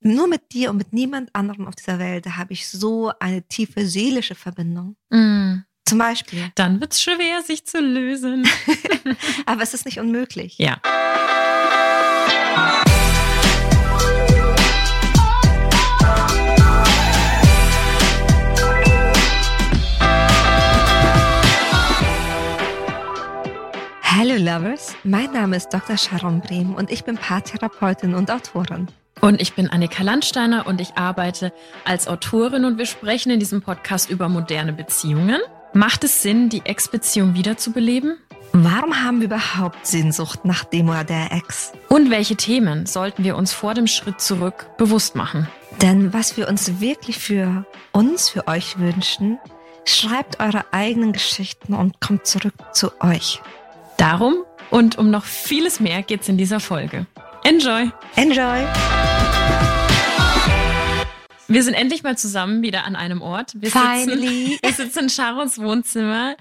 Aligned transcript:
nur 0.00 0.26
mit 0.26 0.52
dir 0.52 0.70
und 0.70 0.78
mit 0.78 0.92
niemand 0.92 1.34
anderem 1.34 1.66
auf 1.66 1.76
dieser 1.76 1.98
Welt, 1.98 2.26
habe 2.36 2.52
ich 2.52 2.68
so 2.68 3.12
eine 3.20 3.42
tiefe 3.42 3.86
seelische 3.86 4.34
Verbindung. 4.34 4.96
Mm. 5.10 5.58
Zum 5.84 5.98
Beispiel. 5.98 6.50
Dann 6.54 6.80
wird 6.80 6.92
es 6.92 7.02
schwer, 7.02 7.42
sich 7.44 7.66
zu 7.66 7.80
lösen. 7.80 8.48
Aber 9.46 9.62
es 9.62 9.74
ist 9.74 9.84
nicht 9.84 9.98
unmöglich. 9.98 10.58
ja. 10.58 10.80
Hallo 24.02 24.36
Lovers, 24.36 24.94
mein 25.02 25.32
Name 25.32 25.56
ist 25.56 25.70
Dr. 25.70 25.96
Sharon 25.96 26.40
Brehm 26.40 26.74
und 26.74 26.90
ich 26.90 27.04
bin 27.04 27.16
Paartherapeutin 27.16 28.14
und 28.14 28.30
Autorin. 28.30 28.88
Und 29.20 29.40
ich 29.40 29.52
bin 29.52 29.68
Annika 29.68 30.02
Landsteiner 30.02 30.66
und 30.66 30.80
ich 30.80 30.96
arbeite 30.96 31.52
als 31.84 32.08
Autorin 32.08 32.64
und 32.64 32.78
wir 32.78 32.86
sprechen 32.86 33.30
in 33.30 33.38
diesem 33.38 33.60
Podcast 33.60 34.10
über 34.10 34.28
moderne 34.28 34.72
Beziehungen. 34.72 35.40
Macht 35.74 36.04
es 36.04 36.22
Sinn, 36.22 36.48
die 36.48 36.62
Ex-Beziehung 36.64 37.34
wiederzubeleben? 37.34 38.16
Warum 38.52 39.04
haben 39.04 39.20
wir 39.20 39.26
überhaupt 39.26 39.86
Sehnsucht 39.86 40.44
nach 40.44 40.64
dem 40.64 40.88
oder 40.88 41.04
der 41.04 41.32
Ex? 41.32 41.72
Und 41.88 42.10
welche 42.10 42.34
Themen 42.34 42.86
sollten 42.86 43.22
wir 43.22 43.36
uns 43.36 43.52
vor 43.52 43.74
dem 43.74 43.86
Schritt 43.86 44.20
zurück 44.20 44.66
bewusst 44.76 45.14
machen? 45.14 45.46
Denn 45.82 46.12
was 46.12 46.36
wir 46.36 46.48
uns 46.48 46.80
wirklich 46.80 47.18
für 47.18 47.64
uns, 47.92 48.28
für 48.28 48.48
euch 48.48 48.78
wünschen, 48.78 49.38
schreibt 49.84 50.40
eure 50.40 50.64
eigenen 50.72 51.12
Geschichten 51.12 51.74
und 51.74 52.00
kommt 52.00 52.26
zurück 52.26 52.54
zu 52.72 52.90
euch. 53.00 53.40
Darum 53.98 54.44
und 54.70 54.98
um 54.98 55.10
noch 55.10 55.24
vieles 55.24 55.78
mehr 55.78 56.02
geht's 56.02 56.28
in 56.28 56.36
dieser 56.36 56.58
Folge. 56.58 57.06
Enjoy! 57.44 57.90
Enjoy! 58.16 58.66
Wir 61.50 61.64
sind 61.64 61.74
endlich 61.74 62.04
mal 62.04 62.16
zusammen 62.16 62.62
wieder 62.62 62.84
an 62.84 62.94
einem 62.94 63.22
Ort. 63.22 63.60
Wir 63.60 63.72
Finally. 63.72 64.46
Sitzen, 64.46 64.58
wir 64.62 64.72
sitzen 64.72 64.98
in 65.00 65.08
Sharons 65.10 65.58
Wohnzimmer. 65.58 66.36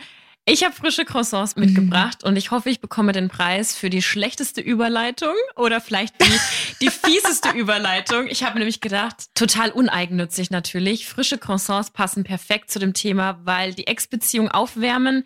Ich 0.45 0.63
habe 0.63 0.73
frische 0.73 1.03
Croissants 1.03 1.55
mitgebracht 1.55 2.23
und 2.23 2.35
ich 2.35 2.51
hoffe, 2.51 2.69
ich 2.69 2.79
bekomme 2.79 3.11
den 3.11 3.27
Preis 3.27 3.75
für 3.75 3.89
die 3.89 4.01
schlechteste 4.01 4.61
Überleitung 4.61 5.33
oder 5.55 5.81
vielleicht 5.81 6.15
die, 6.21 6.39
die 6.81 6.89
fieseste 6.91 7.49
Überleitung. 7.49 8.27
Ich 8.27 8.43
habe 8.43 8.57
nämlich 8.57 8.81
gedacht, 8.81 9.29
total 9.35 9.71
uneigennützig 9.71 10.51
natürlich. 10.51 11.07
Frische 11.07 11.37
Croissants 11.37 11.91
passen 11.91 12.23
perfekt 12.23 12.71
zu 12.71 12.79
dem 12.79 12.93
Thema, 12.93 13.39
weil 13.43 13.73
die 13.73 13.87
Ex-Beziehung 13.87 14.49
aufwärmen 14.49 15.25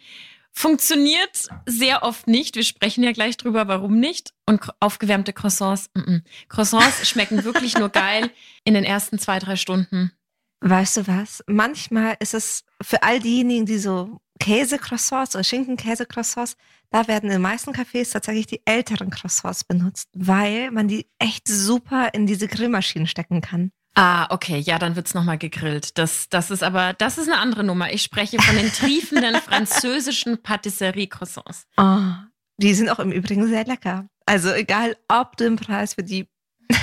funktioniert 0.53 1.47
sehr 1.65 2.03
oft 2.03 2.27
nicht. 2.27 2.55
Wir 2.55 2.63
sprechen 2.63 3.03
ja 3.03 3.11
gleich 3.11 3.37
drüber, 3.37 3.67
warum 3.67 3.99
nicht. 3.99 4.33
Und 4.45 4.61
aufgewärmte 4.79 5.33
Croissants, 5.33 5.89
mm 5.93 5.99
-mm. 5.99 6.21
Croissants 6.47 7.07
schmecken 7.09 7.43
wirklich 7.43 7.77
nur 7.77 7.89
geil 7.89 8.31
in 8.63 8.75
den 8.75 8.83
ersten 8.83 9.19
zwei, 9.19 9.39
drei 9.39 9.55
Stunden. 9.55 10.11
Weißt 10.61 10.97
du 10.97 11.07
was? 11.07 11.43
Manchmal 11.47 12.15
ist 12.19 12.33
es 12.33 12.63
für 12.81 13.03
all 13.03 13.19
diejenigen, 13.19 13.65
die 13.65 13.79
so 13.79 14.21
Käse-Croissants 14.39 15.35
oder 15.35 15.43
Schinken-Käse-Croissants, 15.43 16.55
da 16.89 17.07
werden 17.07 17.25
in 17.25 17.33
den 17.33 17.41
meisten 17.41 17.71
Cafés 17.71 18.11
tatsächlich 18.11 18.47
die 18.47 18.61
älteren 18.65 19.09
Croissants 19.09 19.63
benutzt, 19.63 20.09
weil 20.13 20.71
man 20.71 20.87
die 20.87 21.07
echt 21.19 21.47
super 21.47 22.13
in 22.13 22.27
diese 22.27 22.47
Grillmaschinen 22.47 23.07
stecken 23.07 23.41
kann. 23.41 23.71
Ah, 23.95 24.25
okay, 24.33 24.57
ja, 24.57 24.79
dann 24.79 24.95
wird's 24.95 25.13
noch 25.13 25.21
nochmal 25.21 25.37
gegrillt. 25.37 25.97
Das, 25.99 26.27
das 26.29 26.49
ist 26.49 26.63
aber, 26.63 26.93
das 26.93 27.17
ist 27.19 27.27
eine 27.29 27.39
andere 27.39 27.63
Nummer. 27.63 27.93
Ich 27.93 28.01
spreche 28.01 28.41
von 28.41 28.55
den 28.55 28.71
triefenden 28.73 29.35
französischen 29.41 30.41
Patisserie-Croissants. 30.41 31.67
Oh, 31.77 31.99
die 32.57 32.73
sind 32.73 32.89
auch 32.89 32.99
im 32.99 33.11
Übrigen 33.11 33.47
sehr 33.47 33.65
lecker. 33.65 34.07
Also 34.25 34.51
egal, 34.51 34.97
ob 35.07 35.37
du 35.37 35.43
den 35.43 35.57
Preis 35.57 35.93
für 35.93 36.03
die 36.03 36.27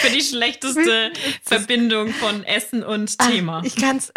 Für 0.00 0.10
die 0.10 0.20
schlechteste 0.22 1.12
Verbindung 1.42 2.08
von 2.12 2.42
Essen 2.44 2.82
und 2.82 3.14
Ah, 3.18 3.28
Thema. 3.28 3.62
Ich 3.64 3.76
kann's. 3.76 4.12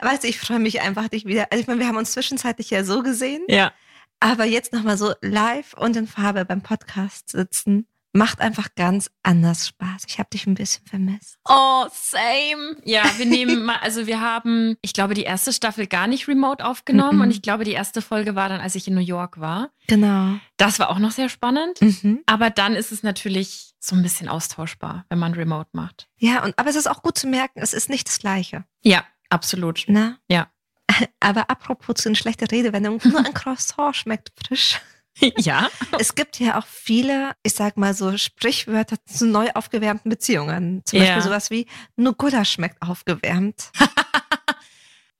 weißt 0.00 0.24
du, 0.24 0.28
ich 0.28 0.38
freue 0.40 0.58
mich 0.58 0.80
einfach, 0.80 1.08
dich 1.08 1.24
wieder. 1.26 1.48
Also 1.50 1.60
ich 1.62 1.66
meine, 1.66 1.80
wir 1.80 1.86
haben 1.88 1.96
uns 1.96 2.12
zwischenzeitlich 2.12 2.70
ja 2.70 2.84
so 2.84 3.02
gesehen, 3.02 3.42
Ja. 3.48 3.72
aber 4.20 4.44
jetzt 4.44 4.72
nochmal 4.72 4.96
so 4.96 5.12
live 5.22 5.74
und 5.74 5.96
in 5.96 6.06
Farbe 6.06 6.44
beim 6.44 6.62
Podcast 6.62 7.30
sitzen, 7.30 7.86
macht 8.12 8.40
einfach 8.40 8.68
ganz 8.74 9.10
anders 9.22 9.68
Spaß. 9.68 10.02
Ich 10.08 10.18
habe 10.18 10.28
dich 10.32 10.46
ein 10.46 10.54
bisschen 10.54 10.84
vermisst. 10.86 11.36
Oh, 11.48 11.86
same. 11.92 12.76
Ja, 12.84 13.04
wir 13.18 13.26
nehmen 13.26 13.64
mal, 13.64 13.76
also 13.76 14.06
wir 14.06 14.20
haben, 14.20 14.76
ich 14.82 14.92
glaube, 14.92 15.14
die 15.14 15.22
erste 15.22 15.52
Staffel 15.52 15.86
gar 15.86 16.06
nicht 16.06 16.26
remote 16.28 16.64
aufgenommen 16.64 17.16
Mhm. 17.16 17.20
und 17.22 17.30
ich 17.30 17.42
glaube, 17.42 17.64
die 17.64 17.72
erste 17.72 18.02
Folge 18.02 18.34
war 18.34 18.48
dann, 18.48 18.60
als 18.60 18.74
ich 18.74 18.88
in 18.88 18.94
New 18.94 19.00
York 19.00 19.40
war. 19.40 19.70
Genau. 19.86 20.34
Das 20.56 20.78
war 20.78 20.90
auch 20.90 20.98
noch 20.98 21.12
sehr 21.12 21.28
spannend. 21.28 21.80
Mhm. 21.80 22.20
Aber 22.26 22.50
dann 22.50 22.74
ist 22.74 22.92
es 22.92 23.02
natürlich 23.02 23.72
so 23.78 23.96
ein 23.96 24.02
bisschen 24.02 24.28
austauschbar, 24.28 25.06
wenn 25.08 25.18
man 25.18 25.32
remote 25.34 25.70
macht. 25.72 26.08
Ja, 26.18 26.44
und 26.44 26.58
aber 26.58 26.68
es 26.70 26.76
ist 26.76 26.88
auch 26.90 27.02
gut 27.02 27.16
zu 27.16 27.26
merken, 27.28 27.60
es 27.62 27.72
ist 27.72 27.88
nicht 27.88 28.06
das 28.08 28.18
Gleiche. 28.18 28.64
Ja, 28.82 29.04
absolut. 29.30 29.84
Ne? 29.88 30.18
Ja. 30.28 30.48
Aber 31.20 31.48
apropos 31.50 31.94
zu 32.02 32.08
einer 32.08 32.16
schlechten 32.16 32.46
Redewendung, 32.46 33.00
nur 33.04 33.24
ein 33.24 33.32
Croissant 33.32 33.94
schmeckt 33.96 34.32
frisch. 34.44 34.80
ja. 35.38 35.68
Es 35.98 36.14
gibt 36.14 36.38
ja 36.40 36.58
auch 36.58 36.66
viele, 36.66 37.32
ich 37.42 37.54
sag 37.54 37.76
mal 37.76 37.94
so, 37.94 38.16
Sprichwörter 38.16 38.96
zu 39.06 39.26
neu 39.26 39.50
aufgewärmten 39.54 40.08
Beziehungen. 40.10 40.82
Zum 40.84 40.98
Ja. 40.98 41.04
Beispiel 41.06 41.22
sowas 41.22 41.50
wie, 41.50 41.66
nur 41.96 42.14
Gulasch 42.14 42.52
schmeckt 42.52 42.80
aufgewärmt. 42.82 43.70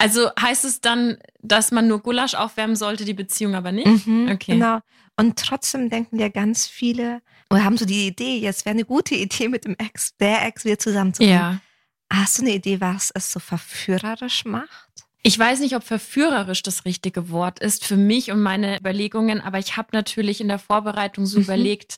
Also 0.02 0.30
heißt 0.40 0.64
es 0.64 0.80
dann, 0.80 1.18
dass 1.42 1.72
man 1.72 1.86
nur 1.86 2.00
Gulasch 2.00 2.34
aufwärmen 2.34 2.74
sollte, 2.74 3.04
die 3.04 3.12
Beziehung 3.12 3.54
aber 3.54 3.70
nicht? 3.70 4.06
Mhm, 4.06 4.30
Okay. 4.32 4.52
Genau. 4.54 4.78
Und 5.18 5.38
trotzdem 5.38 5.90
denken 5.90 6.18
ja 6.18 6.28
ganz 6.30 6.66
viele, 6.66 7.20
oder 7.50 7.64
haben 7.64 7.76
so 7.76 7.84
die 7.84 8.06
Idee, 8.06 8.38
jetzt 8.38 8.64
wäre 8.64 8.72
eine 8.72 8.86
gute 8.86 9.14
Idee 9.14 9.48
mit 9.48 9.66
dem 9.66 9.76
Ex, 9.76 10.16
der 10.16 10.46
Ex 10.46 10.64
wieder 10.64 10.78
zusammenzukommen. 10.78 11.34
Ja. 11.34 11.60
Hast 12.10 12.38
du 12.38 12.42
eine 12.42 12.52
Idee, 12.54 12.80
was 12.80 13.10
es 13.14 13.30
so 13.30 13.40
verführerisch 13.40 14.46
macht? 14.46 15.04
Ich 15.22 15.38
weiß 15.38 15.60
nicht, 15.60 15.76
ob 15.76 15.82
verführerisch 15.84 16.62
das 16.62 16.84
richtige 16.84 17.30
Wort 17.30 17.58
ist 17.58 17.84
für 17.84 17.96
mich 17.96 18.30
und 18.30 18.40
meine 18.40 18.78
Überlegungen, 18.78 19.40
aber 19.40 19.58
ich 19.58 19.76
habe 19.76 19.88
natürlich 19.92 20.40
in 20.40 20.48
der 20.48 20.58
Vorbereitung 20.58 21.26
so 21.26 21.38
Mhm. 21.38 21.44
überlegt, 21.44 21.96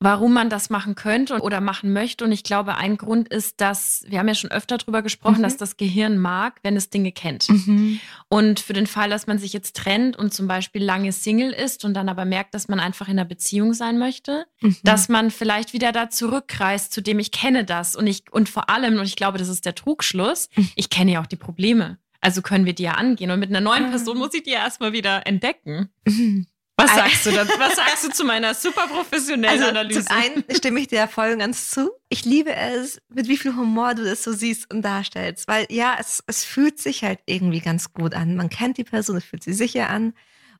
warum 0.00 0.32
man 0.34 0.50
das 0.50 0.68
machen 0.70 0.96
könnte 0.96 1.40
oder 1.40 1.60
machen 1.62 1.92
möchte. 1.92 2.24
Und 2.24 2.32
ich 2.32 2.42
glaube, 2.42 2.76
ein 2.76 2.96
Grund 2.98 3.28
ist, 3.28 3.60
dass, 3.62 4.04
wir 4.08 4.18
haben 4.18 4.28
ja 4.28 4.34
schon 4.34 4.50
öfter 4.50 4.76
darüber 4.76 5.00
gesprochen, 5.02 5.38
Mhm. 5.38 5.42
dass 5.44 5.56
das 5.56 5.76
Gehirn 5.78 6.18
mag, 6.18 6.58
wenn 6.62 6.76
es 6.76 6.90
Dinge 6.90 7.12
kennt. 7.12 7.48
Mhm. 7.48 8.00
Und 8.28 8.60
für 8.60 8.72
den 8.74 8.86
Fall, 8.86 9.08
dass 9.08 9.26
man 9.26 9.38
sich 9.38 9.52
jetzt 9.54 9.76
trennt 9.76 10.16
und 10.16 10.34
zum 10.34 10.46
Beispiel 10.46 10.82
lange 10.82 11.12
Single 11.12 11.52
ist 11.52 11.84
und 11.84 11.94
dann 11.94 12.08
aber 12.10 12.24
merkt, 12.26 12.54
dass 12.54 12.68
man 12.68 12.80
einfach 12.80 13.06
in 13.08 13.12
einer 13.18 13.24
Beziehung 13.24 13.72
sein 13.72 13.98
möchte, 13.98 14.46
Mhm. 14.60 14.76
dass 14.82 15.08
man 15.08 15.30
vielleicht 15.30 15.72
wieder 15.72 15.92
da 15.92 16.10
zurückreist, 16.10 16.92
zu 16.92 17.00
dem 17.00 17.18
ich 17.18 17.30
kenne 17.30 17.64
das 17.64 17.94
und 17.96 18.06
ich 18.06 18.24
und 18.30 18.48
vor 18.48 18.68
allem 18.68 18.98
und 18.98 19.04
ich 19.06 19.16
glaube, 19.16 19.38
das 19.38 19.48
ist 19.48 19.64
der 19.64 19.74
Trugschluss. 19.74 20.48
Mhm. 20.56 20.70
Ich 20.76 20.90
kenne 20.90 21.12
ja 21.12 21.20
auch 21.22 21.26
die 21.26 21.36
Probleme. 21.36 21.98
Also 22.24 22.40
können 22.42 22.64
wir 22.64 22.72
die 22.74 22.84
ja 22.84 22.92
angehen 22.92 23.30
und 23.30 23.38
mit 23.38 23.50
einer 23.50 23.60
neuen 23.60 23.84
Ah. 23.86 23.90
Person 23.90 24.16
muss 24.18 24.32
ich 24.34 24.42
die 24.44 24.50
ja 24.52 24.60
erstmal 24.64 24.92
wieder 24.92 25.26
entdecken. 25.26 25.90
Mhm. 26.06 26.46
Was 26.76 26.92
sagst 26.92 27.26
du 27.26 27.30
da? 27.30 27.46
Was 27.58 27.76
sagst 27.76 28.04
du 28.04 28.08
zu 28.08 28.24
meiner 28.24 28.52
super 28.54 28.88
professionellen 28.88 29.60
Also 29.62 29.70
Analyse? 29.70 30.04
zum 30.06 30.16
einen 30.16 30.44
stimme 30.50 30.80
ich 30.80 30.88
dir 30.88 30.96
ja 30.98 31.06
voll 31.06 31.30
und 31.32 31.38
ganz 31.38 31.70
zu. 31.70 31.90
Ich 32.08 32.24
liebe 32.24 32.52
es, 32.52 33.00
mit 33.08 33.28
wie 33.28 33.36
viel 33.36 33.54
Humor 33.54 33.94
du 33.94 34.02
das 34.04 34.24
so 34.24 34.32
siehst 34.32 34.72
und 34.72 34.82
darstellst. 34.82 35.46
Weil 35.46 35.66
ja, 35.70 35.96
es, 36.00 36.24
es 36.26 36.42
fühlt 36.44 36.80
sich 36.80 37.04
halt 37.04 37.20
irgendwie 37.26 37.60
ganz 37.60 37.92
gut 37.92 38.14
an. 38.14 38.34
Man 38.34 38.48
kennt 38.50 38.76
die 38.78 38.82
Person, 38.84 39.16
es 39.18 39.24
fühlt 39.24 39.44
sich 39.44 39.56
sicher 39.56 39.88
an. 39.88 40.14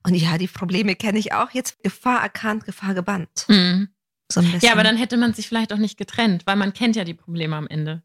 Und 0.07 0.15
ja, 0.15 0.39
die 0.39 0.47
Probleme 0.47 0.95
kenne 0.95 1.19
ich 1.19 1.33
auch. 1.33 1.51
Jetzt 1.51 1.83
Gefahr 1.83 2.23
erkannt, 2.23 2.65
Gefahr 2.65 2.95
gebannt. 2.95 3.47
Mhm. 3.49 3.89
So 4.31 4.39
ein 4.41 4.45
bisschen. 4.53 4.61
Ja, 4.69 4.73
aber 4.73 4.85
dann 4.85 4.97
hätte 4.97 5.17
man 5.17 5.35
sich 5.35 5.49
vielleicht 5.49 5.73
auch 5.73 5.79
nicht 5.79 5.97
getrennt, 5.99 6.47
weil 6.47 6.57
man 6.57 6.75
kennt 6.75 6.95
ja 6.95 7.03
die 7.05 7.15
Probleme 7.15 7.57
am 7.57 7.67
Ende. 7.67 8.03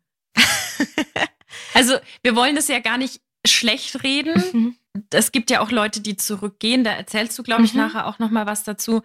also 1.73 1.95
wir 2.23 2.35
wollen 2.35 2.55
das 2.55 2.67
ja 2.69 2.79
gar 2.79 2.97
nicht 2.97 3.21
schlecht 3.51 4.03
reden. 4.03 4.33
Mhm. 4.53 4.75
Es 5.11 5.31
gibt 5.31 5.49
ja 5.51 5.61
auch 5.61 5.71
Leute, 5.71 6.01
die 6.01 6.17
zurückgehen. 6.17 6.83
Da 6.83 6.91
erzählst 6.91 7.37
du, 7.37 7.43
glaube 7.43 7.63
ich, 7.63 7.73
Mhm. 7.73 7.79
nachher 7.81 8.07
auch 8.07 8.19
noch 8.19 8.29
mal 8.31 8.45
was 8.45 8.63
dazu. 8.63 9.01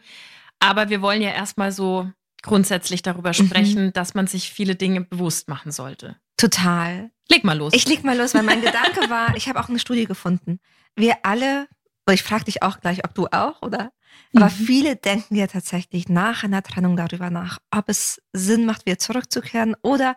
Aber 0.61 0.89
wir 0.89 1.03
wollen 1.03 1.21
ja 1.23 1.31
erstmal 1.31 1.73
so 1.73 2.11
grundsätzlich 2.43 3.03
darüber 3.03 3.31
Mhm. 3.31 3.47
sprechen, 3.47 3.93
dass 3.93 4.15
man 4.15 4.27
sich 4.27 4.51
viele 4.51 4.77
Dinge 4.77 5.03
bewusst 5.03 5.49
machen 5.49 5.73
sollte. 5.73 6.17
Total. 6.37 7.11
Leg 7.31 7.45
mal 7.45 7.57
los. 7.57 7.73
Ich 7.75 7.87
leg 7.89 8.05
mal 8.05 8.17
los, 8.17 8.35
weil 8.35 8.43
mein 8.43 8.61
Gedanke 8.61 9.01
war, 9.11 9.37
ich 9.37 9.49
habe 9.49 9.61
auch 9.61 9.69
eine 9.69 9.79
Studie 9.79 10.05
gefunden. 10.07 10.61
Wir 10.97 11.17
alle, 11.25 11.69
und 12.07 12.15
ich 12.15 12.23
frage 12.23 12.45
dich 12.45 12.63
auch 12.63 12.81
gleich, 12.81 13.05
ob 13.05 13.15
du 13.15 13.27
auch, 13.29 13.63
oder? 13.63 13.93
Aber 14.35 14.47
Mhm. 14.47 14.51
viele 14.51 14.97
denken 14.97 15.37
ja 15.37 15.47
tatsächlich 15.47 16.09
nach 16.09 16.45
einer 16.45 16.63
Trennung 16.63 16.97
darüber 16.97 17.31
nach, 17.31 17.59
ob 17.71 17.89
es 17.89 18.21
Sinn 18.33 18.67
macht, 18.67 18.85
wieder 18.87 18.99
zurückzukehren 18.99 19.75
oder 19.83 20.15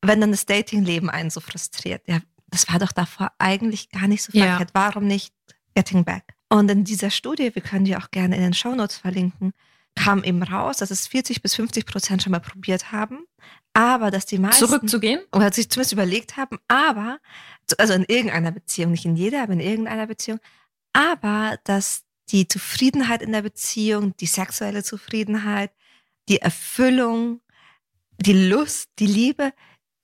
wenn 0.00 0.20
dann 0.20 0.30
das 0.30 0.46
Datingleben 0.46 1.10
einen 1.10 1.30
so 1.30 1.40
frustriert. 1.40 2.02
Ja, 2.06 2.20
das 2.54 2.68
war 2.68 2.78
doch 2.78 2.92
davor 2.92 3.32
eigentlich 3.38 3.90
gar 3.90 4.06
nicht 4.08 4.22
so 4.22 4.30
Ja. 4.32 4.46
verkehrt. 4.46 4.70
Warum 4.74 5.06
nicht 5.06 5.34
Getting 5.74 6.04
Back? 6.04 6.34
Und 6.48 6.70
in 6.70 6.84
dieser 6.84 7.10
Studie, 7.10 7.54
wir 7.54 7.62
können 7.62 7.84
die 7.84 7.96
auch 7.96 8.10
gerne 8.10 8.36
in 8.36 8.42
den 8.42 8.54
Shownotes 8.54 8.96
verlinken, 8.96 9.52
kam 9.96 10.22
eben 10.24 10.42
raus, 10.42 10.78
dass 10.78 10.90
es 10.90 11.06
40 11.06 11.42
bis 11.42 11.54
50 11.54 11.86
Prozent 11.86 12.22
schon 12.22 12.30
mal 12.32 12.40
probiert 12.40 12.92
haben, 12.92 13.26
aber 13.72 14.10
dass 14.10 14.26
die 14.26 14.38
meisten 14.38 14.66
Zurückzugehen? 14.66 15.20
oder 15.32 15.52
sich 15.52 15.68
zumindest 15.68 15.92
überlegt 15.92 16.36
haben, 16.36 16.58
aber, 16.68 17.18
also 17.78 17.92
in 17.94 18.04
irgendeiner 18.04 18.52
Beziehung, 18.52 18.92
nicht 18.92 19.04
in 19.04 19.16
jeder, 19.16 19.42
aber 19.42 19.52
in 19.52 19.60
irgendeiner 19.60 20.06
Beziehung, 20.06 20.38
aber 20.92 21.58
dass 21.64 22.02
die 22.30 22.46
Zufriedenheit 22.48 23.20
in 23.22 23.32
der 23.32 23.42
Beziehung, 23.42 24.16
die 24.16 24.26
sexuelle 24.26 24.82
Zufriedenheit, 24.82 25.70
die 26.28 26.40
Erfüllung 26.40 27.40
die 28.18 28.48
Lust, 28.48 28.90
die 29.00 29.06
Liebe 29.06 29.52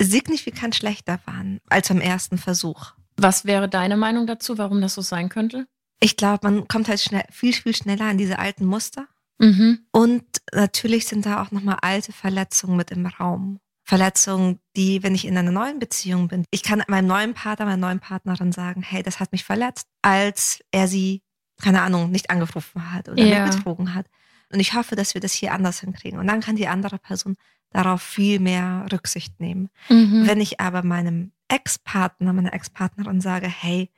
signifikant 0.00 0.74
schlechter 0.74 1.20
waren 1.26 1.60
als 1.68 1.88
beim 1.88 2.00
ersten 2.00 2.38
Versuch. 2.38 2.92
Was 3.16 3.44
wäre 3.44 3.68
deine 3.68 3.96
Meinung 3.96 4.26
dazu, 4.26 4.58
warum 4.58 4.80
das 4.80 4.94
so 4.94 5.02
sein 5.02 5.28
könnte? 5.28 5.66
Ich 6.00 6.16
glaube, 6.16 6.40
man 6.50 6.66
kommt 6.68 6.88
halt 6.88 7.00
schnell, 7.00 7.24
viel, 7.30 7.52
viel 7.52 7.76
schneller 7.76 8.06
an 8.06 8.16
diese 8.18 8.38
alten 8.38 8.64
Muster. 8.64 9.06
Mhm. 9.38 9.80
Und 9.92 10.24
natürlich 10.52 11.06
sind 11.06 11.26
da 11.26 11.42
auch 11.42 11.50
nochmal 11.50 11.78
alte 11.82 12.12
Verletzungen 12.12 12.76
mit 12.76 12.90
im 12.90 13.04
Raum. 13.06 13.60
Verletzungen, 13.84 14.60
die, 14.76 15.02
wenn 15.02 15.14
ich 15.14 15.26
in 15.26 15.36
einer 15.36 15.50
neuen 15.50 15.78
Beziehung 15.78 16.28
bin, 16.28 16.44
ich 16.50 16.62
kann 16.62 16.82
meinem 16.88 17.08
neuen 17.08 17.34
Partner, 17.34 17.66
meiner 17.66 17.76
neuen 17.88 18.00
Partnerin 18.00 18.52
sagen, 18.52 18.82
hey, 18.82 19.02
das 19.02 19.18
hat 19.20 19.32
mich 19.32 19.44
verletzt, 19.44 19.86
als 20.00 20.60
er 20.70 20.86
sie, 20.88 21.22
keine 21.60 21.82
Ahnung, 21.82 22.10
nicht 22.10 22.30
angerufen 22.30 22.92
hat 22.92 23.08
oder 23.08 23.22
Ja. 23.22 23.44
mich 23.44 23.56
betrogen 23.56 23.94
hat. 23.94 24.06
Und 24.52 24.60
ich 24.60 24.74
hoffe, 24.74 24.96
dass 24.96 25.14
wir 25.14 25.20
das 25.20 25.32
hier 25.32 25.52
anders 25.52 25.80
hinkriegen. 25.80 26.18
Und 26.18 26.26
dann 26.28 26.40
kann 26.40 26.56
die 26.56 26.68
andere 26.68 26.98
Person 26.98 27.36
darauf 27.72 28.02
viel 28.02 28.40
mehr 28.40 28.86
Rücksicht 28.92 29.38
nehmen. 29.40 29.68
Mhm. 29.88 30.26
Wenn 30.26 30.40
ich 30.40 30.60
aber 30.60 30.82
meinem 30.82 31.32
Ex-Partner, 31.48 32.32
meiner 32.32 32.52
Ex-Partnerin 32.52 33.20
sage, 33.20 33.48
hey, 33.48 33.90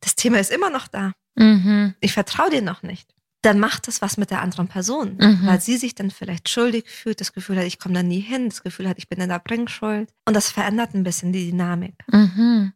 das 0.00 0.14
Thema 0.16 0.38
ist 0.38 0.50
immer 0.50 0.70
noch 0.70 0.88
da, 0.88 1.12
Mhm. 1.36 1.94
ich 2.00 2.12
vertraue 2.12 2.50
dir 2.50 2.62
noch 2.62 2.82
nicht, 2.82 3.14
dann 3.42 3.58
macht 3.60 3.86
das 3.88 4.02
was 4.02 4.16
mit 4.16 4.30
der 4.30 4.42
anderen 4.42 4.68
Person, 4.68 5.16
Mhm. 5.18 5.46
weil 5.46 5.60
sie 5.60 5.76
sich 5.76 5.94
dann 5.94 6.10
vielleicht 6.10 6.48
schuldig 6.48 6.88
fühlt, 6.90 7.20
das 7.20 7.32
Gefühl 7.32 7.58
hat, 7.58 7.64
ich 7.64 7.78
komme 7.78 7.94
da 7.94 8.02
nie 8.02 8.20
hin, 8.20 8.48
das 8.48 8.62
Gefühl 8.62 8.88
hat, 8.88 8.98
ich 8.98 9.08
bin 9.08 9.20
in 9.20 9.28
der 9.28 9.38
Bringschuld. 9.38 10.12
Und 10.26 10.34
das 10.34 10.50
verändert 10.50 10.94
ein 10.94 11.04
bisschen 11.04 11.32
die 11.32 11.50
Dynamik. 11.50 11.94
Mhm. 12.08 12.72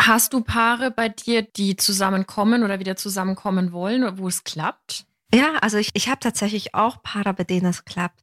Hast 0.00 0.32
du 0.34 0.40
Paare 0.42 0.90
bei 0.90 1.08
dir, 1.08 1.42
die 1.42 1.76
zusammenkommen 1.76 2.62
oder 2.62 2.78
wieder 2.78 2.96
zusammenkommen 2.96 3.72
wollen, 3.72 4.18
wo 4.18 4.28
es 4.28 4.44
klappt? 4.44 5.06
Ja, 5.34 5.54
also 5.60 5.78
ich, 5.78 5.90
ich 5.94 6.08
habe 6.08 6.20
tatsächlich 6.20 6.74
auch 6.74 7.02
Paare, 7.02 7.34
bei 7.34 7.44
denen 7.44 7.66
es 7.66 7.84
klappt. 7.84 8.22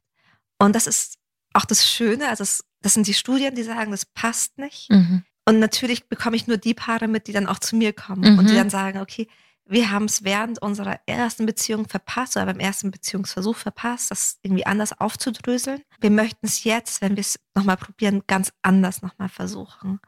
Und 0.58 0.74
das 0.74 0.86
ist 0.86 1.18
auch 1.54 1.64
das 1.64 1.88
Schöne, 1.88 2.28
also 2.28 2.42
es, 2.42 2.64
das 2.82 2.94
sind 2.94 3.06
die 3.06 3.14
Studien, 3.14 3.54
die 3.54 3.62
sagen, 3.62 3.90
das 3.90 4.04
passt 4.04 4.58
nicht. 4.58 4.90
Mhm. 4.90 5.24
Und 5.46 5.58
natürlich 5.58 6.08
bekomme 6.08 6.36
ich 6.36 6.46
nur 6.46 6.56
die 6.56 6.74
Paare 6.74 7.08
mit, 7.08 7.26
die 7.26 7.32
dann 7.32 7.46
auch 7.46 7.58
zu 7.58 7.76
mir 7.76 7.92
kommen 7.92 8.38
und 8.38 8.48
die 8.48 8.52
Mhm. 8.52 8.58
dann 8.58 8.70
sagen, 8.70 9.00
okay, 9.00 9.28
wir 9.66 9.90
haben 9.90 10.04
es 10.04 10.24
während 10.24 10.60
unserer 10.60 11.00
ersten 11.06 11.46
Beziehung 11.46 11.88
verpasst 11.88 12.36
oder 12.36 12.46
beim 12.46 12.60
ersten 12.60 12.90
Beziehungsversuch 12.90 13.56
verpasst, 13.56 14.10
das 14.10 14.38
irgendwie 14.42 14.66
anders 14.66 14.98
aufzudröseln. 15.00 15.80
Wir 16.00 16.10
möchten 16.10 16.46
es 16.46 16.64
jetzt, 16.64 17.00
wenn 17.00 17.16
wir 17.16 17.22
es 17.22 17.38
nochmal 17.54 17.78
probieren, 17.78 18.22
ganz 18.26 18.52
anders 18.60 19.00
nochmal 19.00 19.30
versuchen 19.30 20.00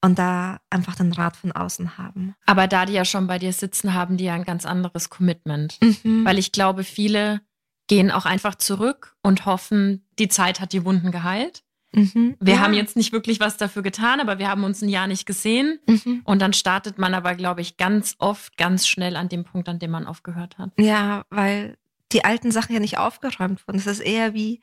und 0.00 0.18
da 0.18 0.58
einfach 0.68 0.96
den 0.96 1.12
Rat 1.12 1.36
von 1.36 1.52
außen 1.52 1.96
haben. 1.96 2.34
Aber 2.46 2.66
da 2.66 2.86
die 2.86 2.92
ja 2.94 3.04
schon 3.04 3.28
bei 3.28 3.38
dir 3.38 3.52
sitzen, 3.52 3.94
haben 3.94 4.16
die 4.16 4.24
ja 4.24 4.34
ein 4.34 4.44
ganz 4.44 4.66
anderes 4.66 5.10
Commitment. 5.10 5.78
Mhm. 5.80 6.24
Weil 6.24 6.38
ich 6.38 6.50
glaube, 6.50 6.82
viele 6.82 7.40
gehen 7.86 8.10
auch 8.10 8.24
einfach 8.24 8.54
zurück 8.54 9.14
und 9.22 9.46
hoffen, 9.46 10.06
die 10.18 10.28
Zeit 10.28 10.60
hat 10.60 10.72
die 10.72 10.84
Wunden 10.84 11.10
geheilt. 11.12 11.62
Mhm. 11.92 12.36
Wir 12.40 12.54
Ja. 12.54 12.60
haben 12.60 12.74
jetzt 12.74 12.96
nicht 12.96 13.12
wirklich 13.12 13.38
was 13.40 13.56
dafür 13.56 13.82
getan, 13.82 14.20
aber 14.20 14.38
wir 14.38 14.48
haben 14.48 14.64
uns 14.64 14.82
ein 14.82 14.88
Jahr 14.88 15.06
nicht 15.06 15.26
gesehen. 15.26 15.78
Mhm. 15.86 16.22
Und 16.24 16.40
dann 16.42 16.52
startet 16.52 16.98
man 16.98 17.14
aber, 17.14 17.34
glaube 17.34 17.60
ich, 17.60 17.76
ganz 17.76 18.16
oft 18.18 18.56
ganz 18.56 18.86
schnell 18.88 19.16
an 19.16 19.28
dem 19.28 19.44
Punkt, 19.44 19.68
an 19.68 19.78
dem 19.78 19.90
man 19.92 20.06
aufgehört 20.06 20.58
hat. 20.58 20.70
Ja, 20.78 21.24
weil 21.30 21.76
die 22.12 22.24
alten 22.24 22.50
Sachen 22.50 22.72
ja 22.74 22.80
nicht 22.80 22.98
aufgeräumt 22.98 23.66
wurden. 23.68 23.78
Es 23.78 23.86
ist 23.86 24.00
eher 24.00 24.34
wie, 24.34 24.60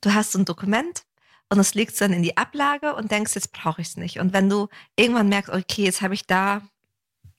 du 0.00 0.14
hast 0.14 0.32
so 0.32 0.38
ein 0.38 0.44
Dokument 0.44 1.02
und 1.50 1.58
das 1.58 1.74
legst 1.74 2.00
du 2.00 2.04
dann 2.04 2.12
in 2.14 2.22
die 2.22 2.36
Ablage 2.36 2.94
und 2.94 3.10
denkst, 3.10 3.34
jetzt 3.34 3.52
brauche 3.52 3.80
ich 3.82 3.88
es 3.88 3.96
nicht. 3.96 4.18
Und 4.20 4.32
wenn 4.32 4.48
du 4.48 4.68
irgendwann 4.96 5.28
merkst, 5.28 5.50
okay, 5.52 5.84
jetzt 5.84 6.00
habe 6.02 6.14
ich 6.14 6.26
da 6.26 6.62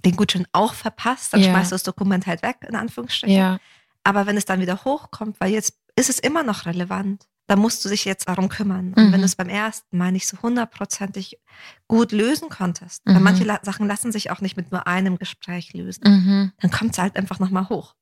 den 0.04 0.16
Gutschein 0.16 0.48
auch 0.52 0.74
verpasst, 0.74 1.34
dann 1.34 1.42
Ja. 1.42 1.52
schmeißt 1.52 1.72
du 1.72 1.76
das 1.76 1.84
Dokument 1.84 2.28
halt 2.28 2.42
weg, 2.44 2.58
in 2.68 2.76
Anführungsstrichen. 2.76 3.36
Ja. 3.38 3.60
Aber 4.04 4.26
wenn 4.26 4.38
es 4.38 4.46
dann 4.46 4.60
wieder 4.62 4.84
hochkommt, 4.84 5.40
weil 5.40 5.52
jetzt 5.52 5.76
ist 5.96 6.10
es 6.10 6.20
immer 6.20 6.44
noch 6.44 6.66
relevant, 6.66 7.28
dann 7.48 7.60
musst 7.60 7.84
du 7.84 7.90
dich 7.90 8.06
jetzt 8.06 8.28
darum 8.30 8.48
kümmern. 8.50 8.94
Und 8.94 9.08
Mhm. 9.08 9.12
wenn 9.12 9.20
du 9.20 9.26
es 9.26 9.36
beim 9.36 9.50
ersten 9.50 9.98
Mal 9.98 10.12
nicht 10.12 10.28
so 10.28 10.42
hundertprozentig 10.42 11.40
gut 11.88 12.12
lösen 12.14 12.50
konntest, 12.50 13.02
weil 13.06 13.16
Mhm. 13.18 13.24
manche 13.24 13.44
La 13.44 13.60
Sachen 13.62 13.88
lassen 13.88 14.12
sich 14.12 14.32
auch 14.32 14.40
nicht 14.42 14.56
mit 14.58 14.72
nur 14.72 14.88
einem 14.88 15.18
Gespräch 15.18 15.74
lösen, 15.74 16.04
Mhm. 16.06 16.52
dann 16.60 16.72
kommt 16.72 16.94
es 16.94 16.98
halt 17.00 17.16
einfach 17.18 17.40
nochmal 17.40 17.68
hoch. 17.70 17.96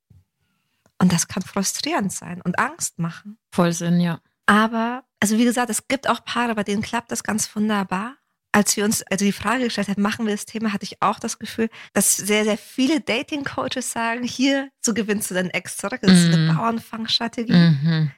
Und 1.01 1.11
das 1.13 1.27
kann 1.27 1.41
frustrierend 1.43 2.11
sein 2.13 2.41
und 2.41 2.59
Angst 2.59 2.99
machen. 2.99 3.37
Voll 3.51 3.73
Sinn, 3.73 3.99
ja. 4.01 4.19
Aber, 4.45 5.03
also 5.19 5.37
wie 5.37 5.45
gesagt, 5.45 5.69
es 5.69 5.87
gibt 5.87 6.07
auch 6.09 6.23
Paare, 6.25 6.55
bei 6.55 6.63
denen 6.63 6.81
klappt 6.81 7.11
das 7.11 7.23
ganz 7.23 7.53
wunderbar. 7.55 8.15
Als 8.51 8.75
wir 8.75 8.83
uns 8.83 9.03
also 9.03 9.25
die 9.25 9.31
Frage 9.31 9.65
gestellt 9.65 9.89
haben, 9.89 10.01
machen 10.01 10.25
wir 10.25 10.33
das 10.33 10.45
Thema, 10.45 10.73
hatte 10.73 10.83
ich 10.83 11.01
auch 11.01 11.19
das 11.19 11.37
Gefühl, 11.37 11.69
dass 11.93 12.17
sehr, 12.17 12.43
sehr 12.45 12.57
viele 12.57 12.99
Dating-Coaches 12.99 13.91
sagen, 13.91 14.23
hier, 14.23 14.69
so 14.81 14.93
gewinnst 14.95 15.29
du 15.29 15.35
deinen 15.35 15.51
Ex 15.51 15.77
zurück. 15.77 15.99
Das 16.01 16.11
ist 16.17 16.33
eine 16.33 16.51
Mhm. 16.51 16.55
Bauernfangstrategie. 16.57 17.53
Mhm. 17.53 18.11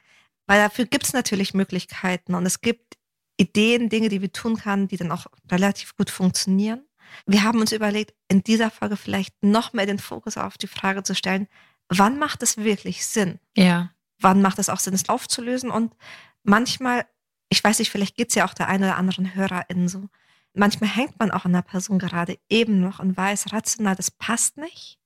Weil 0.46 0.58
dafür 0.58 0.86
gibt 0.86 1.04
es 1.04 1.12
natürlich 1.12 1.52
Möglichkeiten 1.54 2.34
und 2.34 2.46
es 2.46 2.60
gibt 2.62 2.96
Ideen, 3.36 3.88
Dinge, 3.88 4.08
die 4.08 4.22
wir 4.22 4.32
tun 4.32 4.56
können, 4.56 4.88
die 4.88 4.96
dann 4.96 5.12
auch 5.12 5.26
relativ 5.50 5.96
gut 5.96 6.10
funktionieren. 6.10 6.82
Wir 7.26 7.42
haben 7.42 7.60
uns 7.60 7.72
überlegt, 7.72 8.14
in 8.28 8.42
dieser 8.42 8.70
Folge 8.70 8.96
vielleicht 8.96 9.34
noch 9.42 9.72
mehr 9.74 9.86
den 9.86 9.98
Fokus 9.98 10.36
auf 10.38 10.56
die 10.56 10.66
Frage 10.66 11.02
zu 11.02 11.14
stellen, 11.14 11.46
wann 11.88 12.18
macht 12.18 12.42
es 12.42 12.56
wirklich 12.56 13.04
Sinn? 13.06 13.38
Ja. 13.56 13.90
Wann 14.18 14.40
macht 14.40 14.58
es 14.58 14.68
auch 14.68 14.78
Sinn, 14.78 14.94
es 14.94 15.08
aufzulösen? 15.08 15.70
Und 15.70 15.94
manchmal, 16.42 17.04
ich 17.50 17.62
weiß 17.62 17.78
nicht, 17.80 17.90
vielleicht 17.90 18.16
geht 18.16 18.30
es 18.30 18.34
ja 18.34 18.46
auch 18.46 18.54
der 18.54 18.68
einen 18.68 18.84
oder 18.84 18.96
anderen 18.96 19.34
HörerInnen 19.34 19.88
so, 19.88 20.08
manchmal 20.54 20.90
hängt 20.90 21.18
man 21.18 21.30
auch 21.30 21.44
an 21.44 21.52
der 21.52 21.62
Person 21.62 21.98
gerade 21.98 22.38
eben 22.48 22.80
noch 22.80 22.98
und 22.98 23.16
weiß 23.16 23.52
rational, 23.52 23.96
das 23.96 24.10
passt 24.10 24.56
nicht, 24.56 24.98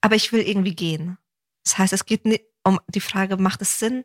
aber 0.00 0.14
ich 0.16 0.32
will 0.32 0.40
irgendwie 0.42 0.74
gehen. 0.74 1.18
Das 1.64 1.78
heißt, 1.78 1.92
es 1.92 2.06
geht 2.06 2.24
nicht 2.26 2.44
um 2.62 2.78
die 2.88 3.00
Frage, 3.00 3.36
macht 3.36 3.62
es 3.62 3.78
Sinn? 3.78 4.04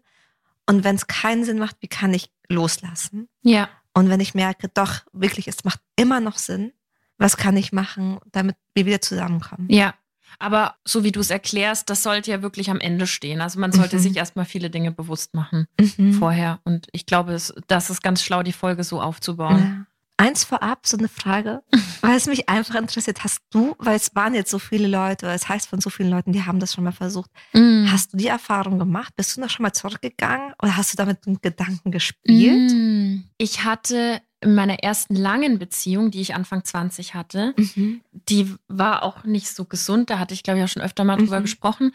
Und 0.65 0.83
wenn 0.83 0.95
es 0.95 1.07
keinen 1.07 1.43
Sinn 1.45 1.59
macht, 1.59 1.77
wie 1.81 1.87
kann 1.87 2.13
ich 2.13 2.31
loslassen? 2.47 3.27
Ja. 3.41 3.69
Und 3.93 4.09
wenn 4.09 4.19
ich 4.19 4.35
merke, 4.35 4.69
doch, 4.69 5.01
wirklich, 5.13 5.47
es 5.47 5.63
macht 5.63 5.79
immer 5.95 6.19
noch 6.19 6.37
Sinn, 6.37 6.71
was 7.17 7.37
kann 7.37 7.57
ich 7.57 7.71
machen, 7.73 8.19
damit 8.31 8.55
wir 8.75 8.85
wieder 8.85 9.01
zusammenkommen? 9.01 9.67
Ja. 9.69 9.93
Aber 10.37 10.75
so 10.85 11.03
wie 11.03 11.11
du 11.11 11.19
es 11.19 11.31
erklärst, 11.31 11.89
das 11.89 12.03
sollte 12.03 12.29
ja 12.31 12.41
wirklich 12.43 12.69
am 12.69 12.79
Ende 12.79 13.07
stehen. 13.07 13.41
Also 13.41 13.59
man 13.59 13.71
sollte 13.71 13.97
Mhm. 13.97 14.01
sich 14.01 14.15
erstmal 14.15 14.45
viele 14.45 14.69
Dinge 14.69 14.91
bewusst 14.91 15.33
machen 15.33 15.67
Mhm. 15.97 16.13
vorher. 16.13 16.59
Und 16.63 16.87
ich 16.91 17.05
glaube, 17.07 17.37
das 17.67 17.89
ist 17.89 18.03
ganz 18.03 18.21
schlau, 18.21 18.43
die 18.43 18.53
Folge 18.53 18.83
so 18.83 19.01
aufzubauen. 19.01 19.59
Ja. 19.59 19.85
Eins 20.19 20.43
vorab, 20.43 20.85
so 20.85 20.97
eine 20.97 21.07
Frage, 21.07 21.61
weil 22.01 22.17
es 22.17 22.25
mich 22.27 22.49
einfach 22.49 22.75
interessiert. 22.75 23.23
Hast 23.23 23.39
du, 23.51 23.75
weil 23.79 23.95
es 23.95 24.13
waren 24.15 24.33
jetzt 24.33 24.51
so 24.51 24.59
viele 24.59 24.87
Leute, 24.87 25.27
es 25.27 25.47
heißt 25.47 25.67
von 25.69 25.79
so 25.79 25.89
vielen 25.89 26.09
Leuten, 26.09 26.33
die 26.33 26.43
haben 26.45 26.59
das 26.59 26.73
schon 26.73 26.83
mal 26.83 26.91
versucht. 26.91 27.31
Mhm. 27.53 27.87
Hast 27.91 28.11
du 28.13 28.17
die 28.17 28.27
Erfahrung 28.27 28.79
gemacht? 28.79 29.13
Bist 29.15 29.37
du 29.37 29.41
noch 29.41 29.49
schon 29.49 29.63
mal 29.63 29.71
zurückgegangen 29.73 30.53
oder 30.61 30.75
hast 30.75 30.91
du 30.93 30.97
damit 30.97 31.25
mit 31.25 31.41
Gedanken 31.41 31.91
gespielt? 31.91 32.71
Mm. 32.73 33.23
Ich 33.37 33.63
hatte 33.63 34.21
in 34.41 34.55
meiner 34.55 34.79
ersten 34.79 35.15
langen 35.15 35.59
Beziehung, 35.59 36.11
die 36.11 36.21
ich 36.21 36.35
Anfang 36.35 36.63
20 36.63 37.13
hatte, 37.13 37.53
Mhm. 37.57 38.01
die 38.11 38.55
war 38.67 39.03
auch 39.03 39.23
nicht 39.23 39.49
so 39.49 39.65
gesund. 39.65 40.09
Da 40.09 40.19
hatte 40.19 40.33
ich, 40.33 40.43
glaube 40.43 40.59
ich, 40.59 40.65
auch 40.65 40.69
schon 40.69 40.81
öfter 40.81 41.03
mal 41.03 41.17
drüber 41.17 41.39
Mhm. 41.39 41.43
gesprochen. 41.43 41.91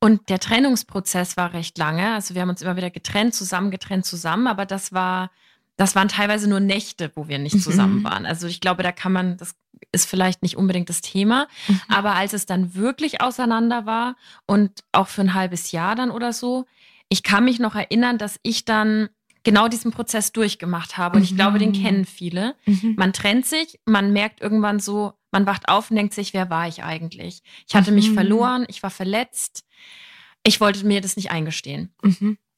Und 0.00 0.28
der 0.30 0.40
Trennungsprozess 0.40 1.36
war 1.36 1.52
recht 1.52 1.78
lange. 1.78 2.14
Also 2.14 2.34
wir 2.34 2.42
haben 2.42 2.48
uns 2.48 2.60
immer 2.62 2.76
wieder 2.76 2.90
getrennt, 2.90 3.34
zusammen, 3.34 3.70
getrennt, 3.70 4.04
zusammen. 4.04 4.46
Aber 4.46 4.66
das 4.66 4.92
war, 4.92 5.30
das 5.76 5.94
waren 5.96 6.08
teilweise 6.08 6.48
nur 6.48 6.60
Nächte, 6.60 7.10
wo 7.14 7.28
wir 7.28 7.38
nicht 7.38 7.54
Mhm. 7.56 7.60
zusammen 7.60 8.04
waren. 8.04 8.26
Also 8.26 8.46
ich 8.46 8.60
glaube, 8.60 8.82
da 8.82 8.92
kann 8.92 9.12
man, 9.12 9.36
das 9.36 9.54
ist 9.90 10.08
vielleicht 10.08 10.42
nicht 10.42 10.56
unbedingt 10.56 10.88
das 10.88 11.00
Thema. 11.00 11.48
Mhm. 11.68 11.80
Aber 11.88 12.14
als 12.14 12.32
es 12.34 12.46
dann 12.46 12.74
wirklich 12.74 13.20
auseinander 13.20 13.84
war 13.86 14.16
und 14.46 14.70
auch 14.92 15.08
für 15.08 15.22
ein 15.22 15.34
halbes 15.34 15.72
Jahr 15.72 15.94
dann 15.96 16.10
oder 16.10 16.32
so, 16.32 16.66
ich 17.08 17.22
kann 17.22 17.44
mich 17.44 17.58
noch 17.58 17.74
erinnern, 17.74 18.16
dass 18.18 18.38
ich 18.42 18.64
dann 18.64 19.08
genau 19.44 19.66
diesen 19.68 19.90
Prozess 19.90 20.30
durchgemacht 20.32 20.96
habe. 20.98 21.16
Und 21.16 21.24
ich 21.24 21.34
glaube, 21.34 21.58
den 21.58 21.70
Mhm. 21.70 21.82
kennen 21.82 22.04
viele. 22.04 22.54
Mhm. 22.64 22.94
Man 22.96 23.12
trennt 23.12 23.44
sich, 23.46 23.80
man 23.84 24.12
merkt 24.12 24.40
irgendwann 24.40 24.78
so, 24.78 25.14
man 25.32 25.46
wacht 25.46 25.68
auf 25.68 25.90
und 25.90 25.96
denkt 25.96 26.14
sich, 26.14 26.32
wer 26.32 26.48
war 26.48 26.68
ich 26.68 26.84
eigentlich? 26.84 27.42
Ich 27.66 27.74
hatte 27.74 27.90
mich 27.90 28.10
Mhm. 28.10 28.14
verloren, 28.14 28.64
ich 28.68 28.82
war 28.82 28.90
verletzt. 28.90 29.64
Ich 30.44 30.60
wollte 30.60 30.86
mir 30.86 31.00
das 31.00 31.16
nicht 31.16 31.30
eingestehen. 31.32 31.92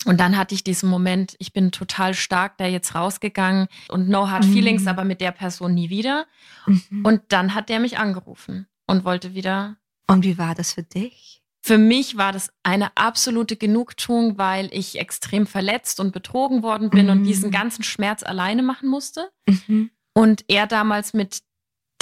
Mhm. 0.05 0.11
Und 0.11 0.21
dann 0.21 0.37
hatte 0.37 0.55
ich 0.55 0.65
diesen 0.65 0.89
Moment, 0.89 1.35
ich 1.39 1.53
bin 1.53 1.73
total 1.73 2.15
stark 2.15 2.59
da 2.59 2.67
jetzt 2.67 2.95
rausgegangen 2.95 3.69
und 3.89 4.09
no 4.09 4.29
hard 4.31 4.45
Mhm. 4.47 4.53
feelings, 4.53 4.87
aber 4.87 5.05
mit 5.05 5.21
der 5.21 5.33
Person 5.33 5.75
nie 5.75 5.91
wieder. 5.91 6.27
Mhm. 6.67 7.05
Und 7.05 7.23
dann 7.29 7.55
hat 7.55 7.69
der 7.69 7.81
mich 7.81 7.99
angerufen 7.99 8.67
und 8.87 9.05
wollte 9.05 9.35
wieder 9.35 9.77
Und 10.07 10.25
wie 10.25 10.39
war 10.39 10.55
das 10.55 10.73
für 10.73 10.83
dich? 10.83 11.41
für 11.67 11.79
mich 11.79 12.19
war 12.19 12.31
das 12.31 12.51
eine 12.63 12.95
absolute 12.95 13.57
Genugtuung, 13.57 14.37
weil 14.37 14.69
ich 14.71 14.99
extrem 14.99 15.47
verletzt 15.47 15.99
und 15.99 16.13
betrogen 16.13 16.63
worden 16.63 16.91
bin 16.91 17.09
und 17.09 17.21
Mhm. 17.21 17.25
diesen 17.25 17.51
ganzen 17.51 17.83
Schmerz 17.83 18.23
alleine 18.23 18.63
machen 18.63 18.87
musste. 18.91 19.31
Mhm. 19.49 19.91
Und 20.13 20.45
er 20.49 20.67
damals 20.67 21.15
mit 21.15 21.41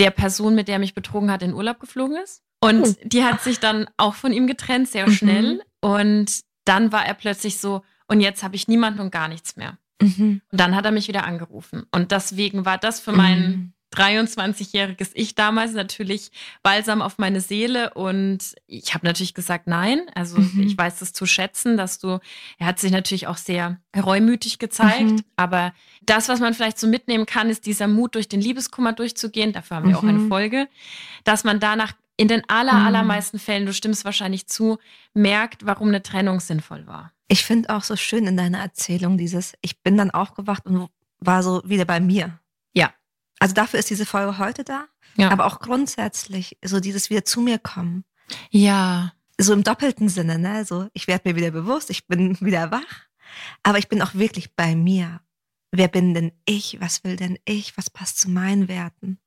der 0.00 0.10
Person, 0.10 0.56
mit 0.56 0.66
der 0.66 0.76
er 0.76 0.78
mich 0.80 0.94
betrogen 0.94 1.30
hat, 1.30 1.42
in 1.44 1.54
Urlaub 1.54 1.78
geflogen 1.78 2.16
ist. 2.16 2.42
Und 2.60 2.82
Oh. 2.88 2.94
die 3.04 3.22
hat 3.22 3.40
sich 3.40 3.60
dann 3.60 3.88
auch 3.96 4.14
von 4.14 4.32
ihm 4.32 4.48
getrennt, 4.48 4.88
sehr 4.88 5.06
Mhm. 5.08 5.12
schnell. 5.12 5.62
Und 5.80 6.40
dann 6.64 6.90
war 6.90 7.06
er 7.06 7.14
plötzlich 7.14 7.58
so, 7.58 7.82
und 8.08 8.20
jetzt 8.20 8.42
habe 8.42 8.56
ich 8.56 8.68
niemanden 8.68 9.00
und 9.00 9.10
gar 9.10 9.28
nichts 9.28 9.56
mehr. 9.56 9.78
Mhm. 10.00 10.42
Und 10.50 10.60
dann 10.60 10.74
hat 10.74 10.84
er 10.84 10.90
mich 10.90 11.08
wieder 11.08 11.24
angerufen. 11.24 11.84
Und 11.92 12.12
deswegen 12.12 12.64
war 12.64 12.78
das 12.78 13.00
für 13.00 13.12
meinen 13.12 13.74
23-jähriges 13.94 15.10
Ich 15.14 15.34
damals 15.34 15.72
natürlich 15.72 16.30
balsam 16.62 17.02
auf 17.02 17.18
meine 17.18 17.40
Seele 17.40 17.92
und 17.94 18.54
ich 18.66 18.94
habe 18.94 19.06
natürlich 19.06 19.34
gesagt 19.34 19.66
nein. 19.66 20.00
Also 20.14 20.38
mhm. 20.38 20.62
ich 20.62 20.76
weiß 20.76 21.02
es 21.02 21.12
zu 21.12 21.26
schätzen, 21.26 21.76
dass 21.76 21.98
du, 21.98 22.18
er 22.58 22.66
hat 22.66 22.78
sich 22.78 22.90
natürlich 22.90 23.26
auch 23.26 23.36
sehr 23.36 23.80
reumütig 23.96 24.58
gezeigt, 24.58 25.10
mhm. 25.10 25.24
aber 25.36 25.72
das, 26.02 26.28
was 26.28 26.40
man 26.40 26.54
vielleicht 26.54 26.78
so 26.78 26.86
mitnehmen 26.86 27.26
kann, 27.26 27.50
ist 27.50 27.66
dieser 27.66 27.86
Mut, 27.86 28.14
durch 28.14 28.28
den 28.28 28.40
Liebeskummer 28.40 28.92
durchzugehen. 28.92 29.52
Dafür 29.52 29.76
haben 29.76 29.88
wir 29.88 29.90
mhm. 29.90 29.96
auch 29.96 30.08
eine 30.08 30.18
mhm. 30.18 30.28
Folge, 30.28 30.68
dass 31.24 31.44
man 31.44 31.60
danach 31.60 31.92
in 32.16 32.28
den 32.28 32.42
aller, 32.48 32.74
mhm. 32.74 32.86
allermeisten 32.86 33.38
Fällen, 33.38 33.66
du 33.66 33.72
stimmst 33.72 34.04
wahrscheinlich 34.04 34.46
zu, 34.46 34.78
merkt, 35.14 35.66
warum 35.66 35.88
eine 35.88 36.02
Trennung 36.02 36.40
sinnvoll 36.40 36.86
war. 36.86 37.12
Ich 37.32 37.46
finde 37.46 37.70
auch 37.70 37.82
so 37.82 37.96
schön 37.96 38.26
in 38.26 38.36
deiner 38.36 38.58
Erzählung 38.58 39.16
dieses, 39.16 39.54
ich 39.62 39.82
bin 39.82 39.96
dann 39.96 40.10
aufgewacht 40.10 40.66
und 40.66 40.90
war 41.18 41.42
so 41.42 41.62
wieder 41.64 41.86
bei 41.86 41.98
mir. 41.98 42.38
Ja. 42.74 42.92
Also 43.38 43.54
dafür 43.54 43.78
ist 43.78 43.88
diese 43.88 44.04
Folge 44.04 44.36
heute 44.36 44.64
da. 44.64 44.84
Ja. 45.16 45.30
Aber 45.30 45.46
auch 45.46 45.60
grundsätzlich, 45.60 46.58
so 46.62 46.78
dieses 46.78 47.08
wieder 47.08 47.24
zu 47.24 47.40
mir 47.40 47.58
kommen. 47.58 48.04
Ja. 48.50 49.14
So 49.38 49.54
im 49.54 49.64
doppelten 49.64 50.10
Sinne, 50.10 50.38
ne? 50.38 50.66
So, 50.66 50.88
ich 50.92 51.06
werde 51.06 51.26
mir 51.26 51.34
wieder 51.34 51.50
bewusst, 51.50 51.88
ich 51.88 52.06
bin 52.06 52.38
wieder 52.42 52.70
wach, 52.70 53.06
aber 53.62 53.78
ich 53.78 53.88
bin 53.88 54.02
auch 54.02 54.12
wirklich 54.12 54.54
bei 54.54 54.76
mir. 54.76 55.22
Wer 55.70 55.88
bin 55.88 56.12
denn 56.12 56.32
ich? 56.44 56.82
Was 56.82 57.02
will 57.02 57.16
denn 57.16 57.38
ich? 57.46 57.78
Was 57.78 57.88
passt 57.88 58.20
zu 58.20 58.28
meinen 58.28 58.68
Werten? 58.68 59.18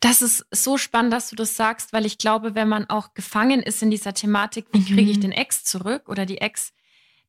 Das 0.00 0.20
ist 0.20 0.44
so 0.50 0.78
spannend, 0.78 1.12
dass 1.12 1.30
du 1.30 1.36
das 1.36 1.54
sagst, 1.54 1.92
weil 1.92 2.06
ich 2.06 2.18
glaube, 2.18 2.56
wenn 2.56 2.68
man 2.68 2.90
auch 2.90 3.14
gefangen 3.14 3.62
ist 3.62 3.84
in 3.84 3.92
dieser 3.92 4.14
Thematik, 4.14 4.66
wie 4.72 4.84
kriege 4.84 5.12
ich 5.12 5.18
mhm. 5.18 5.22
den 5.22 5.32
Ex 5.32 5.62
zurück 5.62 6.08
oder 6.08 6.26
die 6.26 6.38
Ex, 6.38 6.72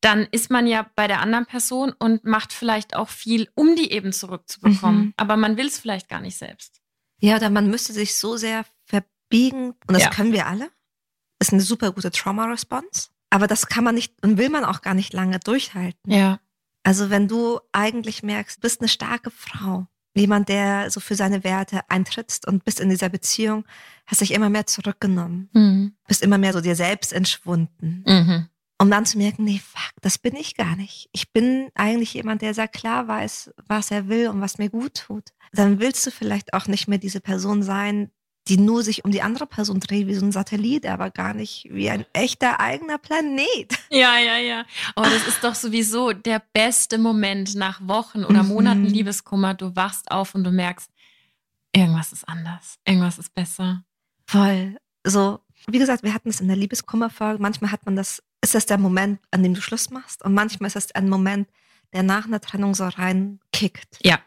dann 0.01 0.27
ist 0.31 0.51
man 0.51 0.67
ja 0.67 0.89
bei 0.95 1.07
der 1.07 1.21
anderen 1.21 1.45
Person 1.45 1.93
und 1.97 2.23
macht 2.23 2.53
vielleicht 2.53 2.95
auch 2.95 3.09
viel, 3.09 3.49
um 3.55 3.75
die 3.75 3.91
eben 3.91 4.13
zurückzubekommen. 4.13 5.05
Mhm. 5.05 5.13
Aber 5.17 5.37
man 5.37 5.57
will 5.57 5.67
es 5.67 5.79
vielleicht 5.79 6.09
gar 6.09 6.21
nicht 6.21 6.37
selbst. 6.37 6.81
Ja, 7.19 7.37
oder 7.37 7.49
man 7.49 7.69
müsste 7.69 7.93
sich 7.93 8.15
so 8.15 8.37
sehr 8.37 8.65
verbiegen, 8.85 9.73
und 9.87 9.93
das 9.93 10.03
ja. 10.03 10.09
können 10.09 10.33
wir 10.33 10.45
alle. 10.45 10.69
Ist 11.39 11.51
eine 11.51 11.61
super 11.61 11.91
gute 11.91 12.11
Trauma-Response. 12.11 13.09
Aber 13.29 13.47
das 13.47 13.67
kann 13.67 13.83
man 13.83 13.95
nicht 13.95 14.13
und 14.23 14.37
will 14.37 14.49
man 14.49 14.63
auch 14.63 14.81
gar 14.81 14.93
nicht 14.93 15.13
lange 15.13 15.39
durchhalten. 15.39 16.11
Ja. 16.11 16.39
Also 16.83 17.09
wenn 17.09 17.27
du 17.27 17.59
eigentlich 17.73 18.23
merkst, 18.23 18.57
du 18.57 18.61
bist 18.61 18.79
eine 18.79 18.87
starke 18.87 19.31
Frau, 19.31 19.87
jemand, 20.15 20.47
der 20.47 20.89
so 20.89 20.99
für 20.99 21.15
seine 21.15 21.43
Werte 21.43 21.81
eintrittst 21.89 22.47
und 22.47 22.63
bist 22.63 22.79
in 22.79 22.89
dieser 22.89 23.09
Beziehung, 23.09 23.65
hast 24.05 24.21
dich 24.21 24.31
immer 24.31 24.49
mehr 24.49 24.65
zurückgenommen, 24.67 25.49
mhm. 25.51 25.97
bist 26.07 26.21
immer 26.21 26.37
mehr 26.37 26.53
so 26.53 26.61
dir 26.61 26.75
selbst 26.75 27.11
entschwunden. 27.11 28.03
Mhm 28.07 28.49
um 28.79 28.91
dann 28.91 29.05
zu 29.05 29.17
merken, 29.17 29.43
nee, 29.43 29.59
fuck, 29.63 29.93
das 30.01 30.17
bin 30.17 30.35
ich 30.35 30.55
gar 30.55 30.75
nicht. 30.75 31.09
Ich 31.11 31.31
bin 31.31 31.69
eigentlich 31.73 32.13
jemand, 32.13 32.41
der 32.41 32.53
sehr 32.53 32.67
klar 32.67 33.07
weiß, 33.07 33.51
was 33.67 33.91
er 33.91 34.07
will 34.07 34.29
und 34.29 34.41
was 34.41 34.57
mir 34.57 34.69
gut 34.69 35.05
tut. 35.07 35.29
Dann 35.51 35.79
willst 35.79 36.05
du 36.05 36.11
vielleicht 36.11 36.53
auch 36.53 36.67
nicht 36.67 36.87
mehr 36.87 36.99
diese 36.99 37.19
Person 37.19 37.63
sein, 37.63 38.11
die 38.47 38.57
nur 38.57 38.83
sich 38.83 39.03
um 39.03 39.11
die 39.11 39.21
andere 39.21 39.45
Person 39.45 39.79
dreht, 39.79 40.07
wie 40.07 40.13
so 40.13 40.25
ein 40.25 40.31
Satellit, 40.31 40.85
aber 40.85 41.09
gar 41.09 41.33
nicht 41.33 41.67
wie 41.69 41.89
ein 41.89 42.05
echter 42.13 42.59
eigener 42.59 42.97
Planet. 42.97 43.73
Ja, 43.89 44.17
ja, 44.19 44.37
ja. 44.37 44.65
Oh, 44.95 45.03
das 45.03 45.27
ist 45.27 45.43
doch 45.43 45.55
sowieso 45.55 46.13
der 46.13 46.41
beste 46.53 46.97
Moment 46.97 47.55
nach 47.55 47.79
Wochen 47.87 48.23
oder 48.23 48.43
mhm. 48.43 48.49
Monaten 48.49 48.81
mhm. 48.81 48.87
Liebeskummer. 48.87 49.53
Du 49.53 49.75
wachst 49.75 50.11
auf 50.11 50.35
und 50.35 50.43
du 50.43 50.51
merkst, 50.51 50.91
irgendwas 51.75 52.13
ist 52.13 52.27
anders, 52.27 52.77
irgendwas 52.85 53.17
ist 53.17 53.33
besser. 53.33 53.83
Voll. 54.25 54.77
So, 55.05 55.39
wie 55.69 55.79
gesagt, 55.79 56.03
wir 56.03 56.13
hatten 56.13 56.29
es 56.29 56.39
in 56.39 56.47
der 56.47 56.57
Liebeskummerfolge. 56.57 57.41
Manchmal 57.41 57.71
hat 57.71 57.85
man 57.85 57.95
das 57.95 58.23
ist 58.43 58.55
das 58.55 58.65
der 58.65 58.77
Moment, 58.77 59.19
an 59.31 59.43
dem 59.43 59.53
du 59.53 59.61
Schluss 59.61 59.89
machst. 59.89 60.23
Und 60.23 60.33
manchmal 60.33 60.67
ist 60.67 60.75
es 60.75 60.91
ein 60.93 61.09
Moment, 61.09 61.49
der 61.93 62.03
nach 62.03 62.25
einer 62.25 62.39
Trennung 62.39 62.75
so 62.75 62.85
reinkickt. 62.85 63.99
Ja. 64.03 64.19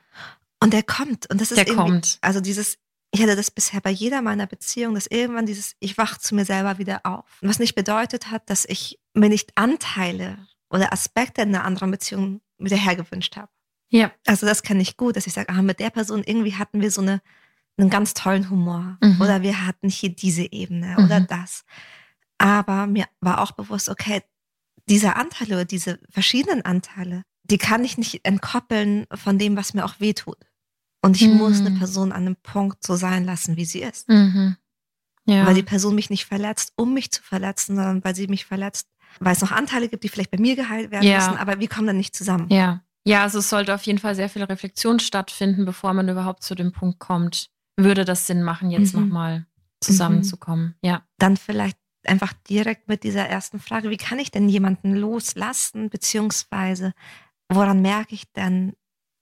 Und 0.61 0.73
der 0.73 0.83
kommt. 0.83 1.31
Und 1.31 1.41
das 1.41 1.53
ist 1.53 1.57
der 1.57 1.75
kommt. 1.75 2.19
Also 2.21 2.41
dieses, 2.41 2.79
ich 3.13 3.23
hatte 3.23 3.37
das 3.37 3.51
bisher 3.51 3.81
bei 3.81 3.91
jeder 3.91 4.23
meiner 4.23 4.47
Beziehungen, 4.47 4.95
dass 4.95 5.07
irgendwann 5.07 5.47
dieses, 5.47 5.75
ich 5.81 5.97
wach 5.97 6.19
zu 6.19 6.35
mir 6.35 6.45
selber 6.45 6.79
wieder 6.79 7.01
auf. 7.05 7.25
Was 7.41 7.59
nicht 7.59 7.75
bedeutet 7.75 8.31
hat, 8.31 8.49
dass 8.51 8.65
ich 8.65 9.01
mir 9.15 9.29
nicht 9.29 9.53
Anteile 9.57 10.39
oder 10.69 10.93
Aspekte 10.93 11.43
in 11.43 11.55
einer 11.55 11.65
anderen 11.65 11.91
Beziehung 11.91 12.41
wieder 12.59 12.77
hergewünscht 12.77 13.37
habe. 13.37 13.51
Ja. 13.89 14.13
Also 14.27 14.47
das 14.47 14.63
kenne 14.63 14.83
ich 14.83 14.97
gut, 14.97 15.17
dass 15.17 15.27
ich 15.27 15.33
sage, 15.33 15.49
ah, 15.49 15.63
mit 15.63 15.81
der 15.81 15.91
Person 15.91 16.23
irgendwie 16.25 16.55
hatten 16.55 16.81
wir 16.81 16.91
so 16.91 17.01
eine, 17.01 17.21
einen 17.81 17.91
ganz 17.91 18.15
tollen 18.15 18.51
Humor. 18.51 18.99
Mhm. 19.03 19.21
Oder 19.21 19.43
wir 19.43 19.67
hatten 19.67 19.89
hier 19.89 20.11
diese 20.11 20.51
Ebene 20.53 20.97
mhm. 20.99 21.05
oder 21.05 21.21
das. 21.21 21.65
Aber 22.39 22.87
mir 22.87 23.07
war 23.21 23.41
auch 23.43 23.53
bewusst, 23.53 23.89
okay, 23.89 24.23
diese 24.89 25.17
Anteile 25.17 25.55
oder 25.55 25.65
diese 25.65 25.99
verschiedenen 26.11 26.65
Anteile, 26.65 27.23
die 27.45 27.59
kann 27.59 27.85
ich 27.85 27.99
nicht 27.99 28.25
entkoppeln 28.25 29.07
von 29.15 29.39
dem, 29.39 29.57
was 29.57 29.75
mir 29.75 29.85
auch 29.85 30.01
wehtut. 30.01 30.39
Und 31.03 31.21
ich 31.21 31.29
mhm. 31.29 31.37
muss 31.37 31.61
eine 31.61 31.71
mhm. 31.71 31.79
Person 31.79 32.13
an 32.13 32.23
einem 32.23 32.37
Punkt 32.37 32.85
so 32.85 32.97
sein 32.97 33.25
lassen, 33.25 33.57
wie 33.57 33.65
sie 33.65 33.83
ist. 33.83 34.09
Mhm. 34.09 34.57
Ja. 35.27 35.47
Weil 35.47 35.55
die 35.55 35.63
Person 35.63 35.95
mich 35.95 36.11
nicht 36.11 36.25
verletzt, 36.25 36.73
um 36.77 36.95
mich 36.95 37.11
zu 37.13 37.23
verletzen, 37.23 37.77
sondern 37.77 38.05
weil 38.05 38.15
sie 38.15 38.27
mich 38.27 38.47
verletzt, 38.47 38.89
weil 39.19 39.33
es 39.33 39.41
noch 39.41 39.53
Anteile 39.53 39.89
gibt, 39.89 40.05
die 40.05 40.09
vielleicht 40.09 40.31
bei 40.31 40.39
mir 40.39 40.57
geheilt 40.57 40.91
werden 40.91 41.07
ja. 41.07 41.17
müssen, 41.19 41.39
aber 41.39 41.61
wir 41.61 41.69
kommen 41.69 41.87
dann 41.87 41.97
nicht 41.97 42.17
zusammen. 42.17 42.49
Ja. 42.51 42.83
Ja, 43.05 43.23
also 43.23 43.39
es 43.39 43.49
sollte 43.49 43.75
auf 43.75 43.83
jeden 43.85 43.99
Fall 43.99 44.15
sehr 44.15 44.29
viel 44.29 44.43
Reflexion 44.43 45.01
stattfinden, 45.01 45.65
bevor 45.65 45.95
man 45.95 46.09
überhaupt 46.09 46.43
zu 46.43 46.55
dem 46.55 46.73
Punkt 46.73 46.99
kommt. 46.99 47.51
Würde 47.77 48.05
das 48.05 48.27
Sinn 48.27 48.43
machen, 48.43 48.71
jetzt 48.71 48.95
mhm. 48.95 49.03
nochmal 49.03 49.47
zusammenzukommen? 49.81 50.77
Mhm. 50.83 50.89
Ja. 50.89 51.03
Dann 51.19 51.37
vielleicht 51.37 51.79
einfach 52.05 52.33
direkt 52.49 52.89
mit 52.89 53.05
dieser 53.05 53.27
ersten 53.27 53.61
Frage, 53.61 53.91
wie 53.91 53.97
kann 53.97 54.19
ich 54.19 54.31
denn 54.31 54.49
jemanden 54.49 54.95
loslassen, 54.95 55.91
beziehungsweise 55.91 56.93
woran 57.49 57.83
merke 57.83 58.15
ich 58.15 58.31
denn, 58.33 58.75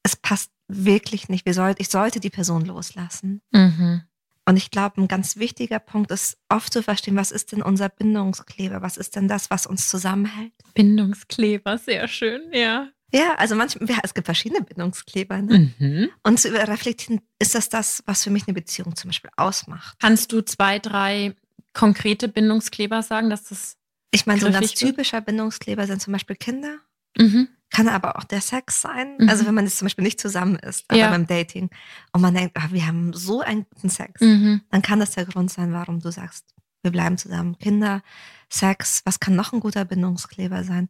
es 0.03 0.17
passt 0.17 0.51
wirklich 0.69 1.29
nicht, 1.29 1.53
soll, 1.53 1.75
ich 1.79 1.89
sollte 1.89 2.21
die 2.21 2.31
Person 2.31 2.65
loslassen. 2.65 3.41
Mhm. 3.53 4.03
Und 4.45 4.57
ich 4.57 4.71
glaube, 4.71 5.01
ein 5.01 5.09
ganz 5.09 5.37
wichtiger 5.37 5.79
Punkt 5.79 6.11
ist, 6.11 6.39
oft 6.49 6.73
zu 6.73 6.83
verstehen, 6.83 7.17
was 7.17 7.33
ist 7.33 7.53
denn 7.53 7.63
unser 7.63 7.91
Bindungskleber? 7.91 8.81
Was 8.81 8.97
ist 8.97 9.17
denn 9.17 9.29
das, 9.29 9.51
was 9.51 9.67
uns 9.67 9.91
zusammenhält? 9.91 10.55
Bindungskleber, 10.75 11.77
sehr 11.77 12.09
schön, 12.09 12.41
ja. 12.53 12.89
Ja, 13.13 13.35
also 13.37 13.55
manchmal, 13.55 13.89
es 14.03 14.15
gibt 14.15 14.27
verschiedene 14.27 14.63
Bindungskleber. 14.63 15.41
Ne? 15.41 15.73
Mhm. 15.79 16.09
Und 16.23 16.39
zu 16.39 16.53
reflektieren, 16.53 17.21
ist 17.39 17.55
das 17.55 17.69
das, 17.69 18.03
was 18.07 18.23
für 18.23 18.31
mich 18.31 18.47
eine 18.47 18.55
Beziehung 18.55 18.97
zum 18.97 19.09
Beispiel 19.09 19.31
ausmacht? 19.37 19.97
Kannst 20.01 20.33
du 20.33 20.43
zwei, 20.43 20.79
drei 20.79 21.35
konkrete 21.73 22.29
Bindungskleber 22.29 23.03
sagen, 23.03 23.31
dass 23.31 23.45
das. 23.45 23.77
Ich 24.11 24.27
meine, 24.27 24.41
so 24.41 24.47
ein 24.47 24.53
ganz 24.53 24.73
typischer 24.73 25.21
Bindungskleber 25.21 25.87
sind 25.87 26.01
zum 26.01 26.13
Beispiel 26.13 26.37
Kinder. 26.37 26.79
Mhm. 27.17 27.49
Kann 27.71 27.89
aber 27.89 28.17
auch 28.17 28.25
der 28.25 28.41
Sex 28.41 28.81
sein. 28.81 29.17
Mhm. 29.19 29.29
Also 29.29 29.47
wenn 29.47 29.55
man 29.55 29.67
jetzt 29.67 29.79
zum 29.79 29.87
Beispiel 29.87 30.05
nicht 30.05 30.21
zusammen 30.21 30.57
ist, 30.57 30.85
aber 30.89 30.99
ja. 30.99 31.11
beim 31.11 31.27
Dating 31.27 31.69
und 32.13 32.23
man 32.23 32.35
denkt, 32.35 32.57
ach, 32.59 32.73
wir 32.73 32.87
haben 32.87 33.13
so 33.13 33.41
einen 33.43 33.67
guten 33.75 33.91
Sex, 33.91 34.21
mhm. 34.23 34.63
dann 34.71 34.81
kann 34.81 35.01
das 35.01 35.11
der 35.11 35.27
Grund 35.27 35.51
sein, 35.51 35.73
warum 35.73 36.01
du 36.01 36.11
sagst, 36.11 36.55
wir 36.83 36.91
bleiben 36.91 37.19
zusammen. 37.19 37.59
Kinder, 37.59 38.03
Sex, 38.49 39.03
was 39.05 39.21
kann 39.21 39.37
noch 39.37 39.53
ein 39.53 39.61
guter 39.61 39.85
Bindungskleber 39.85 40.65
sein? 40.65 40.89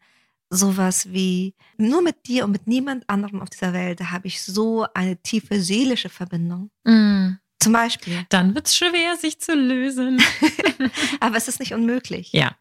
Sowas 0.50 1.12
wie, 1.12 1.54
nur 1.76 2.02
mit 2.02 2.26
dir 2.26 2.44
und 2.44 2.52
mit 2.52 2.66
niemand 2.66 3.08
anderem 3.08 3.42
auf 3.42 3.50
dieser 3.50 3.72
Welt, 3.72 4.00
habe 4.00 4.26
ich 4.26 4.42
so 4.42 4.86
eine 4.94 5.16
tiefe 5.22 5.60
seelische 5.60 6.08
Verbindung. 6.08 6.70
Mhm. 6.84 7.38
Zum 7.60 7.72
Beispiel. 7.72 8.24
Dann 8.28 8.54
wird 8.54 8.66
es 8.66 8.76
schwer, 8.76 9.16
sich 9.16 9.40
zu 9.40 9.54
lösen. 9.54 10.22
Aber 11.20 11.36
es 11.36 11.48
ist 11.48 11.60
nicht 11.60 11.74
unmöglich. 11.74 12.32
Ja. 12.32 12.56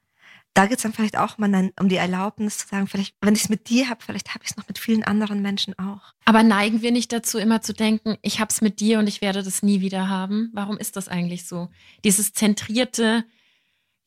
Da 0.53 0.65
geht 0.65 0.77
es 0.77 0.83
dann 0.83 0.93
vielleicht 0.93 1.19
auch 1.19 1.37
mal 1.37 1.51
dann 1.51 1.71
um 1.79 1.87
die 1.87 1.97
Erlaubnis 1.97 2.57
zu 2.57 2.67
sagen, 2.67 2.87
vielleicht, 2.87 3.15
wenn 3.21 3.35
ich 3.35 3.43
es 3.43 3.49
mit 3.49 3.69
dir 3.69 3.89
habe, 3.89 4.03
vielleicht 4.03 4.33
habe 4.33 4.43
ich 4.43 4.49
es 4.49 4.57
noch 4.57 4.67
mit 4.67 4.79
vielen 4.79 5.03
anderen 5.03 5.43
Menschen 5.43 5.77
auch. 5.77 6.13
Aber 6.25 6.41
neigen 6.41 6.81
wir 6.81 6.91
nicht 6.91 7.13
dazu, 7.13 7.37
immer 7.37 7.61
zu 7.61 7.73
denken, 7.73 8.17
ich 8.23 8.39
habe 8.39 8.49
es 8.49 8.61
mit 8.61 8.79
dir 8.79 8.97
und 8.97 9.05
ich 9.05 9.21
werde 9.21 9.43
das 9.43 9.61
nie 9.61 9.81
wieder 9.81 10.09
haben? 10.09 10.49
Warum 10.53 10.79
ist 10.79 10.95
das 10.95 11.09
eigentlich 11.09 11.45
so? 11.45 11.69
Dieses 12.03 12.33
zentrierte, 12.33 13.23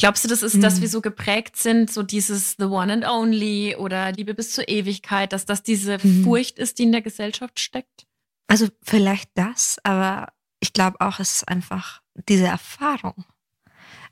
glaubst 0.00 0.24
du, 0.24 0.28
das 0.28 0.42
ist, 0.42 0.56
mhm. 0.56 0.62
dass 0.62 0.80
wir 0.80 0.88
so 0.88 1.00
geprägt 1.00 1.56
sind, 1.56 1.90
so 1.90 2.02
dieses 2.02 2.56
The 2.58 2.64
One 2.64 2.92
and 2.92 3.06
Only 3.06 3.76
oder 3.76 4.10
Liebe 4.12 4.34
bis 4.34 4.52
zur 4.52 4.68
Ewigkeit, 4.68 5.32
dass 5.32 5.44
das 5.44 5.62
diese 5.62 5.98
mhm. 6.02 6.24
Furcht 6.24 6.58
ist, 6.58 6.78
die 6.78 6.84
in 6.84 6.92
der 6.92 7.02
Gesellschaft 7.02 7.60
steckt? 7.60 8.06
Also 8.48 8.68
vielleicht 8.82 9.30
das, 9.34 9.78
aber 9.84 10.32
ich 10.58 10.72
glaube 10.72 11.00
auch, 11.00 11.20
es 11.20 11.34
ist 11.34 11.48
einfach 11.48 12.02
diese 12.28 12.46
Erfahrung. 12.46 13.24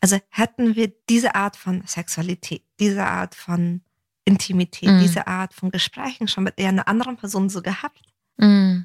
Also 0.01 0.19
hätten 0.31 0.77
wir 0.77 0.93
diese 1.09 1.35
Art 1.35 1.57
von 1.57 1.83
Sexualität, 1.87 2.63
diese 2.79 3.05
Art 3.05 3.35
von 3.35 3.81
Intimität, 4.25 4.91
mm. 4.91 5.01
diese 5.01 5.27
Art 5.27 5.55
von 5.55 5.71
Gesprächen 5.71 6.29
schon 6.29 6.45
mit 6.45 6.59
einer 6.59 6.87
anderen 6.87 7.17
Person 7.17 7.49
so 7.49 7.63
gehabt, 7.63 8.03
mm. 8.37 8.83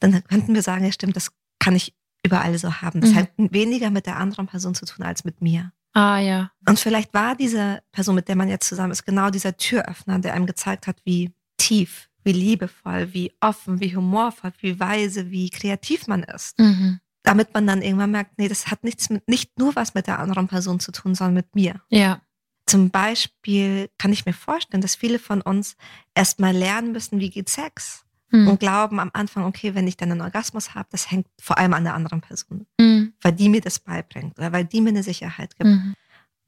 dann 0.00 0.24
könnten 0.24 0.54
wir 0.54 0.62
sagen, 0.62 0.84
ja 0.84 0.90
stimmt, 0.90 1.14
das 1.14 1.30
kann 1.60 1.76
ich 1.76 1.94
überall 2.24 2.58
so 2.58 2.80
haben. 2.80 3.00
Das 3.00 3.12
mm. 3.12 3.16
hat 3.16 3.30
weniger 3.36 3.90
mit 3.90 4.06
der 4.06 4.16
anderen 4.16 4.46
Person 4.46 4.74
zu 4.74 4.84
tun 4.84 5.04
als 5.04 5.24
mit 5.24 5.40
mir. 5.40 5.72
Ah 5.98 6.18
ja. 6.18 6.52
Und 6.68 6.78
vielleicht 6.78 7.12
war 7.12 7.34
diese 7.34 7.82
Person, 7.90 8.14
mit 8.14 8.28
der 8.28 8.36
man 8.36 8.48
jetzt 8.48 8.68
zusammen 8.68 8.92
ist, 8.92 9.04
genau 9.04 9.30
dieser 9.30 9.56
Türöffner, 9.56 10.18
der 10.20 10.34
einem 10.34 10.46
gezeigt 10.46 10.86
hat, 10.86 10.96
wie 11.04 11.32
tief 11.56 12.08
wie 12.28 12.32
liebevoll, 12.32 13.12
wie 13.14 13.32
offen, 13.40 13.80
wie 13.80 13.96
humorvoll, 13.96 14.52
wie 14.60 14.78
weise, 14.78 15.30
wie 15.30 15.48
kreativ 15.48 16.06
man 16.08 16.22
ist. 16.22 16.58
Mhm. 16.58 17.00
Damit 17.22 17.54
man 17.54 17.66
dann 17.66 17.80
irgendwann 17.82 18.10
merkt, 18.10 18.38
nee, 18.38 18.48
das 18.48 18.68
hat 18.68 18.84
nichts 18.84 19.08
mit, 19.08 19.26
nicht 19.28 19.58
nur 19.58 19.74
was 19.76 19.94
mit 19.94 20.06
der 20.06 20.18
anderen 20.18 20.46
Person 20.46 20.78
zu 20.78 20.92
tun, 20.92 21.14
sondern 21.14 21.34
mit 21.34 21.54
mir. 21.54 21.80
Ja. 21.88 22.20
Zum 22.66 22.90
Beispiel 22.90 23.88
kann 23.96 24.12
ich 24.12 24.26
mir 24.26 24.34
vorstellen, 24.34 24.82
dass 24.82 24.94
viele 24.94 25.18
von 25.18 25.40
uns 25.40 25.76
erstmal 26.14 26.54
lernen 26.54 26.92
müssen, 26.92 27.18
wie 27.18 27.30
geht 27.30 27.48
Sex? 27.48 28.04
Mhm. 28.30 28.48
und 28.48 28.60
glauben 28.60 29.00
am 29.00 29.10
Anfang, 29.12 29.44
okay, 29.44 29.74
wenn 29.74 29.86
ich 29.86 29.96
dann 29.96 30.12
einen 30.12 30.20
Orgasmus 30.20 30.74
habe, 30.74 30.88
das 30.90 31.10
hängt 31.10 31.26
vor 31.40 31.58
allem 31.58 31.74
an 31.74 31.84
der 31.84 31.94
anderen 31.94 32.20
Person, 32.20 32.66
mhm. 32.78 33.12
weil 33.22 33.32
die 33.32 33.48
mir 33.48 33.60
das 33.60 33.78
beibringt 33.78 34.38
oder 34.38 34.52
weil 34.52 34.64
die 34.64 34.80
mir 34.80 34.90
eine 34.90 35.02
Sicherheit 35.02 35.56
gibt. 35.56 35.70
Mhm. 35.70 35.94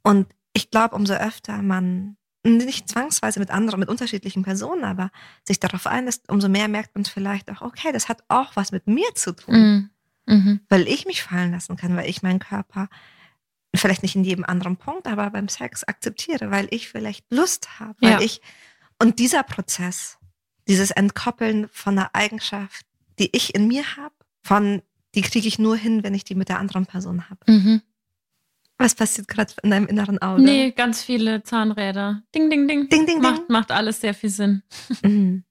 Und 0.03 0.27
ich 0.53 0.71
glaube, 0.71 0.97
umso 0.97 1.15
öfter 1.15 1.63
man 1.63 2.17
nicht 2.43 2.89
zwangsweise 2.89 3.39
mit 3.39 3.51
anderen, 3.51 3.81
mit 3.81 3.89
unterschiedlichen 3.89 4.43
Personen, 4.43 4.85
aber 4.85 5.11
sich 5.47 5.61
darauf 5.61 5.87
einlässt, 5.87 6.29
umso 6.31 6.49
mehr 6.49 6.69
merkt 6.69 6.95
man 6.95 7.05
vielleicht 7.05 7.51
auch, 7.51 7.61
okay, 7.61 7.93
das 7.93 8.09
hat 8.09 8.25
auch 8.29 8.57
was 8.57 8.73
mit 8.73 8.87
mir 8.87 9.15
zu 9.15 9.33
tun. 9.33 9.91
Mhm. 10.27 10.35
mhm. 10.35 10.61
Weil 10.69 10.89
ich 10.89 11.07
mich 11.07 11.23
fallen 11.23 11.53
lassen 11.53 11.77
kann, 11.77 11.97
weil 11.97 12.09
ich 12.09 12.23
meinen 12.23 12.39
Körper 12.39 12.89
vielleicht 13.75 14.03
nicht 14.03 14.17
in 14.17 14.25
jedem 14.25 14.45
anderen 14.45 14.77
Punkt, 14.77 15.07
aber 15.07 15.31
beim 15.31 15.49
Sex 15.49 15.85
akzeptiere, 15.85 16.51
weil 16.51 16.67
ich 16.71 16.89
vielleicht 16.89 17.31
Lust 17.31 17.79
habe, 17.79 17.95
weil 18.01 18.13
ja. 18.13 18.21
ich 18.21 18.41
und 18.99 19.19
dieser 19.19 19.43
Prozess, 19.43 20.19
dieses 20.71 20.93
Entkoppeln 20.93 21.69
von 21.73 21.99
einer 21.99 22.11
Eigenschaft, 22.15 22.87
die 23.19 23.29
ich 23.37 23.55
in 23.57 23.67
mir 23.67 23.97
habe, 23.97 24.15
von 24.41 24.83
die 25.17 25.23
kriege 25.23 25.49
ich 25.49 25.59
nur 25.59 25.77
hin, 25.77 26.05
wenn 26.05 26.15
ich 26.15 26.23
die 26.23 26.37
mit 26.37 26.49
der 26.49 26.61
anderen 26.61 26.87
Person 26.87 27.29
habe. 27.29 27.41
Mhm. 27.50 27.83
Was 28.79 28.95
passiert 28.95 29.27
gerade 29.27 29.53
in 29.65 29.71
deinem 29.71 29.89
inneren 29.89 30.23
Auge? 30.23 30.41
Nee, 30.41 30.71
ganz 30.71 31.03
viele 31.03 31.43
Zahnräder. 31.43 32.23
Ding, 32.35 32.49
ding, 32.49 32.69
ding. 32.69 32.89
Ding, 32.89 33.05
ding, 33.05 33.21
macht, 33.21 33.39
ding. 33.39 33.47
Macht 33.49 33.73
alles 33.73 34.00
sehr 34.00 34.15
viel 34.15 34.31
Sinn. 34.31 34.62
Mhm. 35.03 35.45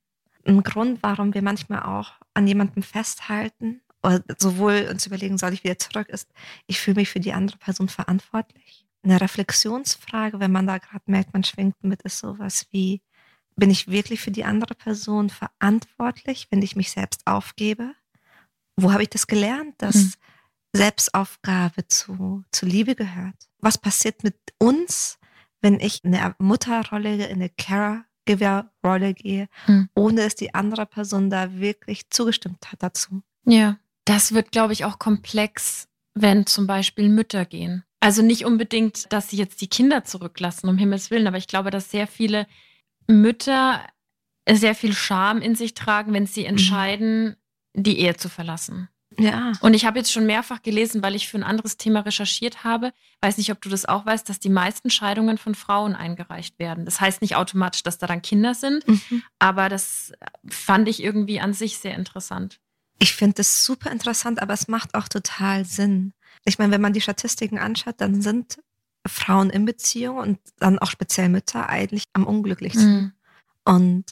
Ein 0.46 0.64
Grund, 0.64 1.00
warum 1.04 1.34
wir 1.34 1.42
manchmal 1.42 1.84
auch 1.84 2.14
an 2.34 2.48
jemandem 2.48 2.82
festhalten 2.82 3.82
oder 4.02 4.24
sowohl 4.40 4.88
uns 4.90 5.06
überlegen, 5.06 5.38
soll 5.38 5.54
ich 5.54 5.66
wieder 5.66 5.78
zurück, 5.78 6.08
ist, 6.08 6.30
ich 6.66 6.80
fühle 6.80 6.96
mich 6.96 7.10
für 7.10 7.20
die 7.20 7.34
andere 7.34 7.58
Person 7.58 7.90
verantwortlich. 7.90 8.88
Eine 9.04 9.20
Reflexionsfrage, 9.20 10.40
wenn 10.40 10.52
man 10.52 10.66
da 10.66 10.78
gerade 10.78 11.04
merkt, 11.08 11.34
man 11.34 11.44
schwingt 11.44 11.84
mit, 11.84 12.02
ist 12.04 12.20
sowas 12.20 12.68
wie, 12.72 13.02
bin 13.60 13.70
ich 13.70 13.90
wirklich 13.90 14.22
für 14.22 14.32
die 14.32 14.46
andere 14.46 14.74
Person 14.74 15.30
verantwortlich, 15.30 16.48
wenn 16.50 16.62
ich 16.62 16.76
mich 16.76 16.92
selbst 16.92 17.28
aufgebe? 17.28 17.94
Wo 18.76 18.92
habe 18.92 19.04
ich 19.04 19.10
das 19.10 19.28
gelernt, 19.28 19.76
dass 19.78 19.96
mhm. 19.96 20.14
Selbstaufgabe 20.74 21.88
zu, 21.88 22.44
zu 22.52 22.66
Liebe 22.66 22.96
gehört? 22.96 23.36
Was 23.60 23.78
passiert 23.78 24.24
mit 24.24 24.38
uns, 24.58 25.20
wenn 25.62 25.80
ich 25.80 26.04
in 26.04 26.16
eine 26.16 26.36
Mutterrolle, 26.40 27.28
in 27.28 27.36
eine 27.36 27.50
Caregiver-Rolle 27.50 29.14
gehe, 29.14 29.50
mhm. 29.68 29.90
ohne 29.94 30.24
dass 30.24 30.36
die 30.36 30.54
andere 30.54 30.86
Person 30.86 31.30
da 31.30 31.60
wirklich 31.60 32.10
zugestimmt 32.10 32.72
hat 32.72 32.82
dazu? 32.82 33.22
Ja, 33.46 33.78
das 34.06 34.34
wird, 34.34 34.52
glaube 34.52 34.74
ich, 34.74 34.86
auch 34.86 35.00
komplex, 35.00 35.88
wenn 36.14 36.46
zum 36.46 36.66
Beispiel 36.66 37.10
Mütter 37.10 37.46
gehen. 37.46 37.84
Also 38.00 38.22
nicht 38.22 38.46
unbedingt, 38.46 39.12
dass 39.12 39.30
sie 39.30 39.36
jetzt 39.36 39.60
die 39.60 39.68
Kinder 39.68 40.06
zurücklassen, 40.06 40.70
um 40.70 40.78
Himmels 40.78 41.12
Willen, 41.12 41.28
aber 41.28 41.38
ich 41.38 41.48
glaube, 41.48 41.70
dass 41.70 41.92
sehr 41.92 42.08
viele 42.08 42.48
Mütter 43.10 43.86
sehr 44.50 44.76
viel 44.76 44.94
Scham 44.94 45.42
in 45.42 45.56
sich 45.56 45.74
tragen, 45.74 46.14
wenn 46.14 46.26
sie 46.26 46.42
mhm. 46.42 46.48
entscheiden, 46.48 47.36
mhm. 47.74 47.84
die 47.84 48.00
Ehe 48.00 48.16
zu 48.16 48.30
verlassen. 48.30 48.90
Ja. 49.18 49.54
Und 49.62 49.74
ich 49.74 49.86
habe 49.86 49.98
jetzt 49.98 50.12
schon 50.12 50.26
mehrfach 50.26 50.62
gelesen, 50.62 51.02
weil 51.02 51.16
ich 51.16 51.28
für 51.28 51.38
ein 51.38 51.44
anderes 51.44 51.78
Thema 51.78 52.02
recherchiert 52.02 52.64
habe, 52.64 52.94
weiß 53.22 53.38
nicht, 53.38 53.52
ob 53.52 53.60
du 53.62 53.68
das 53.68 53.86
auch 53.86 54.06
weißt, 54.06 54.30
dass 54.30 54.40
die 54.40 54.50
meisten 54.50 54.90
Scheidungen 54.90 55.38
von 55.38 55.56
Frauen 55.56 55.96
eingereicht 55.96 56.60
werden. 56.60 56.86
Das 56.86 57.02
heißt 57.02 57.22
nicht 57.22 57.36
automatisch, 57.36 57.84
dass 57.84 57.98
da 57.98 58.08
dann 58.08 58.22
Kinder 58.22 58.54
sind, 58.54 58.88
mhm. 58.88 59.24
aber 59.40 59.68
das 59.68 60.14
fand 60.48 60.88
ich 60.88 61.04
irgendwie 61.04 61.40
an 61.40 61.54
sich 61.54 61.80
sehr 61.80 61.96
interessant. 61.96 62.60
Ich 63.00 63.14
finde 63.14 63.36
das 63.36 63.66
super 63.66 63.92
interessant, 63.92 64.42
aber 64.42 64.54
es 64.54 64.68
macht 64.68 64.94
auch 64.94 65.08
total 65.08 65.66
Sinn. 65.66 66.14
Ich 66.46 66.60
meine, 66.60 66.72
wenn 66.72 66.82
man 66.82 66.94
die 66.94 67.02
Statistiken 67.02 67.58
anschaut, 67.58 67.96
dann 67.98 68.22
sind 68.22 68.60
Frauen 69.08 69.50
in 69.50 69.66
Beziehung 69.66 70.18
und 70.18 70.40
dann 70.60 70.80
auch 70.80 70.90
speziell 70.90 71.30
Mütter 71.30 71.70
eigentlich 71.70 72.06
am 72.14 72.26
unglücklichsten. 72.26 72.94
Mhm. 72.94 73.12
Und 73.66 74.06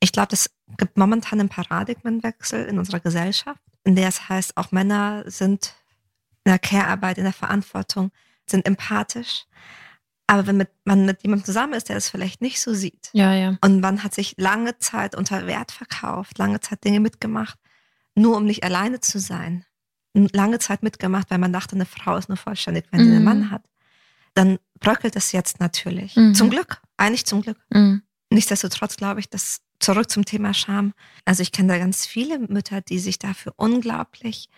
ich 0.00 0.12
glaube, 0.12 0.32
es 0.32 0.50
gibt 0.76 0.98
momentan 0.98 1.40
einen 1.40 1.48
Paradigmenwechsel 1.48 2.66
in 2.66 2.78
unserer 2.78 3.00
Gesellschaft, 3.00 3.60
in 3.84 3.96
der 3.96 4.08
es 4.08 4.28
heißt, 4.28 4.56
auch 4.56 4.72
Männer 4.72 5.24
sind 5.26 5.74
in 6.44 6.50
der 6.50 6.58
Care-Arbeit, 6.58 7.18
in 7.18 7.24
der 7.24 7.32
Verantwortung, 7.32 8.10
sind 8.48 8.66
empathisch. 8.66 9.46
Aber 10.26 10.46
wenn 10.46 10.56
mit, 10.56 10.70
man 10.84 11.04
mit 11.04 11.22
jemandem 11.22 11.44
zusammen 11.44 11.74
ist, 11.74 11.88
der 11.88 11.96
es 11.96 12.08
vielleicht 12.08 12.40
nicht 12.40 12.60
so 12.60 12.72
sieht, 12.72 13.10
ja, 13.12 13.34
ja. 13.34 13.58
und 13.60 13.80
man 13.80 14.02
hat 14.02 14.14
sich 14.14 14.34
lange 14.38 14.78
Zeit 14.78 15.14
unter 15.14 15.46
Wert 15.46 15.70
verkauft, 15.70 16.38
lange 16.38 16.60
Zeit 16.60 16.82
Dinge 16.84 17.00
mitgemacht, 17.00 17.58
nur 18.14 18.36
um 18.36 18.44
nicht 18.46 18.64
alleine 18.64 19.00
zu 19.00 19.18
sein, 19.18 19.66
lange 20.14 20.58
Zeit 20.60 20.82
mitgemacht, 20.82 21.30
weil 21.30 21.38
man 21.38 21.52
dachte, 21.52 21.74
eine 21.76 21.84
Frau 21.84 22.16
ist 22.16 22.28
nur 22.28 22.38
vollständig, 22.38 22.86
wenn 22.90 23.02
mhm. 23.02 23.04
sie 23.04 23.16
einen 23.16 23.24
Mann 23.24 23.50
hat 23.50 23.62
dann 24.34 24.58
bröckelt 24.80 25.16
es 25.16 25.32
jetzt 25.32 25.60
natürlich. 25.60 26.16
Mhm. 26.16 26.34
Zum 26.34 26.50
Glück, 26.50 26.80
eigentlich 26.96 27.26
zum 27.26 27.42
Glück. 27.42 27.58
Mhm. 27.70 28.02
Nichtsdestotrotz 28.30 28.96
glaube 28.96 29.20
ich, 29.20 29.30
dass 29.30 29.60
zurück 29.78 30.10
zum 30.10 30.24
Thema 30.24 30.54
Scham. 30.54 30.94
Also 31.24 31.42
ich 31.42 31.52
kenne 31.52 31.72
da 31.72 31.78
ganz 31.78 32.06
viele 32.06 32.38
Mütter, 32.38 32.80
die 32.80 32.98
sich 32.98 33.18
dafür 33.18 33.54
unglaublich 33.56 34.48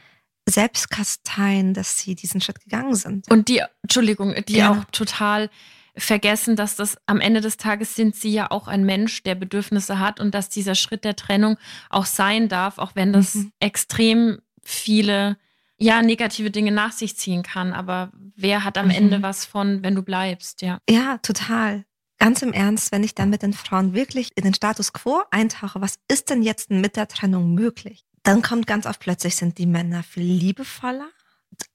selbst 0.48 0.90
kasteien, 0.90 1.74
dass 1.74 1.98
sie 1.98 2.14
diesen 2.14 2.40
Schritt 2.40 2.60
gegangen 2.60 2.94
sind. 2.94 3.30
Und 3.30 3.48
die, 3.48 3.62
Entschuldigung, 3.82 4.34
die 4.46 4.58
ja. 4.58 4.72
auch 4.72 4.84
total 4.92 5.50
vergessen, 5.96 6.56
dass 6.56 6.76
das 6.76 6.96
am 7.06 7.20
Ende 7.20 7.40
des 7.40 7.56
Tages 7.56 7.96
sind 7.96 8.14
sie 8.14 8.30
ja 8.30 8.50
auch 8.50 8.68
ein 8.68 8.84
Mensch, 8.84 9.22
der 9.22 9.34
Bedürfnisse 9.34 9.98
hat 9.98 10.20
und 10.20 10.34
dass 10.34 10.48
dieser 10.48 10.74
Schritt 10.74 11.04
der 11.04 11.16
Trennung 11.16 11.56
auch 11.90 12.06
sein 12.06 12.48
darf, 12.48 12.78
auch 12.78 12.94
wenn 12.94 13.12
das 13.12 13.34
mhm. 13.34 13.52
extrem 13.60 14.38
viele 14.62 15.36
ja, 15.78 16.02
negative 16.02 16.50
Dinge 16.50 16.72
nach 16.72 16.92
sich 16.92 17.16
ziehen 17.16 17.42
kann. 17.42 17.72
Aber 17.72 18.10
wer 18.34 18.64
hat 18.64 18.78
am 18.78 18.86
mhm. 18.86 18.92
Ende 18.92 19.22
was 19.22 19.44
von, 19.44 19.82
wenn 19.82 19.94
du 19.94 20.02
bleibst, 20.02 20.62
ja? 20.62 20.78
Ja, 20.88 21.18
total. 21.18 21.84
Ganz 22.18 22.40
im 22.40 22.52
Ernst, 22.52 22.92
wenn 22.92 23.04
ich 23.04 23.14
dann 23.14 23.28
mit 23.28 23.42
den 23.42 23.52
Frauen 23.52 23.92
wirklich 23.92 24.30
in 24.36 24.44
den 24.44 24.54
Status 24.54 24.92
quo 24.92 25.22
eintauche, 25.30 25.82
was 25.82 25.98
ist 26.08 26.30
denn 26.30 26.42
jetzt 26.42 26.70
mit 26.70 26.96
der 26.96 27.08
Trennung 27.08 27.54
möglich? 27.54 28.06
Dann 28.22 28.42
kommt 28.42 28.66
ganz 28.66 28.86
oft 28.86 29.00
plötzlich 29.00 29.36
sind 29.36 29.58
die 29.58 29.66
Männer 29.66 30.02
viel 30.02 30.24
liebevoller, 30.24 31.08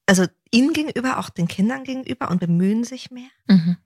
also 0.05 0.25
ihnen 0.51 0.73
gegenüber, 0.73 1.19
auch 1.19 1.29
den 1.29 1.47
Kindern 1.47 1.83
gegenüber 1.83 2.29
und 2.29 2.39
bemühen 2.39 2.83
sich 2.83 3.11
mehr. 3.11 3.29
Mhm. 3.47 3.77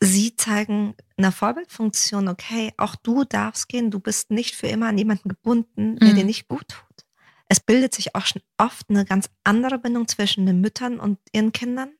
Sie 0.00 0.36
zeigen 0.36 0.94
eine 1.16 1.32
Vorbildfunktion, 1.32 2.28
okay, 2.28 2.72
auch 2.76 2.94
du 2.94 3.24
darfst 3.24 3.68
gehen, 3.68 3.90
du 3.90 3.98
bist 3.98 4.30
nicht 4.30 4.54
für 4.54 4.68
immer 4.68 4.88
an 4.88 4.98
jemanden 4.98 5.28
gebunden, 5.28 5.96
der 5.96 6.12
mhm. 6.12 6.16
dir 6.16 6.24
nicht 6.24 6.48
gut 6.48 6.68
tut 6.68 7.05
es 7.48 7.60
bildet 7.60 7.94
sich 7.94 8.14
auch 8.14 8.26
schon 8.26 8.42
oft 8.58 8.90
eine 8.90 9.04
ganz 9.04 9.30
andere 9.44 9.78
Bindung 9.78 10.08
zwischen 10.08 10.46
den 10.46 10.60
Müttern 10.60 10.98
und 10.98 11.18
ihren 11.32 11.52
Kindern. 11.52 11.90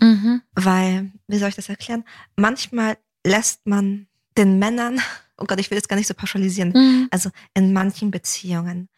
Mhm. 0.00 0.42
Weil, 0.52 1.12
wie 1.28 1.38
soll 1.38 1.50
ich 1.50 1.56
das 1.56 1.68
erklären? 1.68 2.04
Manchmal 2.36 2.96
lässt 3.24 3.66
man 3.66 4.08
den 4.36 4.58
Männern, 4.58 5.00
oh 5.36 5.44
Gott, 5.44 5.60
ich 5.60 5.70
will 5.70 5.76
jetzt 5.76 5.88
gar 5.88 5.96
nicht 5.96 6.08
so 6.08 6.14
pauschalisieren, 6.14 6.72
mhm. 6.72 7.08
also 7.10 7.30
in 7.54 7.72
manchen 7.72 8.10
Beziehungen 8.10 8.88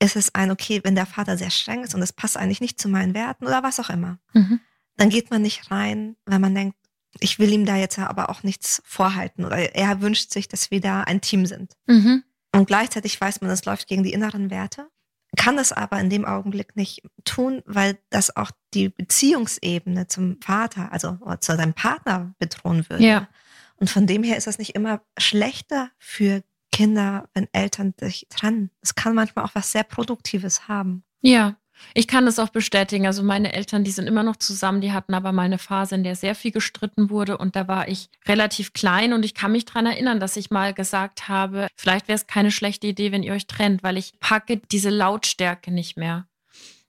ist 0.00 0.16
es 0.16 0.34
ein, 0.34 0.50
okay, 0.50 0.80
wenn 0.84 0.94
der 0.94 1.06
Vater 1.06 1.36
sehr 1.36 1.50
streng 1.50 1.82
ist 1.82 1.94
und 1.94 2.02
es 2.02 2.12
passt 2.12 2.36
eigentlich 2.36 2.60
nicht 2.60 2.80
zu 2.80 2.88
meinen 2.88 3.14
Werten 3.14 3.46
oder 3.46 3.64
was 3.64 3.80
auch 3.80 3.90
immer, 3.90 4.18
mhm. 4.32 4.60
dann 4.96 5.10
geht 5.10 5.30
man 5.30 5.42
nicht 5.42 5.70
rein, 5.70 6.16
wenn 6.24 6.40
man 6.40 6.54
denkt, 6.54 6.76
ich 7.20 7.38
will 7.40 7.52
ihm 7.52 7.66
da 7.66 7.76
jetzt 7.76 7.98
aber 7.98 8.30
auch 8.30 8.44
nichts 8.44 8.80
vorhalten 8.84 9.44
oder 9.44 9.74
er 9.74 10.00
wünscht 10.00 10.30
sich, 10.30 10.46
dass 10.46 10.70
wir 10.70 10.80
da 10.80 11.02
ein 11.02 11.20
Team 11.20 11.46
sind. 11.46 11.72
Mhm. 11.86 12.22
Und 12.54 12.66
gleichzeitig 12.66 13.20
weiß 13.20 13.40
man, 13.40 13.50
es 13.50 13.64
läuft 13.64 13.88
gegen 13.88 14.04
die 14.04 14.12
inneren 14.12 14.50
Werte 14.50 14.88
kann 15.36 15.58
es 15.58 15.72
aber 15.72 16.00
in 16.00 16.10
dem 16.10 16.24
Augenblick 16.24 16.74
nicht 16.76 17.02
tun, 17.24 17.62
weil 17.66 17.98
das 18.10 18.36
auch 18.36 18.50
die 18.74 18.88
Beziehungsebene 18.88 20.06
zum 20.06 20.40
Vater, 20.40 20.90
also 20.92 21.18
zu 21.40 21.56
seinem 21.56 21.74
Partner 21.74 22.34
bedrohen 22.38 22.88
würde. 22.88 23.04
Ja. 23.04 23.28
Und 23.76 23.90
von 23.90 24.06
dem 24.06 24.22
her 24.22 24.36
ist 24.36 24.46
das 24.46 24.58
nicht 24.58 24.74
immer 24.74 25.02
schlechter 25.18 25.90
für 25.98 26.42
Kinder, 26.72 27.28
wenn 27.34 27.48
Eltern 27.52 27.94
sich 27.98 28.26
trennen. 28.30 28.70
Es 28.80 28.94
kann 28.94 29.14
manchmal 29.14 29.44
auch 29.44 29.54
was 29.54 29.72
sehr 29.72 29.84
Produktives 29.84 30.68
haben. 30.68 31.04
Ja, 31.20 31.56
ich 31.94 32.06
kann 32.06 32.26
das 32.26 32.38
auch 32.38 32.48
bestätigen. 32.48 33.06
Also 33.06 33.22
meine 33.22 33.52
Eltern, 33.52 33.84
die 33.84 33.90
sind 33.90 34.06
immer 34.06 34.22
noch 34.22 34.36
zusammen, 34.36 34.80
die 34.80 34.92
hatten 34.92 35.14
aber 35.14 35.32
mal 35.32 35.42
eine 35.42 35.58
Phase, 35.58 35.94
in 35.94 36.04
der 36.04 36.16
sehr 36.16 36.34
viel 36.34 36.50
gestritten 36.50 37.10
wurde 37.10 37.38
und 37.38 37.56
da 37.56 37.68
war 37.68 37.88
ich 37.88 38.08
relativ 38.26 38.72
klein 38.72 39.12
und 39.12 39.24
ich 39.24 39.34
kann 39.34 39.52
mich 39.52 39.64
daran 39.64 39.86
erinnern, 39.86 40.20
dass 40.20 40.36
ich 40.36 40.50
mal 40.50 40.74
gesagt 40.74 41.28
habe, 41.28 41.68
vielleicht 41.76 42.08
wäre 42.08 42.16
es 42.16 42.26
keine 42.26 42.50
schlechte 42.50 42.86
Idee, 42.86 43.12
wenn 43.12 43.22
ihr 43.22 43.32
euch 43.32 43.46
trennt, 43.46 43.82
weil 43.82 43.96
ich 43.96 44.12
packe 44.20 44.60
diese 44.70 44.90
Lautstärke 44.90 45.70
nicht 45.70 45.96
mehr. 45.96 46.26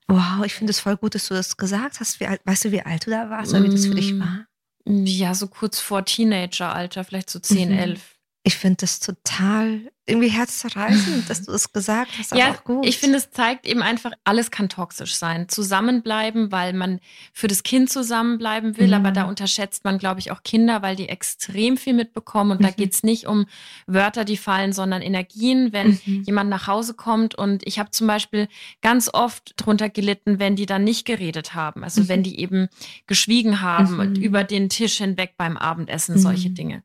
Wow, 0.08 0.44
ich 0.44 0.54
finde 0.54 0.72
es 0.72 0.80
voll 0.80 0.96
gut, 0.96 1.14
dass 1.14 1.28
du 1.28 1.34
das 1.34 1.56
gesagt 1.56 2.00
hast. 2.00 2.18
Wie 2.18 2.26
alt, 2.26 2.40
weißt 2.44 2.64
du, 2.64 2.72
wie 2.72 2.82
alt 2.82 3.06
du 3.06 3.10
da 3.10 3.30
warst 3.30 3.52
oder 3.54 3.62
wie 3.62 3.68
das 3.68 3.86
für 3.86 3.94
dich 3.94 4.14
mm, 4.14 4.20
war? 4.20 4.46
Ja, 4.84 5.34
so 5.34 5.46
kurz 5.46 5.78
vor 5.78 6.04
Teenageralter, 6.04 7.04
vielleicht 7.04 7.30
so 7.30 7.38
10, 7.38 7.70
mhm. 7.70 7.78
11. 7.78 8.19
Ich 8.42 8.56
finde 8.56 8.78
das 8.80 9.00
total 9.00 9.90
irgendwie 10.06 10.28
herzzerreißend, 10.28 11.28
dass 11.30 11.42
du 11.42 11.52
es 11.52 11.72
gesagt 11.72 12.10
hast, 12.18 12.34
ja, 12.34 12.52
auch 12.52 12.64
gut. 12.64 12.86
Ich 12.86 12.98
finde, 12.98 13.18
es 13.18 13.30
zeigt 13.30 13.66
eben 13.66 13.82
einfach, 13.82 14.12
alles 14.24 14.50
kann 14.50 14.68
toxisch 14.68 15.14
sein. 15.14 15.48
Zusammenbleiben, 15.48 16.50
weil 16.50 16.72
man 16.72 17.00
für 17.32 17.48
das 17.48 17.62
Kind 17.62 17.90
zusammenbleiben 17.90 18.78
will, 18.78 18.88
mhm. 18.88 18.94
aber 18.94 19.12
da 19.12 19.24
unterschätzt 19.24 19.84
man, 19.84 19.98
glaube 19.98 20.20
ich, 20.20 20.32
auch 20.32 20.42
Kinder, 20.42 20.82
weil 20.82 20.96
die 20.96 21.08
extrem 21.08 21.76
viel 21.76 21.92
mitbekommen. 21.92 22.52
Und 22.52 22.60
mhm. 22.60 22.64
da 22.64 22.70
geht 22.70 22.94
es 22.94 23.02
nicht 23.02 23.26
um 23.26 23.46
Wörter, 23.86 24.24
die 24.24 24.38
fallen, 24.38 24.72
sondern 24.72 25.02
Energien, 25.02 25.72
wenn 25.72 26.00
mhm. 26.04 26.22
jemand 26.24 26.50
nach 26.50 26.66
Hause 26.66 26.94
kommt. 26.94 27.34
Und 27.34 27.66
ich 27.66 27.78
habe 27.78 27.90
zum 27.90 28.06
Beispiel 28.06 28.48
ganz 28.80 29.10
oft 29.12 29.52
drunter 29.56 29.90
gelitten, 29.90 30.38
wenn 30.38 30.56
die 30.56 30.66
dann 30.66 30.82
nicht 30.82 31.04
geredet 31.04 31.54
haben. 31.54 31.84
Also 31.84 32.08
wenn 32.08 32.20
mhm. 32.20 32.24
die 32.24 32.40
eben 32.40 32.68
geschwiegen 33.06 33.60
haben 33.60 34.00
und 34.00 34.16
mhm. 34.16 34.22
über 34.22 34.44
den 34.44 34.70
Tisch 34.70 34.96
hinweg 34.96 35.34
beim 35.36 35.56
Abendessen, 35.56 36.18
solche 36.18 36.48
mhm. 36.48 36.54
Dinge. 36.54 36.82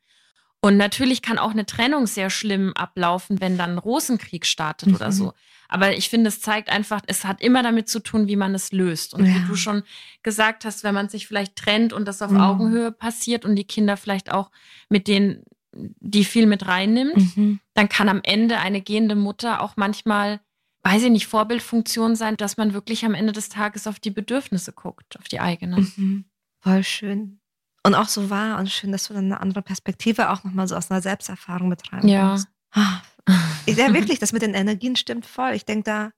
Und 0.65 0.77
natürlich 0.77 1.21
kann 1.21 1.37
auch 1.37 1.51
eine 1.51 1.67
Trennung 1.67 2.07
sehr 2.07 2.31
schlimm 2.31 2.73
ablaufen, 2.73 3.39
wenn 3.39 3.55
dann 3.55 3.73
ein 3.73 3.77
Rosenkrieg 3.77 4.47
startet 4.47 4.89
mhm. 4.89 4.95
oder 4.95 5.11
so. 5.11 5.33
Aber 5.69 5.95
ich 5.95 6.09
finde, 6.09 6.29
es 6.29 6.41
zeigt 6.41 6.69
einfach, 6.69 7.01
es 7.05 7.23
hat 7.23 7.39
immer 7.39 7.61
damit 7.61 7.87
zu 7.87 7.99
tun, 7.99 8.27
wie 8.27 8.35
man 8.35 8.55
es 8.55 8.71
löst. 8.71 9.13
Und 9.13 9.27
ja. 9.27 9.35
wie 9.35 9.47
du 9.47 9.55
schon 9.55 9.83
gesagt 10.23 10.65
hast, 10.65 10.83
wenn 10.83 10.95
man 10.95 11.07
sich 11.07 11.27
vielleicht 11.27 11.55
trennt 11.55 11.93
und 11.93 12.07
das 12.07 12.23
auf 12.23 12.31
mhm. 12.31 12.41
Augenhöhe 12.41 12.91
passiert 12.91 13.45
und 13.45 13.55
die 13.55 13.65
Kinder 13.65 13.95
vielleicht 13.95 14.31
auch 14.31 14.49
mit 14.89 15.07
denen, 15.07 15.43
die 15.71 16.25
viel 16.25 16.47
mit 16.47 16.65
reinnimmt, 16.65 17.37
mhm. 17.37 17.59
dann 17.75 17.87
kann 17.87 18.09
am 18.09 18.21
Ende 18.23 18.57
eine 18.57 18.81
gehende 18.81 19.13
Mutter 19.13 19.61
auch 19.61 19.73
manchmal, 19.75 20.39
weiß 20.81 21.03
ich 21.03 21.11
nicht, 21.11 21.27
Vorbildfunktion 21.27 22.15
sein, 22.15 22.37
dass 22.37 22.57
man 22.57 22.73
wirklich 22.73 23.05
am 23.05 23.13
Ende 23.13 23.33
des 23.33 23.49
Tages 23.49 23.85
auf 23.85 23.99
die 23.99 24.09
Bedürfnisse 24.09 24.73
guckt, 24.73 25.15
auf 25.19 25.27
die 25.27 25.39
eigenen. 25.39 25.93
Mhm. 25.95 26.25
Voll 26.61 26.83
schön. 26.83 27.39
Und 27.85 27.93
auch 27.93 28.07
so 28.07 28.31
wahr 28.31 28.57
und 28.57 28.69
schön, 28.69 28.91
dass 28.91 29.07
du 29.07 29.13
dann 29.13 29.25
eine 29.25 29.39
andere 29.41 29.61
Perspektive 29.61 30.31
auch 30.31 30.43
nochmal 30.43 30.67
so 30.67 30.75
aus 30.75 30.89
einer 30.89 31.01
Selbsterfahrung 31.01 31.69
mit 31.69 31.83
reinbringst. 31.93 32.47
Ja. 32.75 33.01
Ah, 33.27 33.33
ja, 33.67 33.93
wirklich, 33.93 34.17
das 34.17 34.33
mit 34.33 34.41
den 34.41 34.55
Energien 34.55 34.95
stimmt 34.95 35.25
voll. 35.25 35.51
Ich 35.51 35.65
denke 35.65 35.83
da 35.83 36.11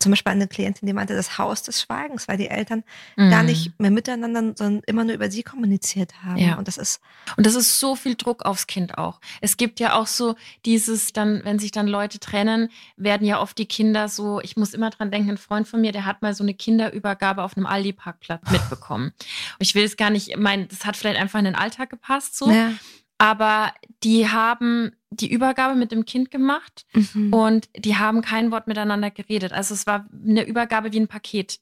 zum 0.00 0.12
Beispiel 0.12 0.32
eine 0.32 0.48
Klientin, 0.48 0.86
die 0.86 0.92
meinte, 0.92 1.14
das 1.14 1.38
Haus 1.38 1.62
des 1.62 1.80
Schweigens, 1.80 2.28
weil 2.28 2.36
die 2.36 2.48
Eltern 2.48 2.84
mm. 3.16 3.30
gar 3.30 3.42
nicht 3.42 3.78
mehr 3.78 3.90
miteinander, 3.90 4.54
sondern 4.56 4.82
immer 4.86 5.04
nur 5.04 5.14
über 5.14 5.30
sie 5.30 5.42
kommuniziert 5.42 6.22
haben. 6.22 6.38
Ja. 6.38 6.56
Und 6.56 6.68
das 6.68 6.78
ist. 6.78 7.00
Und 7.36 7.46
das 7.46 7.54
ist 7.54 7.80
so 7.80 7.96
viel 7.96 8.14
Druck 8.14 8.44
aufs 8.44 8.66
Kind 8.66 8.98
auch. 8.98 9.20
Es 9.40 9.56
gibt 9.56 9.80
ja 9.80 9.94
auch 9.94 10.06
so 10.06 10.36
dieses, 10.64 11.12
dann, 11.12 11.42
wenn 11.44 11.58
sich 11.58 11.70
dann 11.70 11.88
Leute 11.88 12.18
trennen, 12.18 12.70
werden 12.96 13.26
ja 13.26 13.40
oft 13.40 13.58
die 13.58 13.66
Kinder 13.66 14.08
so, 14.08 14.40
ich 14.40 14.56
muss 14.56 14.74
immer 14.74 14.90
dran 14.90 15.10
denken, 15.10 15.30
ein 15.30 15.38
Freund 15.38 15.68
von 15.68 15.80
mir, 15.80 15.92
der 15.92 16.04
hat 16.04 16.22
mal 16.22 16.34
so 16.34 16.44
eine 16.44 16.54
Kinderübergabe 16.54 17.42
auf 17.42 17.56
einem 17.56 17.66
Aldi-Parkplatz 17.66 18.42
mitbekommen. 18.50 19.12
ich 19.58 19.74
will 19.74 19.84
es 19.84 19.96
gar 19.96 20.10
nicht, 20.10 20.28
ich 20.28 20.36
meine, 20.36 20.66
das 20.66 20.84
hat 20.84 20.96
vielleicht 20.96 21.20
einfach 21.20 21.38
in 21.38 21.44
den 21.44 21.54
Alltag 21.54 21.90
gepasst 21.90 22.36
so. 22.36 22.50
Ja. 22.50 22.72
Aber 23.18 23.72
die 24.04 24.28
haben 24.28 24.92
die 25.10 25.30
Übergabe 25.30 25.74
mit 25.74 25.90
dem 25.90 26.04
Kind 26.04 26.30
gemacht 26.30 26.86
mhm. 26.92 27.32
und 27.32 27.68
die 27.76 27.96
haben 27.96 28.22
kein 28.22 28.50
Wort 28.50 28.68
miteinander 28.68 29.10
geredet. 29.10 29.52
Also 29.52 29.74
es 29.74 29.86
war 29.86 30.08
eine 30.12 30.46
Übergabe 30.46 30.92
wie 30.92 31.00
ein 31.00 31.08
Paket. 31.08 31.58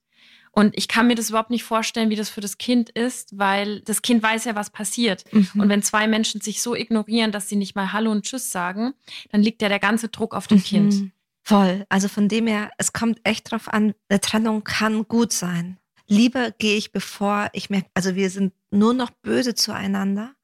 Und 0.53 0.77
ich 0.77 0.88
kann 0.88 1.07
mir 1.07 1.14
das 1.14 1.29
überhaupt 1.29 1.51
nicht 1.51 1.64
vorstellen, 1.64 2.09
wie 2.09 2.16
das 2.16 2.31
für 2.31 2.40
das 2.40 2.57
Kind 2.57 2.88
ist, 2.88 3.38
weil 3.38 3.83
das 3.83 4.01
Kind 4.01 4.23
weiß 4.23 4.47
ja, 4.47 4.55
was 4.55 4.71
passiert. 4.71 5.25
Mhm. 5.31 5.51
Und 5.61 5.69
wenn 5.69 5.83
zwei 5.83 6.09
Menschen 6.09 6.40
sich 6.40 6.62
so 6.62 6.75
ignorieren, 6.75 7.31
dass 7.31 7.51
sie 7.51 7.57
nicht 7.57 7.77
mal 7.77 7.92
Hallo 7.92 8.11
und 8.11 8.25
Tschüss 8.25 8.51
sagen, 8.51 8.95
dann 9.31 9.42
liegt 9.42 9.61
ja 9.61 9.69
der 9.69 9.79
ganze 9.79 10.09
Druck 10.09 10.35
auf 10.35 10.47
dem 10.47 10.57
mhm. 10.57 10.62
Kind. 10.62 11.12
Voll. 11.42 11.85
Also 11.90 12.09
von 12.09 12.29
dem 12.29 12.47
her, 12.47 12.71
es 12.79 12.95
kommt 12.95 13.21
echt 13.23 13.53
drauf 13.53 13.69
an, 13.69 13.95
eine 14.09 14.21
Trennung 14.21 14.64
kann 14.64 15.07
gut 15.07 15.33
sein. 15.33 15.79
Lieber 16.09 16.53
gehe 16.53 16.77
ich, 16.77 16.90
bevor 16.90 17.51
ich 17.53 17.69
merke, 17.69 17.90
also 17.92 18.14
wir 18.14 18.31
sind 18.31 18.55
nur 18.71 18.95
noch 18.95 19.11
böse 19.11 19.55
zueinander, 19.55 20.36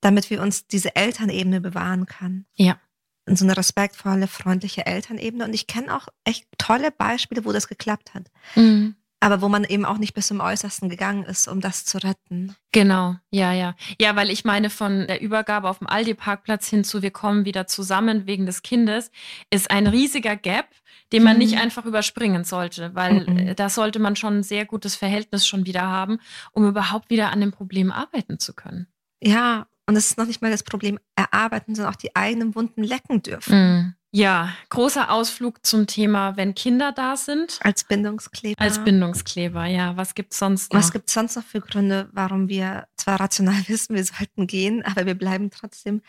damit 0.00 0.30
wir 0.30 0.42
uns 0.42 0.66
diese 0.66 0.94
Elternebene 0.96 1.60
bewahren 1.60 2.06
können. 2.06 2.46
Ja. 2.54 2.78
So 3.26 3.44
eine 3.44 3.56
respektvolle, 3.56 4.26
freundliche 4.26 4.86
Elternebene. 4.86 5.44
Und 5.44 5.54
ich 5.54 5.66
kenne 5.66 5.94
auch 5.94 6.08
echt 6.24 6.46
tolle 6.56 6.90
Beispiele, 6.90 7.44
wo 7.44 7.52
das 7.52 7.68
geklappt 7.68 8.14
hat. 8.14 8.30
Mhm. 8.54 8.96
Aber 9.20 9.42
wo 9.42 9.48
man 9.48 9.64
eben 9.64 9.84
auch 9.84 9.98
nicht 9.98 10.14
bis 10.14 10.28
zum 10.28 10.40
Äußersten 10.40 10.88
gegangen 10.88 11.24
ist, 11.24 11.48
um 11.48 11.60
das 11.60 11.84
zu 11.84 11.98
retten. 11.98 12.54
Genau, 12.70 13.16
ja, 13.30 13.52
ja. 13.52 13.74
Ja, 14.00 14.14
weil 14.14 14.30
ich 14.30 14.44
meine, 14.44 14.70
von 14.70 15.08
der 15.08 15.20
Übergabe 15.20 15.68
auf 15.68 15.78
dem 15.78 15.88
Aldi-Parkplatz 15.88 16.68
hin 16.68 16.84
zu 16.84 17.02
wir 17.02 17.10
kommen 17.10 17.44
wieder 17.44 17.66
zusammen 17.66 18.26
wegen 18.26 18.46
des 18.46 18.62
Kindes, 18.62 19.10
ist 19.50 19.72
ein 19.72 19.88
riesiger 19.88 20.36
Gap, 20.36 20.68
den 21.12 21.24
man 21.24 21.32
mhm. 21.34 21.38
nicht 21.40 21.58
einfach 21.58 21.84
überspringen 21.84 22.44
sollte, 22.44 22.94
weil 22.94 23.26
mhm. 23.26 23.56
da 23.56 23.68
sollte 23.68 23.98
man 23.98 24.14
schon 24.14 24.38
ein 24.38 24.42
sehr 24.44 24.66
gutes 24.66 24.94
Verhältnis 24.94 25.48
schon 25.48 25.66
wieder 25.66 25.82
haben, 25.82 26.18
um 26.52 26.68
überhaupt 26.68 27.10
wieder 27.10 27.32
an 27.32 27.40
dem 27.40 27.50
Problem 27.50 27.90
arbeiten 27.90 28.38
zu 28.38 28.54
können. 28.54 28.86
Ja, 29.20 29.66
und 29.88 29.96
es 29.96 30.10
ist 30.10 30.18
noch 30.18 30.26
nicht 30.26 30.42
mal 30.42 30.50
das 30.50 30.62
Problem 30.62 30.98
erarbeiten, 31.16 31.74
sondern 31.74 31.94
auch 31.94 31.98
die 31.98 32.14
eigenen 32.14 32.54
Wunden 32.54 32.84
lecken 32.84 33.22
dürfen. 33.22 33.56
Mm. 33.56 33.94
Ja, 34.10 34.54
großer 34.68 35.10
Ausflug 35.10 35.64
zum 35.64 35.86
Thema, 35.86 36.36
wenn 36.36 36.54
Kinder 36.54 36.92
da 36.92 37.16
sind. 37.16 37.58
Als 37.62 37.84
Bindungskleber. 37.84 38.60
Als 38.60 38.84
Bindungskleber, 38.84 39.64
ja. 39.64 39.96
Was 39.96 40.14
gibt 40.14 40.34
es 40.34 40.38
sonst 40.38 40.72
noch? 40.72 40.80
Was 40.80 40.92
gibt 40.92 41.08
es 41.08 41.14
sonst 41.14 41.36
noch 41.36 41.44
für 41.44 41.60
Gründe, 41.60 42.10
warum 42.12 42.48
wir 42.50 42.86
zwar 42.96 43.18
rational 43.18 43.62
wissen, 43.68 43.96
wir 43.96 44.04
sollten 44.04 44.46
gehen, 44.46 44.84
aber 44.84 45.06
wir 45.06 45.14
bleiben 45.14 45.50
trotzdem. 45.50 46.02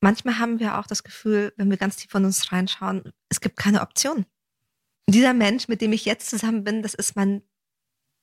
Manchmal 0.00 0.38
haben 0.38 0.60
wir 0.60 0.78
auch 0.78 0.86
das 0.86 1.02
Gefühl, 1.02 1.52
wenn 1.56 1.68
wir 1.68 1.78
ganz 1.78 1.96
tief 1.96 2.10
von 2.12 2.24
uns 2.24 2.52
reinschauen, 2.52 3.12
es 3.28 3.40
gibt 3.40 3.56
keine 3.56 3.80
Option. 3.80 4.24
Dieser 5.08 5.34
Mensch, 5.34 5.66
mit 5.66 5.80
dem 5.80 5.92
ich 5.92 6.04
jetzt 6.04 6.30
zusammen 6.30 6.62
bin, 6.62 6.82
das 6.82 6.94
ist 6.94 7.16
mein 7.16 7.42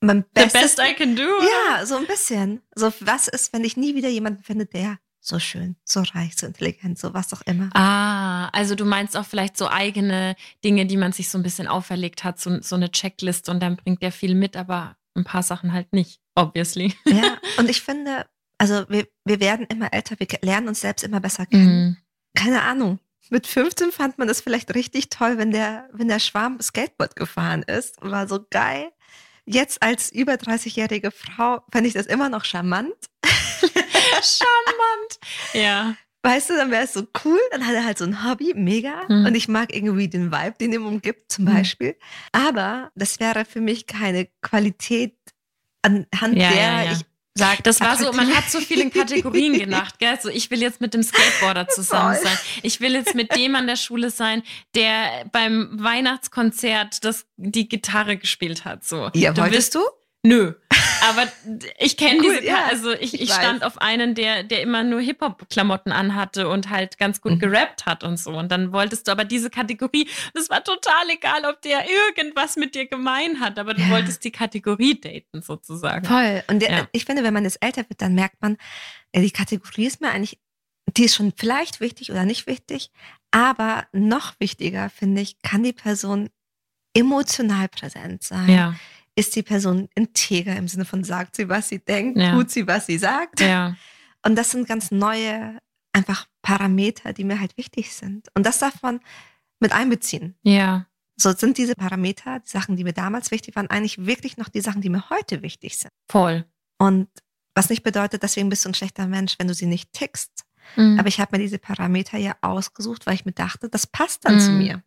mein 0.03 0.25
bestes, 0.33 0.53
The 0.53 0.59
best 0.59 0.79
I 0.79 0.93
can 0.93 1.15
do. 1.15 1.21
Ja, 1.21 1.85
so 1.85 1.95
ein 1.95 2.05
bisschen. 2.05 2.61
So, 2.75 2.91
was 2.99 3.27
ist, 3.27 3.53
wenn 3.53 3.63
ich 3.63 3.77
nie 3.77 3.95
wieder 3.95 4.09
jemanden 4.09 4.43
finde, 4.43 4.65
der 4.65 4.99
so 5.25 5.39
schön, 5.39 5.77
so 5.85 6.01
reich, 6.01 6.35
so 6.35 6.45
intelligent, 6.45 6.99
so 6.99 7.13
was 7.13 7.33
auch 7.33 7.41
immer. 7.43 7.69
Ah, 7.73 8.49
also 8.49 8.75
du 8.75 8.83
meinst 8.83 9.15
auch 9.15 9.25
vielleicht 9.25 9.55
so 9.55 9.69
eigene 9.69 10.35
Dinge, 10.65 10.85
die 10.85 10.97
man 10.97 11.13
sich 11.13 11.29
so 11.29 11.37
ein 11.37 11.43
bisschen 11.43 11.67
auferlegt 11.67 12.25
hat, 12.25 12.41
so, 12.41 12.61
so 12.61 12.75
eine 12.75 12.91
Checkliste 12.91 13.49
und 13.49 13.61
dann 13.61 13.77
bringt 13.77 14.01
der 14.01 14.11
viel 14.11 14.35
mit, 14.35 14.57
aber 14.57 14.97
ein 15.15 15.23
paar 15.23 15.43
Sachen 15.43 15.71
halt 15.71 15.93
nicht, 15.93 16.19
obviously. 16.35 16.93
Ja, 17.05 17.37
und 17.57 17.69
ich 17.69 17.81
finde, 17.81 18.25
also 18.57 18.83
wir, 18.89 19.07
wir 19.23 19.39
werden 19.39 19.65
immer 19.67 19.93
älter, 19.93 20.19
wir 20.19 20.27
lernen 20.41 20.67
uns 20.67 20.81
selbst 20.81 21.03
immer 21.03 21.21
besser 21.21 21.45
kennen. 21.45 21.87
Mhm. 21.87 21.97
Keine 22.35 22.61
Ahnung. 22.63 22.99
Mit 23.29 23.47
15 23.47 23.93
fand 23.93 24.17
man 24.17 24.27
das 24.27 24.41
vielleicht 24.41 24.75
richtig 24.75 25.09
toll, 25.09 25.37
wenn 25.37 25.51
der, 25.51 25.87
wenn 25.93 26.09
der 26.09 26.19
Schwarm 26.19 26.59
Skateboard 26.59 27.15
gefahren 27.15 27.63
ist. 27.63 27.95
War 28.01 28.27
so 28.27 28.45
geil. 28.49 28.91
Jetzt 29.45 29.83
als 29.83 30.11
über 30.11 30.33
30-jährige 30.33 31.11
Frau 31.11 31.61
fände 31.71 31.87
ich 31.87 31.93
das 31.93 32.05
immer 32.05 32.29
noch 32.29 32.45
charmant. 32.45 32.95
charmant. 34.21 35.19
Ja. 35.53 35.95
Weißt 36.25 36.49
du, 36.49 36.55
dann 36.55 36.71
wäre 36.71 36.85
es 36.85 36.93
so 36.93 37.05
cool, 37.25 37.39
dann 37.51 37.67
hat 37.67 37.73
er 37.73 37.83
halt 37.83 37.97
so 37.97 38.05
ein 38.05 38.23
Hobby, 38.23 38.53
mega. 38.55 39.03
Mhm. 39.09 39.25
Und 39.25 39.35
ich 39.35 39.49
mag 39.49 39.75
irgendwie 39.75 40.07
den 40.07 40.31
Vibe, 40.31 40.55
den 40.59 40.71
ihm 40.71 40.85
umgibt, 40.85 41.29
zum 41.29 41.43
mhm. 41.45 41.53
Beispiel. 41.53 41.97
Aber 42.31 42.91
das 42.95 43.19
wäre 43.19 43.43
für 43.43 43.59
mich 43.59 43.87
keine 43.87 44.27
Qualität, 44.41 45.17
anhand 45.81 46.37
ja, 46.37 46.49
der 46.49 46.55
ja, 46.55 46.83
ja. 46.83 46.91
ich 46.93 47.05
sagt. 47.35 47.65
Das 47.65 47.79
war 47.81 47.97
so, 47.97 48.11
man 48.13 48.35
hat 48.35 48.49
so 48.49 48.59
viel 48.59 48.79
in 48.81 48.91
Kategorien 48.91 49.53
gedacht, 49.57 49.99
gell? 49.99 50.19
So, 50.21 50.29
ich 50.29 50.51
will 50.51 50.61
jetzt 50.61 50.81
mit 50.81 50.93
dem 50.93 51.03
Skateboarder 51.03 51.67
zusammen 51.69 52.15
sein. 52.21 52.37
Ich 52.61 52.79
will 52.81 52.93
jetzt 52.93 53.15
mit 53.15 53.35
dem 53.35 53.55
an 53.55 53.67
der 53.67 53.75
Schule 53.75 54.11
sein, 54.11 54.43
der 54.75 55.25
beim 55.31 55.69
Weihnachtskonzert 55.73 57.03
das, 57.03 57.25
die 57.37 57.67
Gitarre 57.67 58.17
gespielt 58.17 58.65
hat. 58.65 58.83
So. 58.83 59.09
Ja, 59.13 59.33
du 59.33 59.41
wolltest 59.41 59.73
bist, 59.73 59.75
du? 59.75 59.81
Nö. 60.23 60.53
Aber 61.09 61.27
ich 61.79 61.97
kenne 61.97 62.19
cool, 62.23 62.35
diese, 62.35 62.45
ja, 62.45 62.65
also 62.65 62.91
ich, 62.91 63.13
ich, 63.13 63.21
ich 63.21 63.33
stand 63.33 63.63
auf 63.63 63.79
einen, 63.79 64.15
der, 64.15 64.43
der 64.43 64.61
immer 64.61 64.83
nur 64.83 65.01
Hip-Hop-Klamotten 65.01 65.91
anhatte 65.91 66.47
und 66.47 66.69
halt 66.69 66.97
ganz 66.97 67.21
gut 67.21 67.33
mhm. 67.33 67.39
gerappt 67.39 67.85
hat 67.85 68.03
und 68.03 68.17
so. 68.17 68.31
Und 68.31 68.51
dann 68.51 68.71
wolltest 68.71 69.07
du 69.07 69.11
aber 69.11 69.25
diese 69.25 69.49
Kategorie, 69.49 70.07
das 70.33 70.49
war 70.49 70.63
total 70.63 71.09
egal, 71.09 71.45
ob 71.45 71.61
der 71.61 71.85
irgendwas 71.89 72.55
mit 72.55 72.75
dir 72.75 72.87
gemein 72.87 73.39
hat, 73.39 73.59
aber 73.59 73.73
du 73.73 73.81
ja. 73.81 73.89
wolltest 73.89 74.23
die 74.23 74.31
Kategorie 74.31 74.99
daten 74.99 75.41
sozusagen. 75.41 76.05
Voll. 76.05 76.43
Und 76.47 76.61
der, 76.61 76.71
ja. 76.71 76.87
ich 76.91 77.05
finde, 77.05 77.23
wenn 77.23 77.33
man 77.33 77.43
jetzt 77.43 77.61
älter 77.61 77.87
wird, 77.89 78.01
dann 78.01 78.15
merkt 78.15 78.41
man, 78.41 78.57
die 79.15 79.31
Kategorie 79.31 79.85
ist 79.85 80.01
mir 80.01 80.11
eigentlich, 80.11 80.39
die 80.97 81.05
ist 81.05 81.15
schon 81.15 81.33
vielleicht 81.35 81.79
wichtig 81.79 82.11
oder 82.11 82.25
nicht 82.25 82.47
wichtig, 82.47 82.91
aber 83.31 83.85
noch 83.91 84.33
wichtiger, 84.39 84.89
finde 84.89 85.21
ich, 85.21 85.41
kann 85.41 85.63
die 85.63 85.73
Person 85.73 86.29
emotional 86.95 87.67
präsent 87.69 88.23
sein. 88.23 88.49
Ja 88.49 88.75
ist 89.15 89.35
die 89.35 89.43
Person 89.43 89.89
integer 89.95 90.55
im 90.55 90.67
Sinne 90.67 90.85
von 90.85 91.03
sagt 91.03 91.35
sie, 91.35 91.49
was 91.49 91.69
sie 91.69 91.79
denkt, 91.79 92.17
ja. 92.17 92.35
tut 92.35 92.49
sie, 92.49 92.67
was 92.67 92.87
sie 92.87 92.97
sagt. 92.97 93.39
Ja. 93.39 93.75
Und 94.25 94.35
das 94.35 94.51
sind 94.51 94.67
ganz 94.67 94.91
neue 94.91 95.59
einfach 95.91 96.27
Parameter, 96.41 97.13
die 97.13 97.23
mir 97.23 97.39
halt 97.39 97.55
wichtig 97.57 97.93
sind. 97.93 98.27
Und 98.33 98.45
das 98.45 98.59
darf 98.59 98.81
man 98.81 98.99
mit 99.59 99.71
einbeziehen. 99.71 100.35
Ja. 100.41 100.87
So 101.15 101.31
sind 101.31 101.57
diese 101.57 101.75
Parameter, 101.75 102.39
die 102.39 102.49
Sachen, 102.49 102.75
die 102.75 102.83
mir 102.83 102.93
damals 102.93 103.29
wichtig 103.29 103.55
waren, 103.55 103.69
eigentlich 103.69 104.05
wirklich 104.05 104.37
noch 104.37 104.49
die 104.49 104.61
Sachen, 104.61 104.81
die 104.81 104.89
mir 104.89 105.09
heute 105.11 105.43
wichtig 105.43 105.77
sind. 105.77 105.91
Voll. 106.09 106.45
Und 106.79 107.07
was 107.53 107.69
nicht 107.69 107.83
bedeutet, 107.83 108.23
deswegen 108.23 108.49
bist 108.49 108.65
du 108.65 108.69
ein 108.69 108.73
schlechter 108.73 109.05
Mensch, 109.05 109.35
wenn 109.37 109.47
du 109.47 109.53
sie 109.53 109.67
nicht 109.67 109.93
tickst. 109.93 110.43
Mhm. 110.75 110.97
Aber 110.99 111.07
ich 111.07 111.19
habe 111.19 111.37
mir 111.37 111.43
diese 111.43 111.59
Parameter 111.59 112.17
ja 112.17 112.35
ausgesucht, 112.41 113.05
weil 113.05 113.13
ich 113.13 113.25
mir 113.25 113.31
dachte, 113.31 113.69
das 113.69 113.85
passt 113.85 114.25
dann 114.25 114.35
mhm. 114.35 114.39
zu 114.39 114.51
mir. 114.51 114.83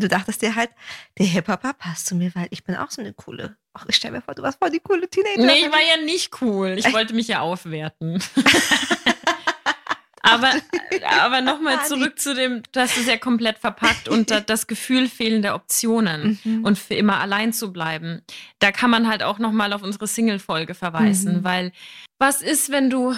Du 0.00 0.08
dachtest 0.08 0.42
dir 0.42 0.56
halt, 0.56 0.70
der 1.18 1.26
Hip-Hopper 1.26 1.72
passt 1.72 2.06
zu 2.06 2.16
mir, 2.16 2.34
weil 2.34 2.48
ich 2.50 2.64
bin 2.64 2.74
auch 2.74 2.90
so 2.90 3.00
eine 3.00 3.12
coole. 3.12 3.56
Ach, 3.74 3.86
ich 3.88 3.96
stell 3.96 4.10
mir 4.10 4.20
vor, 4.20 4.34
du 4.34 4.42
warst 4.42 4.58
voll 4.58 4.70
die 4.70 4.80
coole 4.80 5.08
Teenager. 5.08 5.44
Nee, 5.44 5.66
ich 5.66 5.72
war 5.72 5.80
ja 5.80 6.04
nicht 6.04 6.40
cool. 6.40 6.74
Ich 6.76 6.92
wollte 6.92 7.14
mich 7.14 7.28
ja 7.28 7.40
aufwerten. 7.40 8.22
aber 10.20 10.52
aber 11.06 11.40
nochmal 11.42 11.84
zurück 11.86 12.18
zu 12.18 12.34
dem, 12.34 12.62
du 12.72 12.80
hast 12.80 12.96
es 12.96 13.06
ja 13.06 13.16
komplett 13.16 13.58
verpackt 13.58 14.08
und 14.08 14.30
das 14.46 14.66
Gefühl 14.66 15.08
fehlender 15.08 15.54
Optionen 15.54 16.40
mhm. 16.42 16.64
und 16.64 16.78
für 16.78 16.94
immer 16.94 17.20
allein 17.20 17.52
zu 17.52 17.72
bleiben. 17.72 18.22
Da 18.58 18.72
kann 18.72 18.90
man 18.90 19.08
halt 19.08 19.22
auch 19.22 19.38
nochmal 19.38 19.72
auf 19.72 19.82
unsere 19.82 20.06
Single-Folge 20.06 20.74
verweisen, 20.74 21.38
mhm. 21.38 21.44
weil 21.44 21.72
was 22.18 22.42
ist, 22.42 22.70
wenn 22.70 22.90
du 22.90 23.14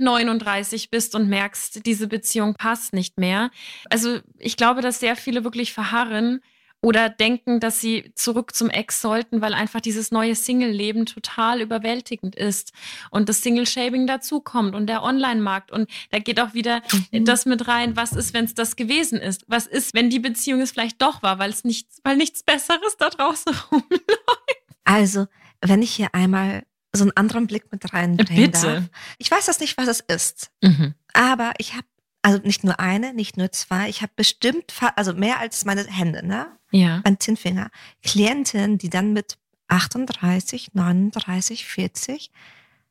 39 0.00 0.90
bist 0.90 1.14
und 1.14 1.28
merkst, 1.28 1.84
diese 1.86 2.06
Beziehung 2.06 2.54
passt 2.54 2.92
nicht 2.92 3.18
mehr. 3.18 3.50
Also 3.90 4.18
ich 4.38 4.56
glaube, 4.56 4.80
dass 4.82 5.00
sehr 5.00 5.16
viele 5.16 5.44
wirklich 5.44 5.72
verharren 5.72 6.40
oder 6.80 7.08
denken, 7.08 7.58
dass 7.58 7.80
sie 7.80 8.12
zurück 8.14 8.54
zum 8.54 8.70
Ex 8.70 9.00
sollten, 9.00 9.40
weil 9.40 9.52
einfach 9.52 9.80
dieses 9.80 10.12
neue 10.12 10.34
Single-Leben 10.34 11.06
total 11.06 11.60
überwältigend 11.60 12.36
ist 12.36 12.72
und 13.10 13.28
das 13.28 13.42
Single-Shaving 13.42 14.06
dazukommt 14.06 14.74
und 14.76 14.86
der 14.86 15.02
Online-Markt 15.02 15.72
und 15.72 15.90
da 16.10 16.20
geht 16.20 16.40
auch 16.40 16.54
wieder 16.54 16.82
mhm. 17.10 17.24
das 17.24 17.46
mit 17.46 17.66
rein, 17.66 17.96
was 17.96 18.12
ist, 18.12 18.32
wenn 18.32 18.44
es 18.44 18.54
das 18.54 18.76
gewesen 18.76 19.18
ist? 19.18 19.44
Was 19.48 19.66
ist, 19.66 19.94
wenn 19.94 20.08
die 20.08 20.20
Beziehung 20.20 20.60
es 20.60 20.70
vielleicht 20.70 21.02
doch 21.02 21.22
war, 21.22 21.38
weil 21.40 21.50
es 21.50 21.64
nichts, 21.64 22.00
weil 22.04 22.16
nichts 22.16 22.44
Besseres 22.44 22.96
da 22.96 23.10
draußen 23.10 23.54
rumläuft? 23.72 24.02
Also, 24.84 25.26
wenn 25.60 25.82
ich 25.82 25.90
hier 25.90 26.14
einmal 26.14 26.62
so 26.92 27.04
einen 27.04 27.16
anderen 27.16 27.46
Blick 27.46 27.70
mit 27.70 27.92
reinbringen 27.92 28.50
Bitte. 28.50 28.66
darf. 28.66 28.84
Ich 29.18 29.30
weiß 29.30 29.46
das 29.46 29.60
nicht, 29.60 29.76
was 29.76 29.88
es 29.88 30.00
ist, 30.00 30.50
mhm. 30.62 30.94
aber 31.12 31.52
ich 31.58 31.74
habe 31.74 31.86
also 32.22 32.40
nicht 32.42 32.64
nur 32.64 32.80
eine, 32.80 33.14
nicht 33.14 33.36
nur 33.36 33.52
zwei, 33.52 33.88
ich 33.88 34.02
habe 34.02 34.12
bestimmt, 34.16 34.72
also 34.96 35.14
mehr 35.14 35.38
als 35.38 35.64
meine 35.64 35.84
Hände, 35.86 36.26
ne? 36.26 36.48
Ja. 36.70 37.00
Mein 37.04 37.18
Zinnfinger. 37.20 37.70
Klientinnen, 38.02 38.76
die 38.76 38.90
dann 38.90 39.12
mit 39.12 39.38
38, 39.68 40.74
39, 40.74 41.64
40 41.64 42.30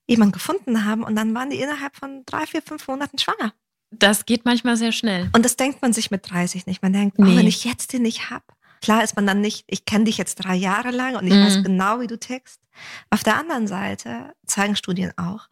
jemanden 0.07 0.31
gefunden 0.31 0.85
haben 0.85 1.03
und 1.03 1.15
dann 1.15 1.35
waren 1.35 1.49
die 1.49 1.59
innerhalb 1.59 1.95
von 1.95 2.23
drei, 2.25 2.45
vier, 2.45 2.61
fünf 2.61 2.87
Monaten 2.87 3.17
schwanger. 3.17 3.53
Das 3.91 4.25
geht 4.25 4.45
manchmal 4.45 4.77
sehr 4.77 4.91
schnell. 4.91 5.29
Und 5.33 5.43
das 5.43 5.55
denkt 5.55 5.81
man 5.81 5.93
sich 5.93 6.11
mit 6.11 6.29
30 6.29 6.65
nicht. 6.65 6.81
Man 6.81 6.93
denkt, 6.93 7.19
nee. 7.19 7.33
oh, 7.33 7.37
wenn 7.37 7.47
ich 7.47 7.63
jetzt 7.63 7.93
den 7.93 8.03
nicht 8.03 8.29
hab. 8.29 8.55
Klar 8.81 9.03
ist 9.03 9.15
man 9.15 9.25
dann 9.25 9.41
nicht, 9.41 9.65
ich 9.67 9.85
kenne 9.85 10.05
dich 10.05 10.17
jetzt 10.17 10.35
drei 10.35 10.55
Jahre 10.55 10.91
lang 10.91 11.15
und 11.15 11.25
ich 11.25 11.33
mhm. 11.33 11.45
weiß 11.45 11.63
genau, 11.63 11.99
wie 11.99 12.07
du 12.07 12.17
tickst. 12.17 12.61
Auf 13.09 13.23
der 13.23 13.37
anderen 13.37 13.67
Seite 13.67 14.33
zeigen 14.45 14.75
Studien 14.75 15.11
auch, 15.17 15.47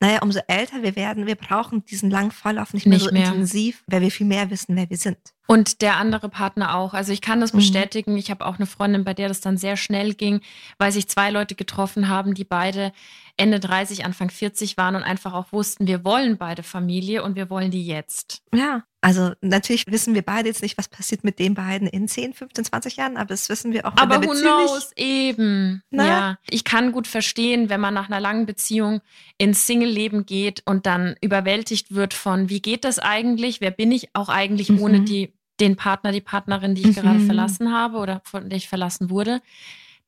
naja, 0.00 0.20
umso 0.22 0.40
älter 0.46 0.82
wir 0.82 0.94
werden, 0.94 1.26
wir 1.26 1.36
brauchen 1.36 1.84
diesen 1.86 2.10
langen 2.10 2.30
Vorlauf 2.30 2.74
nicht 2.74 2.86
mehr 2.86 2.98
nicht 2.98 3.06
so 3.06 3.12
mehr. 3.12 3.28
intensiv, 3.28 3.82
weil 3.86 4.02
wir 4.02 4.10
viel 4.10 4.26
mehr 4.26 4.50
wissen, 4.50 4.76
wer 4.76 4.90
wir 4.90 4.98
sind. 4.98 5.16
Und 5.46 5.80
der 5.80 5.96
andere 5.96 6.28
Partner 6.28 6.74
auch. 6.74 6.92
Also 6.92 7.12
ich 7.12 7.20
kann 7.20 7.40
das 7.40 7.52
mhm. 7.52 7.58
bestätigen. 7.58 8.16
Ich 8.16 8.30
habe 8.30 8.44
auch 8.44 8.56
eine 8.56 8.66
Freundin, 8.66 9.04
bei 9.04 9.14
der 9.14 9.28
das 9.28 9.40
dann 9.40 9.56
sehr 9.56 9.76
schnell 9.76 10.14
ging, 10.14 10.40
weil 10.78 10.92
sich 10.92 11.08
zwei 11.08 11.30
Leute 11.30 11.54
getroffen 11.54 12.08
haben, 12.08 12.34
die 12.34 12.44
beide 12.44 12.92
Ende 13.38 13.60
30, 13.60 14.04
Anfang 14.04 14.30
40 14.30 14.76
waren 14.76 14.96
und 14.96 15.02
einfach 15.02 15.34
auch 15.34 15.52
wussten, 15.52 15.86
wir 15.86 16.04
wollen 16.04 16.36
beide 16.36 16.62
Familie 16.62 17.22
und 17.22 17.36
wir 17.36 17.48
wollen 17.48 17.70
die 17.70 17.86
jetzt. 17.86 18.42
Ja, 18.54 18.82
also 19.02 19.32
natürlich 19.40 19.86
wissen 19.86 20.14
wir 20.14 20.22
beide 20.22 20.48
jetzt 20.48 20.62
nicht, 20.62 20.78
was 20.78 20.88
passiert 20.88 21.22
mit 21.22 21.38
den 21.38 21.54
beiden 21.54 21.86
in 21.86 22.08
10, 22.08 22.32
15, 22.32 22.64
20 22.64 22.96
Jahren, 22.96 23.16
aber 23.16 23.28
das 23.28 23.48
wissen 23.48 23.72
wir 23.72 23.86
auch. 23.86 23.96
Aber 23.96 24.20
who 24.24 24.32
knows, 24.32 24.90
eben. 24.96 25.82
Na? 25.90 26.06
Ja, 26.06 26.38
ich 26.48 26.64
kann 26.66 26.92
gut 26.92 27.06
verstehen, 27.06 27.70
wenn 27.70 27.80
man 27.80 27.94
nach 27.94 28.08
einer 28.08 28.20
langen 28.20 28.44
Beziehung 28.44 29.00
ins 29.38 29.66
Single-Leben 29.66 30.26
geht 30.26 30.62
und 30.66 30.84
dann 30.84 31.14
überwältigt 31.22 31.94
wird 31.94 32.12
von, 32.12 32.50
wie 32.50 32.60
geht 32.60 32.84
das 32.84 32.98
eigentlich? 32.98 33.62
Wer 33.62 33.70
bin 33.70 33.92
ich 33.92 34.10
auch 34.14 34.28
eigentlich 34.28 34.68
mhm. 34.68 34.82
ohne 34.82 35.00
die, 35.00 35.32
den 35.60 35.76
Partner, 35.76 36.12
die 36.12 36.20
Partnerin, 36.20 36.74
die 36.74 36.82
ich 36.82 36.96
mhm. 36.96 37.00
gerade 37.00 37.20
verlassen 37.20 37.72
habe 37.72 37.98
oder 37.98 38.20
von 38.24 38.50
der 38.50 38.58
ich 38.58 38.68
verlassen 38.68 39.08
wurde? 39.08 39.40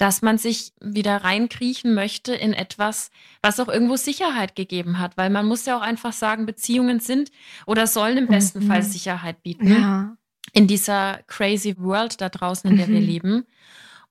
dass 0.00 0.22
man 0.22 0.38
sich 0.38 0.72
wieder 0.80 1.24
reinkriechen 1.24 1.92
möchte 1.92 2.32
in 2.32 2.52
etwas, 2.52 3.10
was 3.42 3.58
auch 3.58 3.66
irgendwo 3.66 3.96
Sicherheit 3.96 4.54
gegeben 4.54 5.00
hat. 5.00 5.16
Weil 5.16 5.28
man 5.28 5.44
muss 5.44 5.66
ja 5.66 5.76
auch 5.76 5.82
einfach 5.82 6.12
sagen, 6.12 6.46
Beziehungen 6.46 7.00
sind 7.00 7.32
oder 7.66 7.88
sollen 7.88 8.16
im 8.16 8.28
besten 8.28 8.60
mhm. 8.60 8.68
Fall 8.68 8.84
Sicherheit 8.84 9.42
bieten. 9.42 9.72
Ja. 9.72 10.16
In 10.52 10.68
dieser 10.68 11.18
crazy 11.26 11.74
world 11.78 12.20
da 12.20 12.28
draußen, 12.28 12.70
in 12.70 12.76
der 12.76 12.86
mhm. 12.86 12.92
wir 12.92 13.00
leben. 13.00 13.46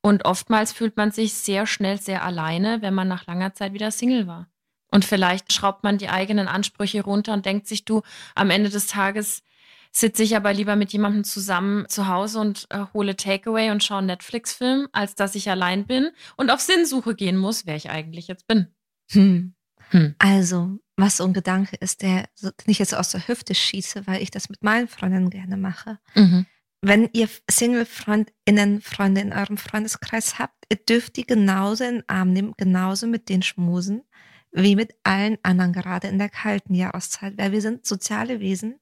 Und 0.07 0.23
oftmals 0.23 0.71
fühlt 0.71 0.95
man 0.95 1.11
sich 1.11 1.33
sehr 1.33 1.67
schnell 1.67 1.99
sehr 1.99 2.23
alleine, 2.23 2.81
wenn 2.81 2.93
man 2.93 3.09
nach 3.09 3.27
langer 3.27 3.53
Zeit 3.53 3.73
wieder 3.73 3.91
Single 3.91 4.25
war. 4.25 4.47
Und 4.89 5.03
vielleicht 5.03 5.51
schraubt 5.51 5.83
man 5.83 5.97
die 5.97 6.07
eigenen 6.07 6.47
Ansprüche 6.47 7.03
runter 7.03 7.33
und 7.33 7.45
denkt 7.45 7.67
sich, 7.67 7.83
du, 7.83 8.03
am 8.33 8.49
Ende 8.49 8.69
des 8.69 8.87
Tages 8.87 9.43
sitze 9.91 10.23
ich 10.23 10.37
aber 10.37 10.53
lieber 10.53 10.77
mit 10.77 10.93
jemandem 10.93 11.25
zusammen 11.25 11.89
zu 11.89 12.07
Hause 12.07 12.39
und 12.39 12.67
äh, 12.69 12.85
hole 12.93 13.17
Takeaway 13.17 13.69
und 13.69 13.83
schaue 13.83 13.97
einen 13.97 14.07
Netflix-Film, 14.07 14.87
als 14.93 15.15
dass 15.15 15.35
ich 15.35 15.49
allein 15.49 15.85
bin 15.85 16.11
und 16.37 16.51
auf 16.51 16.61
Sinnsuche 16.61 17.13
gehen 17.13 17.35
muss, 17.35 17.65
wer 17.65 17.75
ich 17.75 17.89
eigentlich 17.89 18.29
jetzt 18.29 18.47
bin. 18.47 18.67
Hm. 19.11 19.55
Hm. 19.89 20.15
Also, 20.19 20.79
was 20.95 21.17
so 21.17 21.25
ein 21.25 21.33
Gedanke 21.33 21.75
ist, 21.81 22.01
der 22.01 22.29
den 22.41 22.53
ich 22.67 22.79
jetzt 22.79 22.95
aus 22.95 23.09
der 23.09 23.27
Hüfte 23.27 23.53
schieße, 23.53 24.07
weil 24.07 24.21
ich 24.21 24.31
das 24.31 24.47
mit 24.47 24.63
meinen 24.63 24.87
Freundinnen 24.87 25.29
gerne 25.29 25.57
mache. 25.57 25.99
Mhm. 26.15 26.45
Wenn 26.81 27.09
ihr 27.13 27.27
Single-Freundinnen, 27.49 28.81
Freunde 28.81 29.21
in 29.21 29.33
eurem 29.33 29.57
Freundeskreis 29.57 30.37
habt, 30.37 30.55
ihr 30.69 30.77
dürft 30.77 31.17
die 31.17 31.25
genauso 31.25 31.83
in 31.83 31.95
den 31.95 32.09
Arm 32.09 32.33
nehmen, 32.33 32.53
genauso 32.57 33.07
mit 33.07 33.29
denen 33.29 33.43
schmusen, 33.43 34.03
wie 34.51 34.75
mit 34.75 34.95
allen 35.03 35.37
anderen 35.43 35.73
gerade 35.73 36.07
in 36.07 36.19
der 36.19 36.29
kalten 36.29 36.75
Jahreszeit, 36.75 37.37
weil 37.37 37.51
wir 37.51 37.61
sind 37.61 37.85
soziale 37.85 38.39
Wesen 38.39 38.79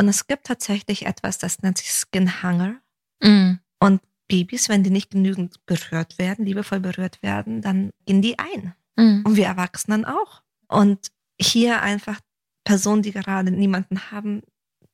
und 0.00 0.08
es 0.08 0.26
gibt 0.26 0.46
tatsächlich 0.46 1.04
etwas, 1.04 1.36
das 1.36 1.60
nennt 1.60 1.76
sich 1.76 1.90
Skin 1.90 2.42
Hunger. 2.42 2.80
Mm. 3.22 3.56
Und 3.80 4.00
Babys, 4.28 4.70
wenn 4.70 4.82
die 4.82 4.88
nicht 4.88 5.10
genügend 5.10 5.66
berührt 5.66 6.18
werden, 6.18 6.46
liebevoll 6.46 6.80
berührt 6.80 7.22
werden, 7.22 7.60
dann 7.60 7.90
gehen 8.06 8.22
die 8.22 8.38
ein. 8.38 8.74
Mm. 8.96 9.26
Und 9.26 9.36
wir 9.36 9.44
Erwachsenen 9.44 10.06
auch. 10.06 10.42
Und 10.68 11.08
hier 11.38 11.82
einfach 11.82 12.18
Personen, 12.64 13.02
die 13.02 13.12
gerade 13.12 13.50
niemanden 13.50 14.10
haben, 14.10 14.40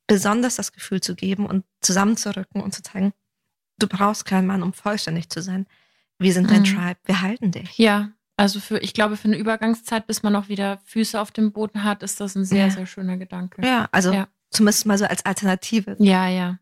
besonders 0.07 0.57
das 0.57 0.73
Gefühl 0.73 1.01
zu 1.01 1.15
geben 1.15 1.47
und 1.47 1.65
zusammenzurücken 1.81 2.61
und 2.61 2.75
zu 2.75 2.83
zeigen, 2.83 3.13
du 3.79 3.87
brauchst 3.87 4.25
keinen 4.25 4.47
Mann, 4.47 4.63
um 4.63 4.73
vollständig 4.73 5.29
zu 5.31 5.43
sein. 5.43 5.67
Wir 6.19 6.33
sind 6.33 6.51
dein 6.51 6.63
mm. 6.63 6.65
Tribe, 6.65 7.01
wir 7.05 7.21
halten 7.21 7.51
dich. 7.51 7.77
Ja, 7.77 8.13
also 8.37 8.61
für, 8.61 8.79
ich 8.79 8.95
glaube, 8.95 9.17
für 9.17 9.29
eine 9.29 9.37
Übergangszeit, 9.37 10.07
bis 10.07 10.23
man 10.23 10.37
auch 10.37 10.49
wieder 10.49 10.79
Füße 10.85 11.21
auf 11.21 11.31
dem 11.31 11.53
Boden 11.53 11.85
hat, 11.85 12.03
ist 12.03 12.21
das 12.21 12.35
ein 12.35 12.45
sehr, 12.45 12.67
ja. 12.67 12.71
sehr 12.71 12.87
schöner 12.87 13.17
Gedanke. 13.17 13.67
Ja, 13.67 13.89
also 13.93 14.13
ja. 14.13 14.29
Zumindest 14.51 14.87
mal 14.87 14.97
so 14.97 15.05
als 15.07 15.25
Alternative. 15.25 15.97
Ja, 15.99 16.29
ja. 16.29 16.59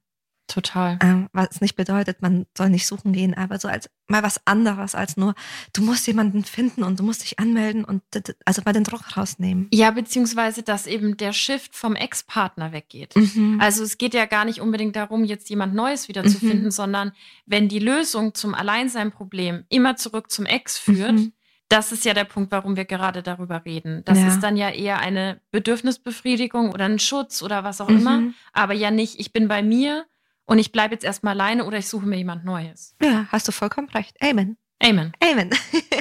Total. 0.46 0.98
Ähm, 1.02 1.28
was 1.32 1.62
nicht 1.62 1.74
bedeutet, 1.74 2.20
man 2.20 2.44
soll 2.56 2.68
nicht 2.68 2.86
suchen 2.86 3.12
gehen, 3.12 3.32
aber 3.34 3.58
so 3.58 3.66
als 3.66 3.88
mal 4.08 4.22
was 4.22 4.46
anderes 4.46 4.94
als 4.94 5.16
nur, 5.16 5.34
du 5.72 5.82
musst 5.82 6.06
jemanden 6.06 6.44
finden 6.44 6.84
und 6.84 7.00
du 7.00 7.02
musst 7.02 7.22
dich 7.22 7.38
anmelden 7.38 7.84
und 7.84 8.02
also 8.44 8.60
mal 8.64 8.74
den 8.74 8.84
Druck 8.84 9.16
rausnehmen. 9.16 9.68
Ja, 9.72 9.90
beziehungsweise, 9.90 10.62
dass 10.62 10.86
eben 10.86 11.16
der 11.16 11.32
Shift 11.32 11.74
vom 11.74 11.96
Ex-Partner 11.96 12.72
weggeht. 12.72 13.16
Mhm. 13.16 13.58
Also 13.58 13.82
es 13.82 13.96
geht 13.96 14.12
ja 14.12 14.26
gar 14.26 14.44
nicht 14.44 14.60
unbedingt 14.60 14.96
darum, 14.96 15.24
jetzt 15.24 15.48
jemand 15.48 15.74
Neues 15.74 16.08
wieder 16.08 16.22
mhm. 16.22 16.28
zu 16.28 16.38
finden, 16.38 16.70
sondern 16.70 17.12
wenn 17.46 17.68
die 17.68 17.78
Lösung 17.78 18.34
zum 18.34 18.54
Alleinsein-Problem 18.54 19.64
immer 19.70 19.96
zurück 19.96 20.30
zum 20.30 20.44
Ex 20.44 20.76
führt, 20.76 21.12
mhm 21.12 21.32
das 21.68 21.92
ist 21.92 22.04
ja 22.04 22.14
der 22.14 22.24
Punkt, 22.24 22.52
warum 22.52 22.76
wir 22.76 22.84
gerade 22.84 23.22
darüber 23.22 23.64
reden. 23.64 24.02
Das 24.04 24.18
ja. 24.18 24.28
ist 24.28 24.40
dann 24.40 24.56
ja 24.56 24.70
eher 24.70 24.98
eine 24.98 25.40
Bedürfnisbefriedigung 25.50 26.70
oder 26.70 26.84
ein 26.84 26.98
Schutz 26.98 27.42
oder 27.42 27.64
was 27.64 27.80
auch 27.80 27.88
mhm. 27.88 27.98
immer, 27.98 28.22
aber 28.52 28.74
ja 28.74 28.90
nicht, 28.90 29.18
ich 29.18 29.32
bin 29.32 29.48
bei 29.48 29.62
mir 29.62 30.04
und 30.46 30.58
ich 30.58 30.72
bleibe 30.72 30.94
jetzt 30.94 31.04
erstmal 31.04 31.34
alleine 31.34 31.64
oder 31.64 31.78
ich 31.78 31.88
suche 31.88 32.06
mir 32.06 32.16
jemand 32.16 32.44
Neues. 32.44 32.94
Ja, 33.02 33.26
hast 33.30 33.48
du 33.48 33.52
vollkommen 33.52 33.88
recht. 33.88 34.16
Amen. 34.20 34.56
Amen. 34.82 35.12
Amen. 35.22 35.50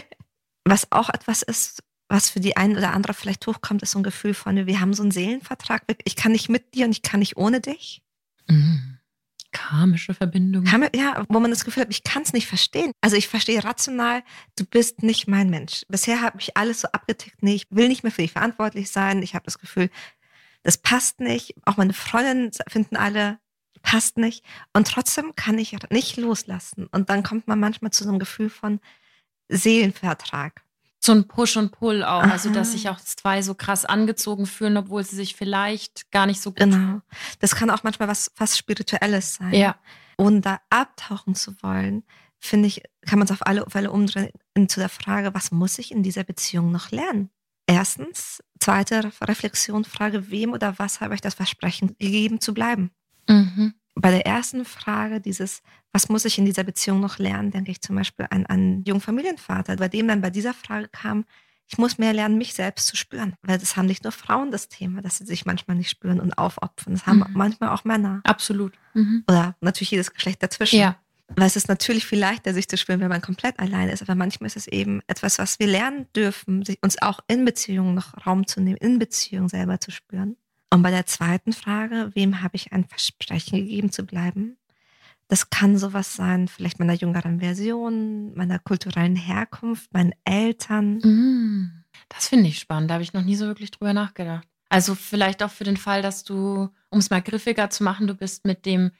was 0.65 0.91
auch 0.91 1.09
etwas 1.09 1.41
ist, 1.41 1.83
was 2.09 2.29
für 2.29 2.39
die 2.39 2.57
eine 2.57 2.77
oder 2.77 2.93
andere 2.93 3.13
vielleicht 3.13 3.45
hochkommt, 3.47 3.81
ist 3.81 3.91
so 3.91 3.99
ein 3.99 4.03
Gefühl 4.03 4.33
von, 4.33 4.67
wir 4.67 4.79
haben 4.79 4.93
so 4.93 5.03
einen 5.03 5.11
Seelenvertrag, 5.11 5.83
ich 6.03 6.15
kann 6.15 6.31
nicht 6.31 6.49
mit 6.49 6.73
dir 6.75 6.85
und 6.85 6.91
ich 6.91 7.01
kann 7.01 7.19
nicht 7.19 7.37
ohne 7.37 7.61
dich. 7.61 8.01
Mhm. 8.47 8.99
Karmische 9.51 10.13
Verbindung. 10.13 10.65
Ja, 10.95 11.25
wo 11.29 11.39
man 11.39 11.51
das 11.51 11.63
Gefühl 11.63 11.81
hat, 11.81 11.91
ich 11.91 12.03
kann 12.03 12.23
es 12.23 12.33
nicht 12.33 12.47
verstehen. 12.47 12.91
Also 13.01 13.15
ich 13.15 13.27
verstehe 13.27 13.63
rational, 13.63 14.23
du 14.57 14.65
bist 14.65 15.03
nicht 15.03 15.27
mein 15.27 15.49
Mensch. 15.49 15.83
Bisher 15.87 16.21
habe 16.21 16.39
ich 16.39 16.57
alles 16.57 16.81
so 16.81 16.87
abgetickt, 16.89 17.41
nee, 17.41 17.55
ich 17.55 17.67
will 17.69 17.87
nicht 17.87 18.03
mehr 18.03 18.11
für 18.11 18.23
dich 18.23 18.31
verantwortlich 18.31 18.91
sein. 18.91 19.21
Ich 19.21 19.35
habe 19.35 19.45
das 19.45 19.59
Gefühl, 19.59 19.89
das 20.63 20.77
passt 20.77 21.19
nicht. 21.19 21.55
Auch 21.65 21.77
meine 21.77 21.93
Freundinnen 21.93 22.51
finden 22.67 22.95
alle, 22.95 23.37
passt 23.83 24.17
nicht. 24.17 24.43
Und 24.73 24.87
trotzdem 24.87 25.35
kann 25.35 25.59
ich 25.59 25.77
nicht 25.91 26.17
loslassen. 26.17 26.87
Und 26.91 27.09
dann 27.09 27.21
kommt 27.21 27.47
man 27.47 27.59
manchmal 27.59 27.91
zu 27.91 28.03
so 28.03 28.09
einem 28.09 28.19
Gefühl 28.19 28.49
von 28.49 28.79
Seelenvertrag 29.49 30.63
so 31.05 31.11
ein 31.11 31.27
Push 31.27 31.57
und 31.57 31.71
Pull 31.71 32.01
auch, 32.03 32.23
Aha. 32.23 32.31
also 32.31 32.49
dass 32.49 32.71
sich 32.71 32.87
auch 32.87 32.99
zwei 32.99 33.41
so 33.41 33.55
krass 33.55 33.83
angezogen 33.83 34.45
fühlen, 34.45 34.77
obwohl 34.77 35.03
sie 35.03 35.17
sich 35.17 35.35
vielleicht 35.35 36.09
gar 36.11 36.25
nicht 36.25 36.41
so 36.41 36.51
gut 36.51 36.59
Genau. 36.59 36.77
Fühlen. 36.77 37.01
Das 37.39 37.55
kann 37.55 37.69
auch 37.69 37.83
manchmal 37.83 38.07
was 38.07 38.31
fast 38.35 38.57
Spirituelles 38.57 39.35
sein. 39.35 39.53
Ja. 39.53 39.75
Ohne 40.17 40.39
da 40.39 40.61
abtauchen 40.69 41.35
zu 41.35 41.61
wollen, 41.61 42.03
finde 42.39 42.67
ich, 42.67 42.83
kann 43.05 43.19
man 43.19 43.25
es 43.25 43.31
auf 43.31 43.45
alle 43.45 43.65
Fälle 43.69 43.91
umdrehen 43.91 44.31
zu 44.67 44.79
der 44.79 44.89
Frage, 44.89 45.33
was 45.33 45.51
muss 45.51 45.77
ich 45.77 45.91
in 45.91 46.03
dieser 46.03 46.23
Beziehung 46.23 46.71
noch 46.71 46.91
lernen? 46.91 47.29
Erstens, 47.67 48.41
zweite 48.59 49.11
Reflexion, 49.21 49.83
Frage, 49.83 50.31
wem 50.31 50.53
oder 50.53 50.79
was 50.79 51.01
habe 51.01 51.15
ich 51.15 51.21
das 51.21 51.33
Versprechen 51.33 51.97
gegeben 51.99 52.39
zu 52.39 52.53
bleiben? 52.53 52.91
Mhm 53.27 53.73
bei 53.95 54.11
der 54.11 54.25
ersten 54.25 54.65
Frage, 54.65 55.21
dieses, 55.21 55.61
was 55.91 56.09
muss 56.09 56.25
ich 56.25 56.37
in 56.37 56.45
dieser 56.45 56.63
Beziehung 56.63 56.99
noch 56.99 57.19
lernen, 57.19 57.51
denke 57.51 57.71
ich 57.71 57.81
zum 57.81 57.95
Beispiel 57.95 58.25
an 58.29 58.45
einen 58.45 58.83
jungen 58.83 59.01
Familienvater, 59.01 59.75
bei 59.75 59.87
dem 59.87 60.07
dann 60.07 60.21
bei 60.21 60.29
dieser 60.29 60.53
Frage 60.53 60.87
kam, 60.87 61.25
ich 61.67 61.77
muss 61.77 61.97
mehr 61.97 62.13
lernen, 62.13 62.37
mich 62.37 62.53
selbst 62.53 62.87
zu 62.87 62.95
spüren. 62.95 63.33
Weil 63.41 63.57
das 63.57 63.77
haben 63.77 63.85
nicht 63.85 64.03
nur 64.03 64.11
Frauen 64.11 64.51
das 64.51 64.67
Thema, 64.67 65.01
dass 65.01 65.17
sie 65.17 65.25
sich 65.25 65.45
manchmal 65.45 65.77
nicht 65.77 65.89
spüren 65.89 66.19
und 66.19 66.37
aufopfern. 66.37 66.93
Das 66.93 67.05
haben 67.05 67.19
mhm. 67.19 67.27
manchmal 67.33 67.69
auch 67.69 67.85
Männer. 67.85 68.21
Absolut. 68.25 68.73
Mhm. 68.93 69.23
Oder 69.29 69.55
natürlich 69.61 69.91
jedes 69.91 70.13
Geschlecht 70.13 70.43
dazwischen. 70.43 70.79
Ja. 70.79 70.97
Weil 71.35 71.47
es 71.47 71.55
ist 71.55 71.69
natürlich 71.69 72.05
viel 72.05 72.19
leichter, 72.19 72.53
sich 72.53 72.67
zu 72.67 72.77
spüren, 72.77 72.99
wenn 72.99 73.09
man 73.09 73.21
komplett 73.21 73.59
alleine 73.59 73.91
ist. 73.91 74.01
Aber 74.01 74.13
manchmal 74.13 74.47
ist 74.47 74.57
es 74.57 74.67
eben 74.67 75.01
etwas, 75.07 75.39
was 75.39 75.57
wir 75.57 75.67
lernen 75.67 76.07
dürfen, 76.15 76.63
uns 76.81 77.01
auch 77.01 77.21
in 77.27 77.45
Beziehungen 77.45 77.95
noch 77.95 78.25
Raum 78.27 78.45
zu 78.45 78.59
nehmen, 78.59 78.77
in 78.77 78.99
Beziehungen 78.99 79.47
selber 79.47 79.79
zu 79.79 79.89
spüren. 79.89 80.35
Und 80.73 80.81
bei 80.81 80.89
der 80.91 81.05
zweiten 81.05 81.53
Frage, 81.53 82.09
wem 82.15 82.41
habe 82.41 82.55
ich 82.55 82.71
ein 82.73 82.85
Versprechen 82.85 83.59
gegeben 83.59 83.91
zu 83.91 84.03
bleiben, 84.05 84.57
Das 85.29 85.49
kann 85.49 85.77
sowas 85.77 86.15
sein, 86.15 86.47
vielleicht 86.47 86.79
meiner 86.79 86.93
jüngeren 86.93 87.39
Version, 87.39 88.33
meiner 88.35 88.59
kulturellen 88.59 89.15
Herkunft, 89.15 89.91
meinen 89.93 90.13
Eltern. 90.25 90.97
Mm, 90.97 91.83
das 92.09 92.27
finde 92.27 92.49
ich 92.49 92.59
spannend. 92.59 92.89
Da 92.89 92.95
habe 92.95 93.03
ich 93.03 93.13
noch 93.13 93.23
nie 93.23 93.35
so 93.35 93.45
wirklich 93.47 93.71
drüber 93.71 93.93
nachgedacht. 93.93 94.47
Also 94.69 94.95
vielleicht 94.95 95.41
auch 95.41 95.49
für 95.51 95.63
den 95.63 95.77
Fall, 95.77 96.01
dass 96.01 96.23
du, 96.23 96.69
um 96.89 96.99
es 96.99 97.09
mal 97.09 97.21
griffiger 97.21 97.69
zu 97.69 97.83
machen, 97.83 98.05
du 98.07 98.15
bist 98.15 98.45
mit 98.45 98.65
dem 98.65 98.91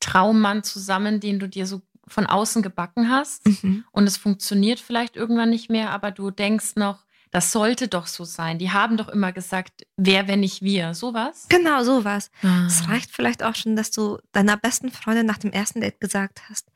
Traummann 0.00 0.62
zusammen, 0.64 1.20
den 1.20 1.38
du 1.38 1.48
dir 1.48 1.66
so 1.66 1.82
von 2.06 2.26
außen 2.26 2.62
gebacken 2.62 3.10
hast 3.10 3.46
Mhm. 3.46 3.84
und 3.92 4.06
es 4.06 4.16
funktioniert 4.16 4.80
vielleicht 4.80 5.14
irgendwann 5.16 5.50
nicht 5.50 5.70
mehr, 5.70 5.90
aber 5.90 6.10
du 6.10 6.30
denkst 6.30 6.74
noch, 6.76 7.04
das 7.30 7.52
sollte 7.52 7.88
doch 7.88 8.06
so 8.06 8.24
sein. 8.24 8.58
Die 8.58 8.70
haben 8.70 8.96
doch 8.96 9.08
immer 9.08 9.32
gesagt, 9.32 9.86
wer, 9.96 10.28
wenn 10.28 10.40
nicht 10.40 10.62
wir. 10.62 10.94
Sowas? 10.94 11.46
Genau, 11.48 11.82
sowas. 11.84 12.30
Ah. 12.42 12.66
Es 12.66 12.88
reicht 12.88 13.10
vielleicht 13.10 13.42
auch 13.42 13.54
schon, 13.54 13.76
dass 13.76 13.90
du 13.90 14.18
deiner 14.32 14.56
besten 14.56 14.90
Freundin 14.90 15.26
nach 15.26 15.38
dem 15.38 15.52
ersten 15.52 15.80
Date 15.80 16.00
gesagt 16.00 16.42
hast, 16.48 16.70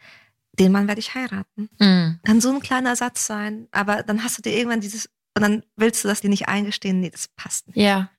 den 0.59 0.73
Mann 0.73 0.87
werde 0.89 1.01
ich 1.01 1.15
heiraten. 1.15 1.71
Mm. 1.79 2.21
Kann 2.25 2.41
so 2.41 2.53
ein 2.53 2.61
kleiner 2.61 2.95
Satz 2.95 3.27
sein, 3.27 3.69
aber 3.73 4.03
dann 4.03 4.23
hast 4.23 4.39
du 4.39 4.43
dir 4.43 4.55
irgendwann 4.55 4.81
dieses, 4.81 5.07
und 5.35 5.43
dann 5.43 5.65
willst 5.77 6.05
du 6.05 6.09
das 6.09 6.21
dir 6.21 6.29
nicht 6.29 6.49
eingestehen, 6.49 7.01
nee, 7.01 7.11
das 7.11 7.29
passt 7.29 7.69
nicht. 7.69 7.77
Ja. 7.77 8.11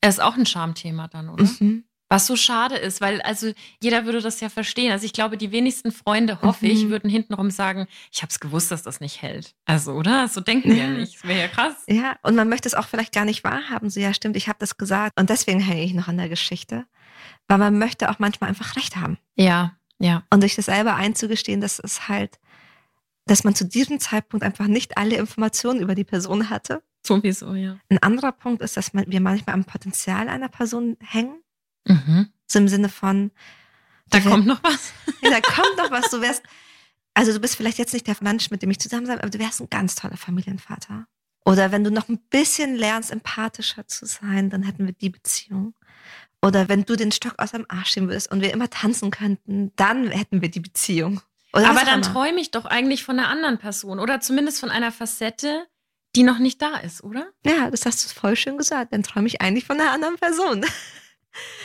Es 0.00 0.14
ist 0.14 0.20
auch 0.20 0.36
ein 0.36 0.46
Schamthema 0.46 1.08
dann, 1.08 1.28
oder? 1.28 1.44
Mhm. 1.44 1.84
Was 2.12 2.26
so 2.26 2.34
schade 2.36 2.74
ist, 2.74 3.00
weil 3.00 3.22
also 3.22 3.52
jeder 3.80 4.04
würde 4.04 4.20
das 4.20 4.40
ja 4.40 4.48
verstehen. 4.48 4.90
Also 4.90 5.06
ich 5.06 5.12
glaube, 5.12 5.38
die 5.38 5.52
wenigsten 5.52 5.92
Freunde, 5.92 6.42
hoffe 6.42 6.66
ich, 6.66 6.84
Mhm. 6.84 6.90
würden 6.90 7.08
hintenrum 7.08 7.50
sagen, 7.50 7.86
ich 8.10 8.20
habe 8.22 8.30
es 8.30 8.40
gewusst, 8.40 8.72
dass 8.72 8.82
das 8.82 8.98
nicht 9.00 9.22
hält. 9.22 9.54
Also, 9.64 9.92
oder? 9.92 10.26
So 10.26 10.40
denken 10.40 10.70
die 10.70 10.76
ja 10.76 10.88
nicht. 10.88 11.14
Das 11.14 11.24
wäre 11.28 11.38
ja 11.40 11.48
krass. 11.48 11.76
Ja, 11.86 12.16
und 12.22 12.34
man 12.34 12.48
möchte 12.48 12.68
es 12.68 12.74
auch 12.74 12.88
vielleicht 12.88 13.14
gar 13.14 13.24
nicht 13.24 13.44
wahrhaben. 13.44 13.88
So, 13.90 14.00
ja, 14.00 14.12
stimmt, 14.12 14.36
ich 14.36 14.48
habe 14.48 14.58
das 14.58 14.76
gesagt. 14.76 15.18
Und 15.18 15.30
deswegen 15.30 15.60
hänge 15.60 15.84
ich 15.84 15.94
noch 15.94 16.08
an 16.08 16.16
der 16.18 16.28
Geschichte. 16.28 16.84
Weil 17.46 17.58
man 17.58 17.78
möchte 17.78 18.10
auch 18.10 18.18
manchmal 18.18 18.50
einfach 18.50 18.74
Recht 18.76 18.96
haben. 18.96 19.16
Ja, 19.36 19.76
ja. 19.98 20.24
Und 20.30 20.40
sich 20.40 20.56
das 20.56 20.64
selber 20.66 20.96
einzugestehen, 20.96 21.60
dass 21.60 21.78
es 21.78 22.08
halt, 22.08 22.40
dass 23.26 23.44
man 23.44 23.54
zu 23.54 23.64
diesem 23.64 24.00
Zeitpunkt 24.00 24.44
einfach 24.44 24.66
nicht 24.66 24.98
alle 24.98 25.14
Informationen 25.16 25.78
über 25.80 25.94
die 25.94 26.04
Person 26.04 26.50
hatte. 26.50 26.82
Sowieso, 27.06 27.54
ja. 27.54 27.78
Ein 27.88 28.02
anderer 28.02 28.32
Punkt 28.32 28.62
ist, 28.62 28.76
dass 28.76 28.94
man, 28.94 29.04
wir 29.06 29.20
manchmal 29.20 29.54
am 29.54 29.64
Potenzial 29.64 30.28
einer 30.28 30.48
Person 30.48 30.96
hängen. 31.00 31.40
Mhm. 31.86 32.28
So 32.46 32.58
im 32.58 32.68
Sinne 32.68 32.88
von, 32.88 33.30
Da 34.10 34.22
wär- 34.24 34.30
kommt 34.32 34.46
noch 34.46 34.62
was. 34.62 34.92
Ja, 35.22 35.30
da 35.30 35.40
kommt 35.40 35.76
noch 35.76 35.90
was. 35.90 36.10
Du 36.10 36.20
wärst, 36.20 36.42
also 37.14 37.32
du 37.32 37.40
bist 37.40 37.56
vielleicht 37.56 37.78
jetzt 37.78 37.92
nicht 37.92 38.06
der 38.06 38.16
Mensch, 38.20 38.50
mit 38.50 38.62
dem 38.62 38.70
ich 38.70 38.78
zusammen 38.80 39.06
sein, 39.06 39.18
aber 39.20 39.30
du 39.30 39.38
wärst 39.38 39.60
ein 39.60 39.68
ganz 39.70 39.94
toller 39.94 40.16
Familienvater. 40.16 41.06
Oder 41.44 41.72
wenn 41.72 41.84
du 41.84 41.90
noch 41.90 42.08
ein 42.08 42.18
bisschen 42.30 42.74
lernst, 42.76 43.10
empathischer 43.10 43.86
zu 43.86 44.06
sein, 44.06 44.50
dann 44.50 44.62
hätten 44.62 44.86
wir 44.86 44.92
die 44.92 45.10
Beziehung. 45.10 45.74
Oder 46.42 46.68
wenn 46.68 46.84
du 46.84 46.96
den 46.96 47.12
Stock 47.12 47.34
aus 47.38 47.52
dem 47.52 47.66
Arsch 47.68 47.90
schieben 47.90 48.08
würdest 48.08 48.30
und 48.30 48.40
wir 48.40 48.52
immer 48.52 48.70
tanzen 48.70 49.10
könnten, 49.10 49.72
dann 49.76 50.08
hätten 50.10 50.40
wir 50.42 50.50
die 50.50 50.60
Beziehung. 50.60 51.20
Oder 51.52 51.68
Aber 51.70 51.84
dann 51.84 52.02
träume 52.02 52.40
ich 52.40 52.50
doch 52.50 52.64
eigentlich 52.64 53.04
von 53.04 53.18
einer 53.18 53.28
anderen 53.28 53.58
Person 53.58 53.98
oder 53.98 54.20
zumindest 54.20 54.60
von 54.60 54.70
einer 54.70 54.92
Facette, 54.92 55.66
die 56.16 56.22
noch 56.22 56.38
nicht 56.38 56.62
da 56.62 56.76
ist, 56.76 57.02
oder? 57.04 57.26
Ja, 57.44 57.70
das 57.70 57.84
hast 57.86 58.04
du 58.04 58.18
voll 58.18 58.36
schön 58.36 58.56
gesagt. 58.56 58.92
Dann 58.92 59.02
träume 59.02 59.26
ich 59.26 59.40
eigentlich 59.40 59.66
von 59.66 59.80
einer 59.80 59.92
anderen 59.92 60.16
Person. 60.16 60.64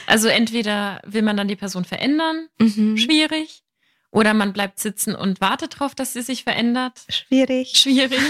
Also 0.08 0.28
entweder 0.28 1.01
will 1.06 1.21
man 1.21 1.38
dann 1.38 1.47
die 1.47 1.56
Person 1.56 1.86
verändern, 1.86 2.47
Mhm. 2.60 2.97
schwierig, 2.97 3.63
oder 4.12 4.34
man 4.34 4.54
bleibt 4.54 4.80
sitzen 4.80 5.15
und 5.15 5.41
wartet 5.41 5.80
drauf, 5.80 5.95
dass 5.95 6.13
sie 6.13 6.21
sich 6.21 6.43
verändert, 6.43 7.01
Schwierig. 7.10 7.78
schwierig. 7.78 8.19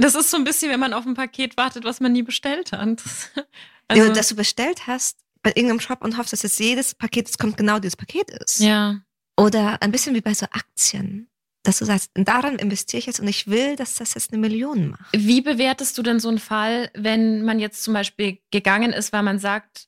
Das 0.00 0.14
ist 0.14 0.30
so 0.30 0.36
ein 0.36 0.44
bisschen, 0.44 0.70
wenn 0.70 0.78
man 0.78 0.92
auf 0.92 1.04
ein 1.06 1.14
Paket 1.14 1.56
wartet, 1.56 1.82
was 1.82 1.98
man 1.98 2.12
nie 2.12 2.22
bestellt 2.22 2.70
hat. 2.72 3.02
Also, 3.90 4.04
ja, 4.04 4.12
dass 4.12 4.28
du 4.28 4.36
bestellt 4.36 4.86
hast 4.86 5.16
bei 5.42 5.48
irgendeinem 5.50 5.80
Shop 5.80 6.04
und 6.04 6.18
hoffst, 6.18 6.32
dass 6.34 6.42
jetzt 6.42 6.60
jedes 6.60 6.94
Paket, 6.94 7.26
es 7.28 7.38
kommt 7.38 7.56
genau 7.56 7.78
dieses 7.78 7.96
Paket 7.96 8.30
ist. 8.30 8.60
ja. 8.60 9.00
Oder 9.36 9.80
ein 9.82 9.90
bisschen 9.90 10.14
wie 10.14 10.20
bei 10.20 10.34
so 10.34 10.44
Aktien. 10.50 11.28
Dass 11.64 11.78
du 11.78 11.84
sagst, 11.86 12.10
daran 12.14 12.56
investiere 12.60 12.98
ich 13.00 13.06
jetzt 13.06 13.18
und 13.18 13.26
ich 13.28 13.46
will, 13.48 13.74
dass 13.76 13.94
das 13.94 14.14
jetzt 14.14 14.30
eine 14.32 14.40
Million 14.40 14.90
macht. 14.90 15.06
Wie 15.12 15.40
bewertest 15.40 15.96
du 15.98 16.02
denn 16.02 16.20
so 16.20 16.28
einen 16.28 16.38
Fall, 16.38 16.90
wenn 16.94 17.44
man 17.44 17.58
jetzt 17.58 17.82
zum 17.82 17.94
Beispiel 17.94 18.38
gegangen 18.52 18.92
ist, 18.92 19.12
weil 19.12 19.22
man 19.22 19.38
sagt, 19.38 19.87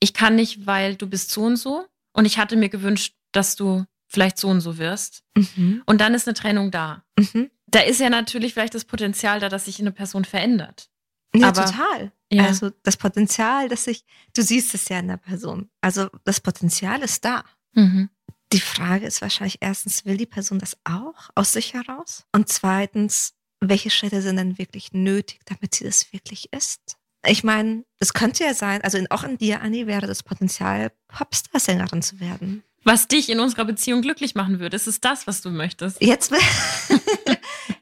ich 0.00 0.12
kann 0.14 0.36
nicht, 0.36 0.66
weil 0.66 0.96
du 0.96 1.06
bist 1.06 1.30
so 1.30 1.42
und 1.44 1.56
so 1.56 1.86
und 2.12 2.24
ich 2.24 2.38
hatte 2.38 2.56
mir 2.56 2.68
gewünscht, 2.68 3.14
dass 3.32 3.56
du 3.56 3.84
vielleicht 4.08 4.38
so 4.38 4.48
und 4.48 4.60
so 4.60 4.78
wirst 4.78 5.22
Mhm. 5.36 5.82
und 5.86 6.00
dann 6.00 6.14
ist 6.14 6.26
eine 6.28 6.34
Trennung 6.34 6.70
da. 6.70 7.02
Mhm. 7.18 7.50
Da 7.66 7.80
ist 7.80 8.00
ja 8.00 8.08
natürlich 8.10 8.54
vielleicht 8.54 8.74
das 8.74 8.84
Potenzial 8.84 9.40
da, 9.40 9.48
dass 9.48 9.64
sich 9.64 9.80
eine 9.80 9.92
Person 9.92 10.24
verändert. 10.24 10.88
Ja, 11.34 11.48
Aber- 11.48 11.64
total. 11.66 12.12
Ja. 12.32 12.44
Also 12.46 12.70
das 12.82 12.96
Potenzial, 12.96 13.68
dass 13.68 13.86
ich, 13.86 14.04
du 14.34 14.42
siehst 14.42 14.74
es 14.74 14.88
ja 14.88 14.98
in 14.98 15.08
der 15.08 15.16
Person. 15.16 15.68
Also 15.80 16.08
das 16.24 16.40
Potenzial 16.40 17.02
ist 17.02 17.24
da. 17.24 17.44
Mhm. 17.72 18.08
Die 18.52 18.60
Frage 18.60 19.06
ist 19.06 19.20
wahrscheinlich 19.22 19.58
erstens, 19.60 20.04
will 20.04 20.16
die 20.16 20.26
Person 20.26 20.58
das 20.58 20.76
auch 20.84 21.30
aus 21.34 21.52
sich 21.52 21.74
heraus? 21.74 22.24
Und 22.32 22.48
zweitens, 22.48 23.34
welche 23.60 23.90
Schritte 23.90 24.22
sind 24.22 24.36
denn 24.36 24.58
wirklich 24.58 24.92
nötig, 24.92 25.40
damit 25.46 25.74
sie 25.74 25.84
das 25.84 26.12
wirklich 26.12 26.52
ist? 26.52 26.96
Ich 27.28 27.44
meine, 27.44 27.84
es 27.98 28.12
könnte 28.12 28.44
ja 28.44 28.54
sein, 28.54 28.82
also 28.82 28.98
in, 28.98 29.10
auch 29.10 29.24
in 29.24 29.38
dir, 29.38 29.60
Anni, 29.62 29.86
wäre 29.86 30.06
das 30.06 30.22
Potenzial, 30.22 30.92
Popstar-Sängerin 31.08 32.02
zu 32.02 32.20
werden. 32.20 32.62
Was 32.84 33.08
dich 33.08 33.28
in 33.30 33.40
unserer 33.40 33.64
Beziehung 33.64 34.00
glücklich 34.02 34.34
machen 34.34 34.60
würde, 34.60 34.76
ist 34.76 34.86
es 34.86 35.00
das, 35.00 35.26
was 35.26 35.40
du 35.42 35.50
möchtest. 35.50 36.00
Jetzt 36.00 36.30
will 36.30 36.38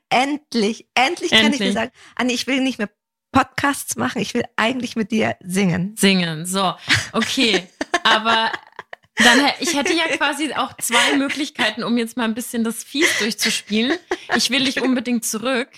endlich, 0.08 0.86
endlich 0.94 1.30
kann 1.30 1.52
ich 1.52 1.58
mir 1.60 1.66
Endlich. 1.66 1.74
sagen, 1.74 1.90
Anni, 2.16 2.32
ich 2.32 2.46
will 2.46 2.60
nicht 2.60 2.78
mehr 2.78 2.88
Podcasts 3.32 3.96
machen, 3.96 4.20
ich 4.22 4.32
will 4.34 4.44
eigentlich 4.56 4.96
mit 4.96 5.10
dir 5.10 5.36
singen. 5.40 5.94
Singen. 5.98 6.46
So, 6.46 6.74
okay. 7.12 7.66
Aber 8.04 8.52
dann, 9.16 9.46
ich 9.60 9.76
hätte 9.76 9.92
ja 9.92 10.04
quasi 10.16 10.52
auch 10.54 10.76
zwei 10.78 11.16
Möglichkeiten, 11.16 11.82
um 11.82 11.98
jetzt 11.98 12.16
mal 12.16 12.24
ein 12.24 12.34
bisschen 12.34 12.64
das 12.64 12.84
Fies 12.84 13.18
durchzuspielen. 13.18 13.98
Ich 14.36 14.50
will 14.50 14.64
dich 14.64 14.80
unbedingt 14.82 15.24
zurück 15.24 15.68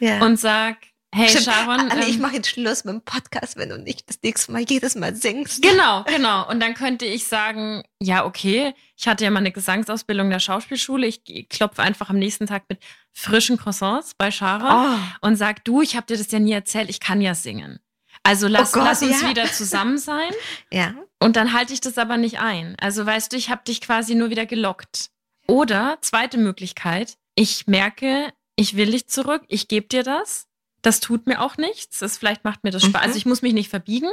Ja. 0.00 0.20
und 0.22 0.38
sag, 0.38 0.76
hey 1.14 1.28
Stimmt. 1.28 1.44
Sharon. 1.44 1.92
Ich 2.08 2.16
ähm, 2.16 2.20
mache 2.22 2.36
jetzt 2.36 2.48
Schluss 2.48 2.84
mit 2.84 2.94
dem 2.94 3.02
Podcast, 3.02 3.56
wenn 3.56 3.68
du 3.68 3.78
nicht 3.78 4.08
das 4.08 4.18
nächste 4.22 4.52
Mal 4.52 4.62
jedes 4.62 4.94
Mal 4.94 5.14
singst. 5.14 5.62
Genau, 5.62 6.04
genau. 6.04 6.48
Und 6.48 6.60
dann 6.60 6.74
könnte 6.74 7.04
ich 7.04 7.26
sagen, 7.26 7.82
ja, 8.00 8.24
okay, 8.24 8.74
ich 8.96 9.06
hatte 9.06 9.24
ja 9.24 9.30
mal 9.30 9.40
eine 9.40 9.52
Gesangsausbildung 9.52 10.26
in 10.26 10.32
der 10.32 10.40
Schauspielschule. 10.40 11.06
Ich 11.06 11.48
klopfe 11.48 11.82
einfach 11.82 12.10
am 12.10 12.18
nächsten 12.18 12.46
Tag 12.46 12.64
mit 12.68 12.82
frischen 13.12 13.58
Croissants 13.58 14.14
bei 14.14 14.30
Sharon 14.30 14.96
Oh, 14.96 15.26
und 15.26 15.36
sag, 15.36 15.64
du, 15.64 15.82
ich 15.82 15.96
habe 15.96 16.06
dir 16.06 16.16
das 16.16 16.30
ja 16.30 16.38
nie 16.38 16.52
erzählt, 16.52 16.88
ich 16.88 17.00
kann 17.00 17.20
ja 17.20 17.34
singen. 17.34 17.80
Also 18.22 18.46
lass, 18.48 18.72
Oh 18.72 18.78
Gott, 18.78 18.88
lass 18.88 19.02
uns 19.02 19.22
ja. 19.22 19.28
wieder 19.28 19.46
zusammen 19.46 19.98
sein. 19.98 20.30
ja. 20.72 20.94
Und 21.18 21.36
dann 21.36 21.52
halte 21.52 21.72
ich 21.72 21.80
das 21.80 21.98
aber 21.98 22.16
nicht 22.16 22.40
ein. 22.40 22.76
Also 22.80 23.04
weißt 23.04 23.32
du, 23.32 23.36
ich 23.36 23.50
habe 23.50 23.62
dich 23.64 23.80
quasi 23.80 24.14
nur 24.14 24.30
wieder 24.30 24.46
gelockt. 24.46 25.10
Oder 25.48 25.98
zweite 26.00 26.38
Möglichkeit, 26.38 27.16
ich 27.34 27.66
merke, 27.66 28.32
ich 28.56 28.76
will 28.76 28.92
dich 28.92 29.08
zurück, 29.08 29.42
ich 29.48 29.66
gebe 29.68 29.88
dir 29.88 30.02
das. 30.04 30.46
Das 30.82 31.00
tut 31.00 31.26
mir 31.26 31.40
auch 31.40 31.56
nichts. 31.56 32.00
Das 32.00 32.18
vielleicht 32.18 32.44
macht 32.44 32.64
mir 32.64 32.70
das 32.70 32.82
Spaß. 32.82 33.00
Mhm. 33.02 33.06
Also 33.06 33.16
ich 33.16 33.26
muss 33.26 33.40
mich 33.40 33.52
nicht 33.52 33.70
verbiegen 33.70 34.10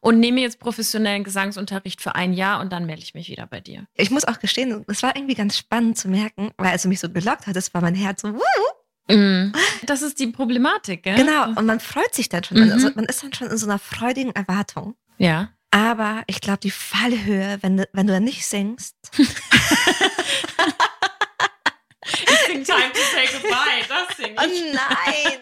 und 0.00 0.18
nehme 0.18 0.40
jetzt 0.40 0.58
professionellen 0.58 1.24
Gesangsunterricht 1.24 2.00
für 2.00 2.14
ein 2.14 2.32
Jahr 2.32 2.60
und 2.60 2.72
dann 2.72 2.86
melde 2.86 3.02
ich 3.02 3.14
mich 3.14 3.28
wieder 3.28 3.46
bei 3.46 3.60
dir. 3.60 3.86
Ich 3.94 4.10
muss 4.10 4.24
auch 4.24 4.38
gestehen, 4.38 4.84
es 4.88 5.02
war 5.02 5.14
irgendwie 5.14 5.34
ganz 5.34 5.58
spannend 5.58 5.98
zu 5.98 6.08
merken, 6.08 6.50
weil 6.56 6.70
als 6.70 6.82
du 6.82 6.88
mich 6.88 7.00
so 7.00 7.10
gelockt 7.10 7.46
hattest, 7.46 7.74
war 7.74 7.82
mein 7.82 7.94
Herz 7.94 8.22
so, 8.22 8.34
wuh, 8.34 8.40
Mm. 9.08 9.52
Das 9.84 10.02
ist 10.02 10.18
die 10.18 10.26
Problematik, 10.26 11.04
gell? 11.04 11.14
genau. 11.14 11.44
Und 11.50 11.64
man 11.64 11.78
freut 11.78 12.12
sich 12.12 12.28
dann 12.28 12.42
schon. 12.42 12.64
Mhm. 12.64 12.72
Also 12.72 12.90
man 12.96 13.04
ist 13.04 13.22
dann 13.22 13.32
schon 13.32 13.48
in 13.48 13.56
so 13.56 13.66
einer 13.66 13.78
freudigen 13.78 14.32
Erwartung. 14.34 14.96
Ja. 15.18 15.50
Aber 15.70 16.22
ich 16.26 16.40
glaube, 16.40 16.58
die 16.58 16.72
Fallhöhe, 16.72 17.58
wenn 17.60 17.76
du, 17.76 17.88
wenn 17.92 18.08
du 18.08 18.12
dann 18.14 18.24
nicht 18.24 18.44
singst, 18.46 18.96
Ich 22.08 22.38
sing 22.46 22.64
Time 22.64 22.92
to 22.92 23.00
Say 23.12 23.26
Goodbye, 23.32 23.82
das 23.88 24.16
sing 24.16 24.36
oh 24.38 24.46
nein! 24.72 25.38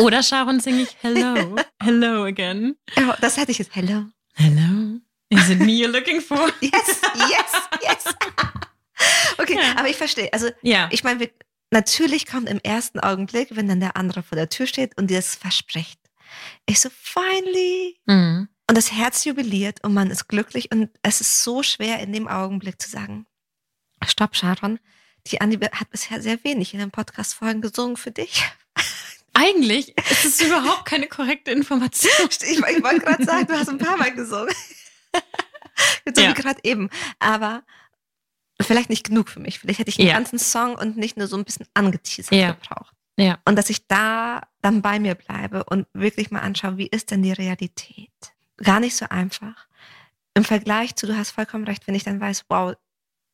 Oder 0.00 0.22
Sharon 0.22 0.60
singe 0.60 0.82
ich 0.82 0.96
Hello, 1.00 1.56
Hello 1.82 2.24
again. 2.24 2.76
Oh, 2.96 3.12
das 3.20 3.36
hätte 3.36 3.52
ich 3.52 3.58
jetzt, 3.58 3.74
hello. 3.74 4.04
Hello, 4.34 4.98
is 5.30 5.48
it 5.50 5.58
me 5.60 5.72
you're 5.72 5.88
looking 5.90 6.20
for? 6.20 6.38
Yes, 6.60 7.00
yes, 7.28 7.52
yes. 7.82 8.04
Okay, 9.38 9.54
Ja. 9.56 9.76
aber 9.76 9.88
ich 9.88 9.96
verstehe. 9.96 10.32
Also 10.32 10.50
Ja. 10.62 10.88
ich 10.92 11.04
meine, 11.04 11.30
natürlich 11.70 12.26
kommt 12.26 12.48
im 12.48 12.60
ersten 12.62 13.00
Augenblick, 13.00 13.48
wenn 13.56 13.68
dann 13.68 13.80
der 13.80 13.96
andere 13.96 14.22
vor 14.22 14.36
der 14.36 14.48
Tür 14.48 14.66
steht 14.66 14.96
und 14.98 15.08
dir 15.08 15.16
das 15.18 15.34
verspricht. 15.34 15.98
Ich 16.66 16.80
so, 16.80 16.88
finally. 16.90 17.98
Mhm. 18.06 18.48
Und 18.68 18.76
das 18.76 18.92
Herz 18.92 19.24
jubiliert 19.24 19.82
und 19.84 19.94
man 19.94 20.10
ist 20.10 20.28
glücklich 20.28 20.70
und 20.70 20.90
es 21.02 21.20
ist 21.20 21.42
so 21.42 21.62
schwer 21.62 21.98
in 22.00 22.12
dem 22.12 22.28
Augenblick 22.28 22.80
zu 22.80 22.88
sagen, 22.88 23.26
stopp 24.06 24.36
Sharon, 24.36 24.78
die 25.26 25.40
Andi 25.40 25.58
hat 25.58 25.90
bisher 25.90 26.22
sehr 26.22 26.42
wenig 26.44 26.72
in 26.72 26.78
den 26.80 26.90
Podcast-Folgen 26.92 27.60
gesungen 27.62 27.96
für 27.96 28.12
dich. 28.12 28.44
Eigentlich 29.32 29.96
ist 30.10 30.24
es 30.24 30.40
überhaupt 30.40 30.84
keine 30.84 31.06
korrekte 31.06 31.50
Information. 31.50 32.10
Ich, 32.30 32.42
ich 32.58 32.82
wollte 32.82 33.00
gerade 33.00 33.24
sagen, 33.24 33.46
du 33.46 33.54
hast 33.54 33.68
ein 33.68 33.78
paar 33.78 33.96
Mal 33.96 34.12
gesungen. 34.12 34.52
so 36.14 36.20
Ja. 36.22 36.32
gerade 36.32 36.60
eben. 36.64 36.90
Aber 37.18 37.62
vielleicht 38.60 38.90
nicht 38.90 39.04
genug 39.04 39.28
für 39.28 39.40
mich. 39.40 39.58
Vielleicht 39.58 39.78
hätte 39.78 39.90
ich 39.90 39.98
einen 39.98 40.08
Ja. 40.08 40.14
ganzen 40.14 40.38
Song 40.38 40.74
und 40.74 40.96
nicht 40.96 41.16
nur 41.16 41.26
so 41.26 41.36
ein 41.36 41.44
bisschen 41.44 41.66
angeteasert 41.74 42.32
Ja. 42.32 42.52
gebraucht. 42.52 42.94
Ja. 43.18 43.38
Und 43.44 43.56
dass 43.56 43.70
ich 43.70 43.86
da 43.86 44.42
dann 44.62 44.82
bei 44.82 44.98
mir 44.98 45.14
bleibe 45.14 45.64
und 45.64 45.86
wirklich 45.92 46.30
mal 46.30 46.40
anschaue, 46.40 46.76
wie 46.78 46.86
ist 46.88 47.10
denn 47.10 47.22
die 47.22 47.32
Realität? 47.32 48.10
Gar 48.58 48.80
nicht 48.80 48.96
so 48.96 49.06
einfach. 49.08 49.66
Im 50.34 50.44
Vergleich 50.44 50.96
zu, 50.96 51.06
du 51.06 51.16
hast 51.16 51.30
vollkommen 51.32 51.64
recht, 51.64 51.86
wenn 51.86 51.94
ich 51.94 52.04
dann 52.04 52.20
weiß, 52.20 52.44
wow, 52.48 52.74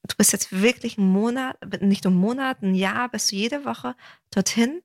du 0.07 0.16
bist 0.16 0.32
jetzt 0.32 0.51
wirklich 0.62 0.99
einen 0.99 1.11
Monat, 1.11 1.57
nicht 1.82 2.07
einen 2.07 2.16
Monat, 2.16 2.62
ein 2.62 2.74
Jahr, 2.74 3.09
bist 3.09 3.30
du 3.32 3.36
jede 3.36 3.64
Woche 3.64 3.94
dorthin 4.30 4.82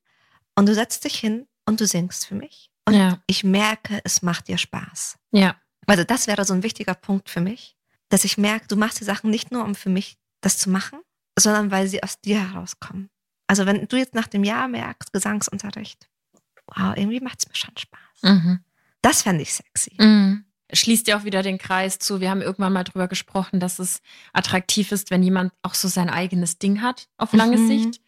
und 0.56 0.66
du 0.66 0.74
setzt 0.74 1.04
dich 1.04 1.18
hin 1.18 1.46
und 1.66 1.80
du 1.80 1.86
singst 1.86 2.26
für 2.26 2.34
mich. 2.34 2.70
Und 2.86 2.94
Ja. 2.94 3.22
ich 3.26 3.44
merke, 3.44 4.00
es 4.04 4.22
macht 4.22 4.48
dir 4.48 4.58
Spaß. 4.58 5.16
Ja. 5.30 5.56
Also 5.86 6.04
das 6.04 6.26
wäre 6.26 6.44
so 6.44 6.54
ein 6.54 6.62
wichtiger 6.62 6.94
Punkt 6.94 7.28
für 7.30 7.40
mich, 7.40 7.76
dass 8.08 8.24
ich 8.24 8.38
merke, 8.38 8.66
du 8.68 8.76
machst 8.76 9.00
die 9.00 9.04
Sachen 9.04 9.30
nicht 9.30 9.50
nur, 9.52 9.64
um 9.64 9.74
für 9.74 9.88
mich 9.90 10.16
das 10.40 10.58
zu 10.58 10.70
machen, 10.70 11.00
sondern 11.38 11.70
weil 11.70 11.86
sie 11.88 12.02
aus 12.02 12.20
dir 12.20 12.40
herauskommen. 12.52 13.08
Also 13.46 13.66
wenn 13.66 13.86
du 13.86 13.96
jetzt 13.96 14.14
nach 14.14 14.26
dem 14.28 14.44
Jahr 14.44 14.68
merkst, 14.68 15.12
Gesangsunterricht, 15.12 16.08
wow, 16.66 16.94
irgendwie 16.96 17.20
macht 17.20 17.40
es 17.40 17.48
mir 17.48 17.54
schon 17.54 17.76
Spaß. 17.76 18.22
Mhm. 18.22 18.60
Das 19.02 19.22
fände 19.22 19.42
ich 19.42 19.52
sexy. 19.54 19.94
Mhm. 19.98 20.44
Schließt 20.72 21.06
ja 21.08 21.18
auch 21.18 21.24
wieder 21.24 21.42
den 21.42 21.58
Kreis 21.58 21.98
zu. 21.98 22.20
Wir 22.20 22.30
haben 22.30 22.40
irgendwann 22.40 22.72
mal 22.72 22.84
drüber 22.84 23.08
gesprochen, 23.08 23.60
dass 23.60 23.78
es 23.78 24.00
attraktiv 24.32 24.90
ist, 24.92 25.10
wenn 25.10 25.22
jemand 25.22 25.52
auch 25.62 25.74
so 25.74 25.86
sein 25.88 26.08
eigenes 26.08 26.58
Ding 26.58 26.80
hat 26.80 27.08
auf 27.18 27.32
lange 27.34 27.58
Mhm. 27.58 27.66
Sicht. 27.68 28.00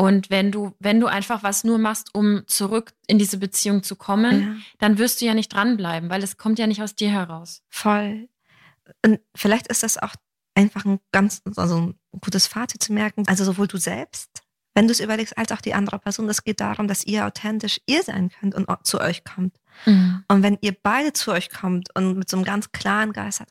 Und 0.00 0.30
wenn 0.30 0.52
du, 0.52 0.74
wenn 0.78 1.00
du 1.00 1.08
einfach 1.08 1.42
was 1.42 1.64
nur 1.64 1.78
machst, 1.78 2.14
um 2.14 2.44
zurück 2.46 2.92
in 3.08 3.18
diese 3.18 3.36
Beziehung 3.38 3.82
zu 3.82 3.96
kommen, 3.96 4.40
Ja, 4.40 4.56
dann 4.78 4.96
wirst 4.98 5.20
du 5.20 5.26
ja 5.26 5.34
nicht 5.34 5.52
dranbleiben, 5.52 6.08
weil 6.08 6.22
es 6.22 6.36
kommt 6.36 6.58
ja 6.60 6.68
nicht 6.68 6.80
aus 6.82 6.94
dir 6.94 7.10
heraus. 7.10 7.62
voll. 7.68 8.28
Und 9.04 9.20
vielleicht 9.34 9.66
ist 9.66 9.82
das 9.82 9.98
auch 9.98 10.14
einfach 10.54 10.84
ein 10.86 10.98
ganz, 11.12 11.42
also 11.56 11.76
ein 11.78 11.94
gutes 12.20 12.46
Fazit 12.46 12.82
zu 12.82 12.92
merken. 12.92 13.24
Also 13.26 13.44
sowohl 13.44 13.66
du 13.66 13.76
selbst, 13.76 14.42
wenn 14.74 14.86
du 14.86 14.92
es 14.92 15.00
überlegst, 15.00 15.36
als 15.36 15.52
auch 15.52 15.60
die 15.60 15.74
andere 15.74 15.98
Person. 15.98 16.28
Es 16.28 16.42
geht 16.44 16.60
darum, 16.60 16.88
dass 16.88 17.04
ihr 17.04 17.26
authentisch 17.26 17.80
ihr 17.86 18.02
sein 18.02 18.30
könnt 18.30 18.54
und 18.54 18.66
zu 18.86 19.00
euch 19.00 19.24
kommt. 19.24 19.56
Mhm. 19.84 20.24
Und 20.28 20.42
wenn 20.42 20.56
ihr 20.60 20.74
beide 20.80 21.12
zu 21.12 21.32
euch 21.32 21.50
kommt 21.50 21.94
und 21.96 22.16
mit 22.16 22.30
so 22.30 22.36
einem 22.36 22.44
ganz 22.44 22.72
klaren 22.72 23.12
Geist 23.12 23.40
hat, 23.40 23.50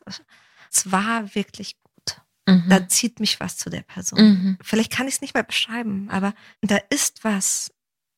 es 0.72 0.90
war 0.90 1.34
wirklich 1.34 1.76
gut. 1.82 1.87
Mhm. 2.48 2.64
Da 2.68 2.88
zieht 2.88 3.20
mich 3.20 3.40
was 3.40 3.56
zu 3.56 3.70
der 3.70 3.82
Person. 3.82 4.20
Mhm. 4.20 4.58
Vielleicht 4.62 4.92
kann 4.92 5.06
ich 5.08 5.14
es 5.14 5.20
nicht 5.20 5.34
mehr 5.34 5.42
beschreiben, 5.42 6.08
aber 6.10 6.34
da 6.62 6.78
ist 6.90 7.22
was, 7.24 7.70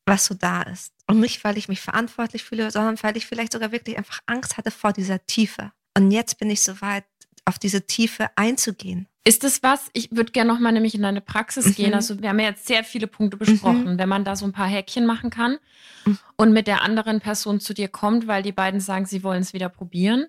was 0.06 0.26
so 0.26 0.34
da 0.34 0.62
ist. 0.62 0.92
Und 1.06 1.20
nicht, 1.20 1.42
weil 1.44 1.58
ich 1.58 1.68
mich 1.68 1.80
verantwortlich 1.80 2.44
fühle, 2.44 2.70
sondern 2.70 2.96
weil 3.02 3.16
ich 3.16 3.26
vielleicht 3.26 3.52
sogar 3.52 3.72
wirklich 3.72 3.96
einfach 3.98 4.20
Angst 4.26 4.56
hatte 4.56 4.70
vor 4.70 4.92
dieser 4.92 5.24
Tiefe. 5.26 5.72
Und 5.96 6.10
jetzt 6.12 6.38
bin 6.38 6.50
ich 6.50 6.62
soweit, 6.62 7.04
auf 7.46 7.58
diese 7.58 7.86
Tiefe 7.86 8.28
einzugehen. 8.36 9.08
Ist 9.24 9.42
es 9.44 9.62
was? 9.62 9.88
Ich 9.92 10.10
würde 10.12 10.30
gerne 10.30 10.52
nochmal 10.52 10.72
nämlich 10.72 10.94
in 10.94 11.02
deine 11.02 11.20
Praxis 11.20 11.64
Mhm. 11.66 11.74
gehen. 11.74 11.94
Also 11.94 12.20
wir 12.22 12.28
haben 12.28 12.38
ja 12.38 12.46
jetzt 12.50 12.66
sehr 12.66 12.84
viele 12.84 13.06
Punkte 13.06 13.36
besprochen. 13.38 13.98
Wenn 13.98 14.08
man 14.08 14.24
da 14.24 14.36
so 14.36 14.44
ein 14.44 14.52
paar 14.52 14.68
Häkchen 14.68 15.04
machen 15.06 15.30
kann 15.30 15.58
Mhm. 16.04 16.18
und 16.36 16.52
mit 16.52 16.66
der 16.66 16.82
anderen 16.82 17.20
Person 17.20 17.58
zu 17.58 17.74
dir 17.74 17.88
kommt, 17.88 18.26
weil 18.26 18.42
die 18.42 18.52
beiden 18.52 18.78
sagen, 18.80 19.06
sie 19.06 19.22
wollen 19.24 19.42
es 19.42 19.52
wieder 19.52 19.68
probieren, 19.68 20.26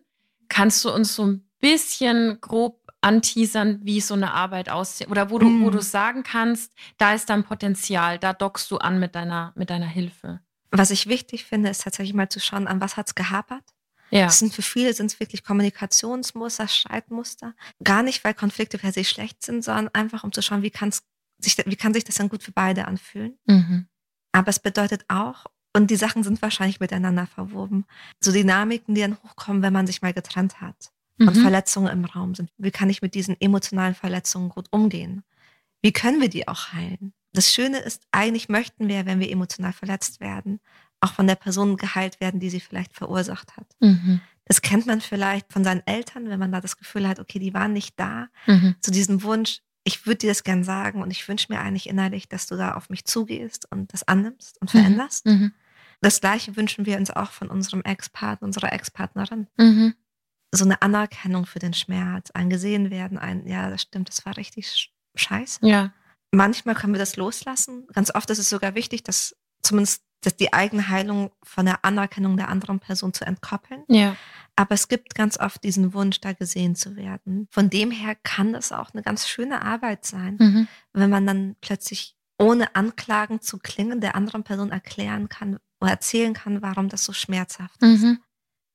kannst 0.49 0.84
du 0.84 0.91
uns 0.91 1.14
so 1.16 1.26
ein 1.28 1.45
bisschen 1.60 2.39
grob 2.41 2.81
anteasern, 3.02 3.80
wie 3.84 3.99
so 4.02 4.14
eine 4.14 4.34
Arbeit 4.34 4.70
aussieht? 4.70 5.10
Oder 5.10 5.30
wo 5.30 5.39
du, 5.39 5.45
wo 5.47 5.68
Mhm. 5.68 5.72
du 5.72 5.82
sagen 5.82 6.24
kannst, 6.24 6.72
da 6.97 7.14
ist 7.14 7.30
dein 7.30 7.43
Potenzial, 7.43 8.20
da 8.20 8.34
dockst 8.34 8.70
du 8.72 8.78
an 8.78 8.99
mit 8.99 9.16
deiner, 9.16 9.52
mit 9.56 9.70
deiner 9.70 9.88
Hilfe. 9.88 10.39
Was 10.70 10.91
ich 10.91 11.08
wichtig 11.08 11.45
finde, 11.45 11.70
ist 11.70 11.84
tatsächlich 11.84 12.14
mal 12.14 12.30
zu 12.30 12.39
schauen, 12.39 12.68
an 12.68 12.80
was 12.80 12.95
hat 12.97 13.08
es 13.08 13.16
gehapert. 13.16 13.64
Ja. 14.12 14.26
Das 14.26 14.39
sind 14.39 14.54
für 14.54 14.62
viele 14.62 14.93
sind 14.93 15.08
es 15.08 15.20
wirklich 15.20 15.43
Kommunikationsmuster, 15.43 16.68
Streitmuster. 16.68 17.56
Gar 17.84 18.04
nicht, 18.04 18.24
weil 18.24 18.34
Konflikte 18.34 18.78
per 18.78 18.91
se 18.91 19.04
schlecht 19.04 19.43
sind, 19.43 19.64
sondern 19.64 19.89
einfach 19.93 20.24
um 20.24 20.32
zu 20.32 20.41
schauen, 20.41 20.62
wie, 20.62 20.70
kann's 20.70 21.04
sich, 21.39 21.58
wie 21.66 21.76
kann 21.76 21.93
sich 21.93 22.04
das 22.04 22.16
dann 22.16 22.30
gut 22.30 22.43
für 22.43 22.52
beide 22.52 22.88
anfühlen. 22.88 23.38
Mhm. 23.45 23.88
Aber 24.34 24.49
es 24.49 24.60
bedeutet 24.60 25.06
auch, 25.08 25.45
und 25.74 25.89
die 25.89 25.95
Sachen 25.95 26.24
sind 26.24 26.41
wahrscheinlich 26.41 26.82
miteinander 26.82 27.26
verwoben, 27.28 27.86
so 28.20 28.32
Dynamiken, 28.32 28.93
die 28.95 29.02
dann 29.02 29.18
hochkommen, 29.24 29.62
wenn 29.62 29.74
man 29.74 29.88
sich 29.88 30.02
mal 30.02 30.14
getrennt 30.14 30.62
hat 30.62 30.91
und 31.28 31.38
Mhm. 31.38 31.41
Verletzungen 31.41 31.91
im 31.91 32.05
Raum 32.05 32.36
sind. 32.36 32.49
Wie 32.57 32.72
kann 32.72 32.89
ich 32.89 33.01
mit 33.01 33.13
diesen 33.15 33.39
emotionalen 33.39 33.95
Verletzungen 33.95 34.49
gut 34.49 34.67
umgehen? 34.72 35.24
Wie 35.82 35.91
können 35.91 36.22
wir 36.22 36.30
die 36.30 36.47
auch 36.47 36.74
heilen? 36.74 37.13
Das 37.34 37.53
Schöne 37.53 37.80
ist, 37.80 38.03
eigentlich 38.11 38.49
möchten 38.49 38.88
wir, 38.88 39.05
wenn 39.05 39.19
wir 39.19 39.32
emotional 39.32 39.74
verletzt 39.74 40.19
werden, 40.19 40.59
auch 40.99 41.13
von 41.13 41.28
der 41.28 41.36
Person 41.36 41.78
geheilt 41.78 42.19
werden, 42.19 42.39
die 42.39 42.49
sie 42.49 42.59
vielleicht 42.59 42.93
verursacht 42.93 43.55
hat. 43.57 43.67
Mhm. 43.80 44.22
Das 44.45 44.61
kennt 44.61 44.86
man 44.86 45.01
vielleicht 45.01 45.51
von 45.51 45.63
seinen 45.63 45.82
Eltern, 45.86 46.30
wenn 46.30 46.39
man 46.39 46.51
da 46.51 46.59
das 46.61 46.78
Gefühl 46.78 47.07
hat, 47.07 47.19
okay, 47.19 47.39
die 47.39 47.53
waren 47.53 47.74
nicht 47.74 47.99
da. 47.99 48.28
Mhm. 48.47 48.76
Zu 48.82 48.91
diesem 48.91 49.24
Wunsch, 49.24 49.59
ich 49.84 50.05
würde 50.05 50.17
dir 50.17 50.30
das 50.32 50.43
gern 50.43 50.63
sagen 50.63 51.01
und 51.01 51.09
ich 51.09 51.28
wünsche 51.28 51.47
mir 51.49 51.59
eigentlich 51.59 51.88
innerlich, 51.89 52.28
dass 52.28 52.47
du 52.47 52.55
da 52.57 52.74
auf 52.76 52.89
mich 52.89 53.05
zugehst 53.05 53.72
und 53.72 53.93
das 53.93 54.03
annimmst 54.07 54.59
und 54.61 54.69
veränderst. 54.69 55.26
Mhm. 55.26 55.53
Das 56.01 56.19
Gleiche 56.19 56.55
wünschen 56.55 56.86
wir 56.86 56.97
uns 56.97 57.11
auch 57.11 57.32
von 57.32 57.47
unserem 57.49 57.82
Ex-Partner, 57.84 58.45
unserer 58.45 58.74
Ex-Partnerin. 58.74 59.47
Mhm. 59.57 59.93
So 60.54 60.66
eine 60.66 60.82
Anerkennung 60.82 61.45
für 61.45 61.60
den 61.60 61.74
Schmerz, 61.74 62.32
ein 62.32 62.49
gesehen 62.49 62.89
werden, 62.89 63.18
ein, 63.18 63.47
ja, 63.47 63.70
das 63.70 63.84
stimmt, 63.84 64.10
das 64.10 64.26
war 64.26 64.36
richtig 64.38 64.68
sch- 64.68 64.89
scheiße. 65.16 65.66
Ja. 65.66 65.93
Manchmal 66.32 66.76
können 66.76 66.93
wir 66.93 66.99
das 66.99 67.16
loslassen. 67.16 67.88
Ganz 67.93 68.14
oft 68.14 68.30
ist 68.30 68.39
es 68.39 68.49
sogar 68.49 68.76
wichtig, 68.76 69.04
dass 69.04 69.36
zumindest 69.62 70.04
dass 70.24 70.36
die 70.36 70.54
eigene 70.54 70.88
Heilung 70.88 71.32
von 71.41 71.66
der 71.66 71.84
Anerkennung 71.84 72.38
der 72.38 72.47
anderen 72.49 72.80
Person 72.80 73.12
zu 73.12 73.26
entkoppeln. 73.26 73.84
Ja. 73.88 74.16
Aber 74.56 74.76
es 74.76 74.88
gibt 74.88 75.16
ganz 75.16 75.39
oft 75.39 75.64
diesen 75.64 75.95
Wunsch, 75.95 76.22
da 76.22 76.34
gesehen 76.34 76.76
zu 76.76 76.95
werden. 76.95 77.47
Von 77.49 77.72
dem 77.72 77.89
her 77.89 78.14
kann 78.22 78.54
das 78.54 78.72
auch 78.72 78.91
eine 78.93 79.02
ganz 79.02 79.28
schöne 79.28 79.64
Arbeit 79.64 80.06
sein, 80.06 80.36
Mhm. 80.39 80.68
wenn 80.93 81.10
man 81.10 81.26
dann 81.26 81.56
plötzlich 81.60 82.16
ohne 82.38 82.76
Anklagen 82.76 83.41
zu 83.41 83.58
klingen 83.58 83.99
der 83.99 84.14
anderen 84.14 84.43
Person 84.43 84.70
erklären 84.72 85.28
kann 85.28 85.58
oder 85.80 85.89
erzählen 85.89 86.36
kann, 86.36 86.62
warum 86.62 86.88
das 86.88 87.04
so 87.04 87.14
schmerzhaft 87.14 87.82
ist. 87.82 88.04
Mhm. 88.04 88.20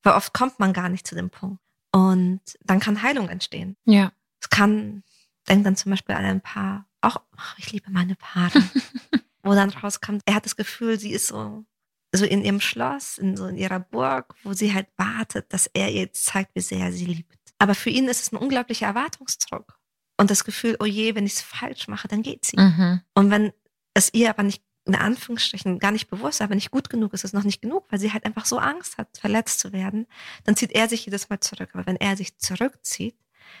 Weil 0.03 0.15
oft 0.15 0.33
kommt 0.33 0.59
man 0.59 0.73
gar 0.73 0.89
nicht 0.89 1.07
zu 1.07 1.15
dem 1.15 1.29
Punkt. 1.29 1.61
Und 1.91 2.41
dann 2.63 2.79
kann 2.79 3.01
Heilung 3.01 3.29
entstehen. 3.29 3.77
Ja. 3.85 4.11
Es 4.41 4.49
kann, 4.49 5.03
denk 5.47 5.63
dann 5.63 5.75
zum 5.75 5.91
Beispiel 5.91 6.15
an 6.15 6.25
ein 6.25 6.41
Paar, 6.41 6.85
auch, 7.01 7.21
ach, 7.35 7.57
ich 7.57 7.71
liebe 7.71 7.89
meine 7.91 8.15
Paare, 8.15 8.61
wo 9.43 9.53
dann 9.53 9.69
rauskommt, 9.69 10.21
er 10.25 10.35
hat 10.35 10.45
das 10.45 10.55
Gefühl, 10.55 10.99
sie 10.99 11.11
ist 11.11 11.27
so, 11.27 11.65
so 12.13 12.25
in 12.25 12.43
ihrem 12.43 12.61
Schloss, 12.61 13.17
in 13.17 13.37
so 13.37 13.47
in 13.47 13.57
ihrer 13.57 13.79
Burg, 13.79 14.35
wo 14.43 14.53
sie 14.53 14.73
halt 14.73 14.87
wartet, 14.97 15.51
dass 15.53 15.67
er 15.73 15.91
ihr 15.91 16.11
zeigt, 16.13 16.55
wie 16.55 16.61
sehr 16.61 16.85
er 16.85 16.91
sie 16.91 17.05
liebt. 17.05 17.37
Aber 17.59 17.75
für 17.75 17.89
ihn 17.89 18.07
ist 18.07 18.21
es 18.21 18.31
ein 18.31 18.37
unglaublicher 18.37 18.87
Erwartungsdruck. 18.87 19.79
Und 20.19 20.31
das 20.31 20.43
Gefühl, 20.43 20.75
oh 20.79 20.85
je, 20.85 21.15
wenn 21.15 21.25
ich 21.25 21.33
es 21.33 21.41
falsch 21.41 21.87
mache, 21.87 22.07
dann 22.07 22.23
geht 22.23 22.45
sie. 22.45 22.57
Mhm. 22.57 23.01
Und 23.13 23.29
wenn 23.29 23.53
es 23.93 24.13
ihr 24.13 24.29
aber 24.29 24.43
nicht, 24.43 24.63
in 24.87 24.95
Anführungsstrichen, 24.95 25.79
gar 25.79 25.91
nicht 25.91 26.09
bewusst, 26.09 26.41
aber 26.41 26.55
nicht 26.55 26.71
gut 26.71 26.89
genug 26.89 27.13
ist, 27.13 27.21
ist 27.21 27.29
es 27.29 27.33
noch 27.33 27.43
nicht 27.43 27.61
genug, 27.61 27.85
weil 27.89 27.99
sie 27.99 28.13
halt 28.13 28.25
einfach 28.25 28.45
so 28.45 28.57
Angst 28.57 28.97
hat, 28.97 29.17
verletzt 29.17 29.59
zu 29.59 29.73
werden, 29.73 30.07
dann 30.45 30.55
zieht 30.55 30.71
er 30.71 30.87
sich 30.87 31.05
jedes 31.05 31.29
Mal 31.29 31.39
zurück. 31.39 31.69
Aber 31.73 31.85
wenn 31.85 31.97
er 31.97 32.15
sich 32.15 32.37
zurückzieht, 32.37 33.15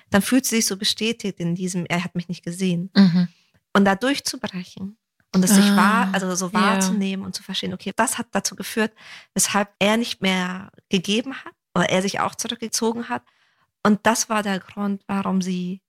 dann 0.09 0.21
fühlt 0.21 0.45
sie 0.45 0.57
sich 0.57 0.65
so 0.65 0.77
bestätigt 0.77 1.39
in 1.39 1.55
diesem, 1.55 1.85
er 1.85 2.03
hat 2.03 2.15
mich 2.15 2.29
nicht 2.29 2.43
gesehen. 2.43 2.89
Mhm. 2.95 3.27
Und 3.73 3.85
da 3.85 3.95
durchzubrechen 3.95 4.97
und 5.35 5.43
es 5.43 5.53
sich 5.53 5.65
Ah, 5.65 5.75
wahr, 5.75 6.09
also 6.13 6.33
so 6.35 6.53
wahrzunehmen 6.53 7.25
und 7.25 7.35
zu 7.35 7.43
verstehen, 7.43 7.73
okay, 7.73 7.91
das 7.95 8.17
hat 8.17 8.27
dazu 8.31 8.55
geführt, 8.55 8.93
weshalb 9.33 9.69
er 9.79 9.97
nicht 9.97 10.21
mehr 10.21 10.71
gegeben 10.89 11.35
hat 11.35 11.53
oder 11.75 11.89
er 11.89 12.01
sich 12.01 12.19
auch 12.19 12.35
zurückgezogen 12.35 13.09
hat. 13.09 13.23
Und 13.83 13.99
das 14.05 14.29
war 14.29 14.43
der 14.43 14.59
Grund, 14.59 15.03
warum 15.07 15.41
sie 15.41 15.81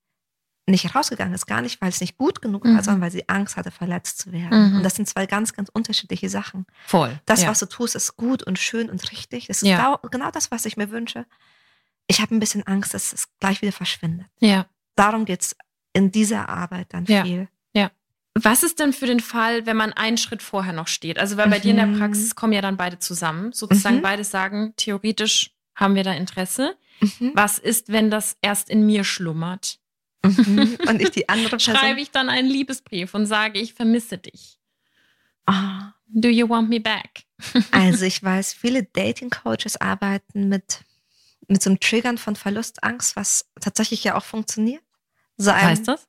nicht 0.70 0.94
rausgegangen 0.94 1.34
ist. 1.34 1.46
Gar 1.46 1.62
nicht, 1.62 1.80
weil 1.80 1.88
es 1.88 2.00
nicht 2.00 2.16
gut 2.16 2.40
genug 2.42 2.64
war, 2.64 2.72
Mhm. 2.72 2.82
sondern 2.82 3.00
weil 3.02 3.10
sie 3.10 3.28
Angst 3.28 3.56
hatte, 3.56 3.70
verletzt 3.70 4.18
zu 4.18 4.32
werden. 4.32 4.70
Mhm. 4.70 4.76
Und 4.78 4.82
das 4.82 4.94
sind 4.96 5.08
zwei 5.08 5.26
ganz, 5.26 5.52
ganz 5.52 5.68
unterschiedliche 5.68 6.28
Sachen. 6.28 6.66
Voll. 6.86 7.18
Das, 7.26 7.42
ja. 7.42 7.48
was 7.50 7.58
du 7.60 7.66
tust, 7.66 7.94
ist 7.96 8.16
gut 8.16 8.42
und 8.42 8.58
schön 8.58 8.88
und 8.90 9.10
richtig. 9.10 9.46
Das 9.48 9.62
ist 9.62 9.68
Ja. 9.68 9.76
genau, 9.78 9.98
genau 10.10 10.30
das, 10.30 10.50
was 10.50 10.64
ich 10.66 10.76
mir 10.76 10.90
wünsche. 10.90 11.26
Ich 12.06 12.20
habe 12.20 12.34
ein 12.34 12.40
bisschen 12.40 12.66
Angst, 12.66 12.94
dass 12.94 13.12
es 13.12 13.28
gleich 13.40 13.62
wieder 13.62 13.72
verschwindet. 13.72 14.26
ja. 14.40 14.66
Darum 14.96 15.26
geht's 15.26 15.54
in 15.92 16.10
dieser 16.10 16.48
Arbeit 16.48 16.92
dann 16.92 17.04
Ja. 17.06 17.22
viel. 17.24 17.48
Was 18.40 18.62
ist 18.62 18.78
denn 18.78 18.92
für 18.92 19.06
den 19.06 19.18
Fall, 19.18 19.66
wenn 19.66 19.76
man 19.76 19.92
einen 19.92 20.16
Schritt 20.16 20.42
vorher 20.42 20.72
noch 20.72 20.86
steht? 20.86 21.18
Also, 21.18 21.36
weil 21.36 21.48
bei 21.48 21.58
dir 21.58 21.72
in 21.72 21.76
der 21.76 21.86
Mhm. 21.86 21.98
Praxis 21.98 22.36
kommen 22.36 22.52
ja 22.52 22.60
dann 22.62 22.76
beide 22.76 23.00
zusammen. 23.00 23.50
Sozusagen 23.52 23.96
Mhm. 23.96 24.02
beide 24.02 24.22
sagen, 24.22 24.74
theoretisch 24.76 25.50
haben 25.74 25.96
wir 25.96 26.04
da 26.04 26.12
Interesse. 26.12 26.76
Mhm. 27.00 27.32
Was 27.34 27.58
ist, 27.58 27.88
wenn 27.90 28.12
das 28.12 28.36
erst 28.40 28.70
in 28.70 28.86
mir 28.86 29.02
schlummert? 29.02 29.80
Mhm. 30.24 30.78
Und 30.88 31.00
ich 31.00 31.10
die 31.10 31.28
andere 31.28 31.50
Person. 31.56 31.76
Schreibe 31.76 32.00
ich 32.00 32.10
dann 32.10 32.28
einen 32.28 32.48
Liebesbrief 32.48 33.14
und 33.14 33.26
sage, 33.26 33.60
ich 33.60 33.74
vermisse 33.74 34.18
dich. 34.18 34.58
Ah, 35.46 35.92
Do 36.08 36.28
you 36.28 36.48
want 36.48 36.68
me 36.68 36.80
back? 36.80 37.24
also 37.70 38.04
ich 38.04 38.22
weiß, 38.22 38.54
viele 38.54 38.84
Dating-Coaches 38.84 39.76
arbeiten 39.80 40.48
mit, 40.48 40.82
mit 41.46 41.62
so 41.62 41.70
einem 41.70 41.80
Triggern 41.80 42.18
von 42.18 42.34
Verlustangst, 42.36 43.14
was 43.16 43.46
tatsächlich 43.60 44.04
ja 44.04 44.16
auch 44.16 44.24
funktioniert. 44.24 44.82
So 45.36 45.50
Was 45.50 45.62
heißt 45.62 45.88
das? 45.88 46.08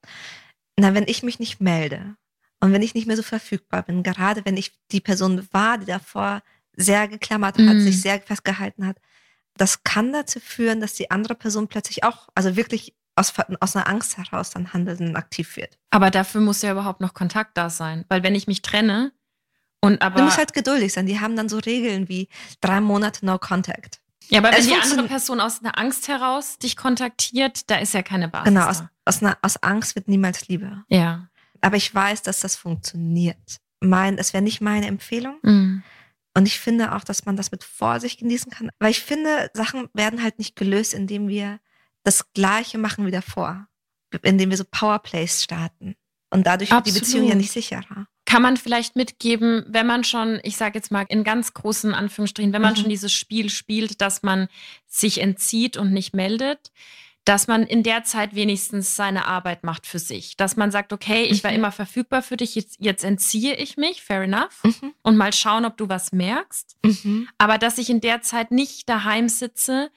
Na, 0.78 0.94
wenn 0.94 1.08
ich 1.08 1.22
mich 1.24 1.40
nicht 1.40 1.60
melde 1.60 2.16
und 2.62 2.72
wenn 2.74 2.82
ich 2.82 2.96
nicht 2.96 3.06
mehr 3.08 3.18
so 3.18 3.24
verfügbar 3.24 3.84
bin, 3.84 4.02
gerade 4.02 4.44
wenn 4.46 4.58
ich 4.58 4.72
die 4.92 5.02
Person 5.02 5.46
war, 5.52 5.78
die 5.78 5.86
davor 5.86 6.42
sehr 6.76 7.08
geklammert 7.08 7.58
hat, 7.58 7.76
Mm. 7.76 7.80
sich 7.82 8.02
sehr 8.02 8.22
festgehalten 8.22 8.88
hat, 8.88 8.98
das 9.58 9.84
kann 9.84 10.14
dazu 10.14 10.40
führen, 10.40 10.80
dass 10.80 10.94
die 10.94 11.12
andere 11.12 11.36
Person 11.36 11.68
plötzlich 11.68 12.06
auch, 12.06 12.30
also 12.34 12.56
wirklich 12.56 12.96
aus, 13.20 13.34
aus 13.60 13.76
einer 13.76 13.88
Angst 13.88 14.18
heraus 14.18 14.50
dann 14.50 14.74
handelt 14.74 15.02
und 15.02 15.16
aktiv 15.16 15.58
wird. 15.58 15.78
Aber 15.90 16.10
dafür 16.10 16.42
muss 16.42 16.62
ja 16.62 16.72
überhaupt 16.72 17.02
noch 17.02 17.14
Kontakt 17.14 17.58
da 17.58 17.70
sein. 17.70 18.06
Weil 18.08 18.24
wenn 18.24 18.34
ich 18.34 18.48
mich 18.48 18.62
trenne 18.62 19.12
und 19.82 20.02
aber. 20.02 20.20
Du 20.20 20.24
musst 20.24 20.38
halt 20.38 20.54
geduldig 20.54 20.94
sein. 20.94 21.06
Die 21.06 21.20
haben 21.20 21.36
dann 21.36 21.50
so 21.50 21.58
Regeln 21.60 22.08
wie 22.10 22.30
drei 22.62 22.82
Monate 22.82 23.26
No 23.26 23.38
Contact. 23.38 24.00
Ja, 24.30 24.40
aber 24.40 24.52
wenn 24.52 24.60
Es 24.60 24.68
die 24.68 24.76
andere 24.76 25.08
Person 25.08 25.40
aus 25.40 25.60
einer 25.60 25.78
Angst 25.78 26.08
heraus 26.08 26.60
dich 26.60 26.78
kontaktiert, 26.78 27.70
da 27.70 27.78
ist 27.78 27.94
ja 27.94 28.04
keine 28.04 28.28
Basis. 28.28 28.54
Genau, 28.54 28.68
aus, 28.68 28.84
aus, 29.06 29.22
einer, 29.22 29.38
aus 29.42 29.62
Angst 29.64 29.96
wird 29.96 30.08
niemals 30.08 30.48
Liebe. 30.48 30.84
Ja. 30.88 31.28
Aber 31.62 31.78
ich 31.78 31.94
weiß, 31.94 32.22
dass 32.22 32.40
das 32.40 32.56
funktioniert. 32.56 33.58
Mein, 33.82 34.18
es 34.18 34.34
wäre 34.34 34.44
nicht 34.44 34.62
meine 34.62 34.86
Empfehlung. 34.86 35.38
Mhm. 35.42 35.84
Und 36.36 36.46
ich 36.46 36.60
finde 36.60 36.96
auch, 36.96 37.04
dass 37.04 37.26
man 37.26 37.36
das 37.36 37.52
mit 37.52 37.64
Vorsicht 37.64 38.20
genießen 38.20 38.52
kann. 38.52 38.70
Weil 38.78 38.92
ich 38.92 39.02
finde, 39.02 39.50
Sachen 39.54 39.90
werden 39.94 40.22
halt 40.22 40.38
nicht 40.38 40.56
gelöst, 40.56 40.94
indem 40.94 41.28
wir 41.28 41.60
das 42.04 42.32
Gleiche 42.34 42.78
machen 42.78 43.06
wie 43.06 43.12
davor. 43.12 43.68
Indem 44.24 44.50
wir 44.50 44.58
so 44.58 44.64
Powerplays 44.70 45.44
starten. 45.44 45.96
Und 46.32 46.46
dadurch 46.48 46.72
wird 46.72 46.86
die 46.86 46.90
Absolut. 46.92 47.08
Beziehung 47.08 47.28
ja 47.28 47.36
nicht 47.36 47.52
sicherer. 47.52 48.08
Kann 48.26 48.42
man 48.44 48.58
vielleicht 48.58 48.96
mitgeben, 48.96 49.66
wenn 49.68 49.88
man 49.88 50.04
schon, 50.04 50.40
ich 50.44 50.58
sage 50.58 50.78
jetzt 50.78 50.92
mal 50.92 51.06
in 51.10 51.24
ganz 51.24 51.54
großen 51.54 51.94
Anführungsstrichen, 51.96 52.54
wenn 52.54 52.62
man 52.62 52.74
Mhm. 52.74 52.78
schon 52.78 52.90
dieses 52.90 53.12
Spiel 53.12 53.50
spielt, 53.50 54.02
dass 54.02 54.22
man 54.24 54.48
sich 54.88 55.20
entzieht 55.22 55.78
und 55.78 55.92
nicht 55.94 56.14
meldet, 56.16 56.72
dass 57.26 57.48
man 57.48 57.64
in 57.64 57.84
der 57.84 58.04
Zeit 58.04 58.34
wenigstens 58.34 58.96
seine 58.96 59.26
Arbeit 59.26 59.64
macht 59.64 59.86
für 59.86 60.00
sich. 60.00 60.38
Dass 60.38 60.56
man 60.58 60.72
sagt, 60.72 60.94
okay, 60.94 61.24
ich 61.24 61.44
war 61.44 61.52
Mhm. 61.52 61.58
immer 61.58 61.72
verfügbar 61.72 62.22
für 62.24 62.38
dich, 62.38 62.56
jetzt, 62.56 62.78
jetzt 62.80 63.04
entziehe 63.04 63.56
ich 63.56 63.78
mich, 63.78 64.02
fair 64.04 64.22
enough, 64.24 64.64
Mhm. 64.64 64.94
und 65.04 65.18
mal 65.18 65.34
schauen, 65.34 65.66
ob 65.66 65.78
du 65.78 65.90
was 65.90 66.12
merkst. 66.12 66.78
Mhm. 66.84 67.28
Aber 67.38 67.58
dass 67.60 67.78
ich 67.78 67.90
in 67.90 68.02
der 68.02 68.22
Zeit 68.22 68.52
nicht 68.52 68.90
daheim 68.90 69.30
sitze 69.30 69.92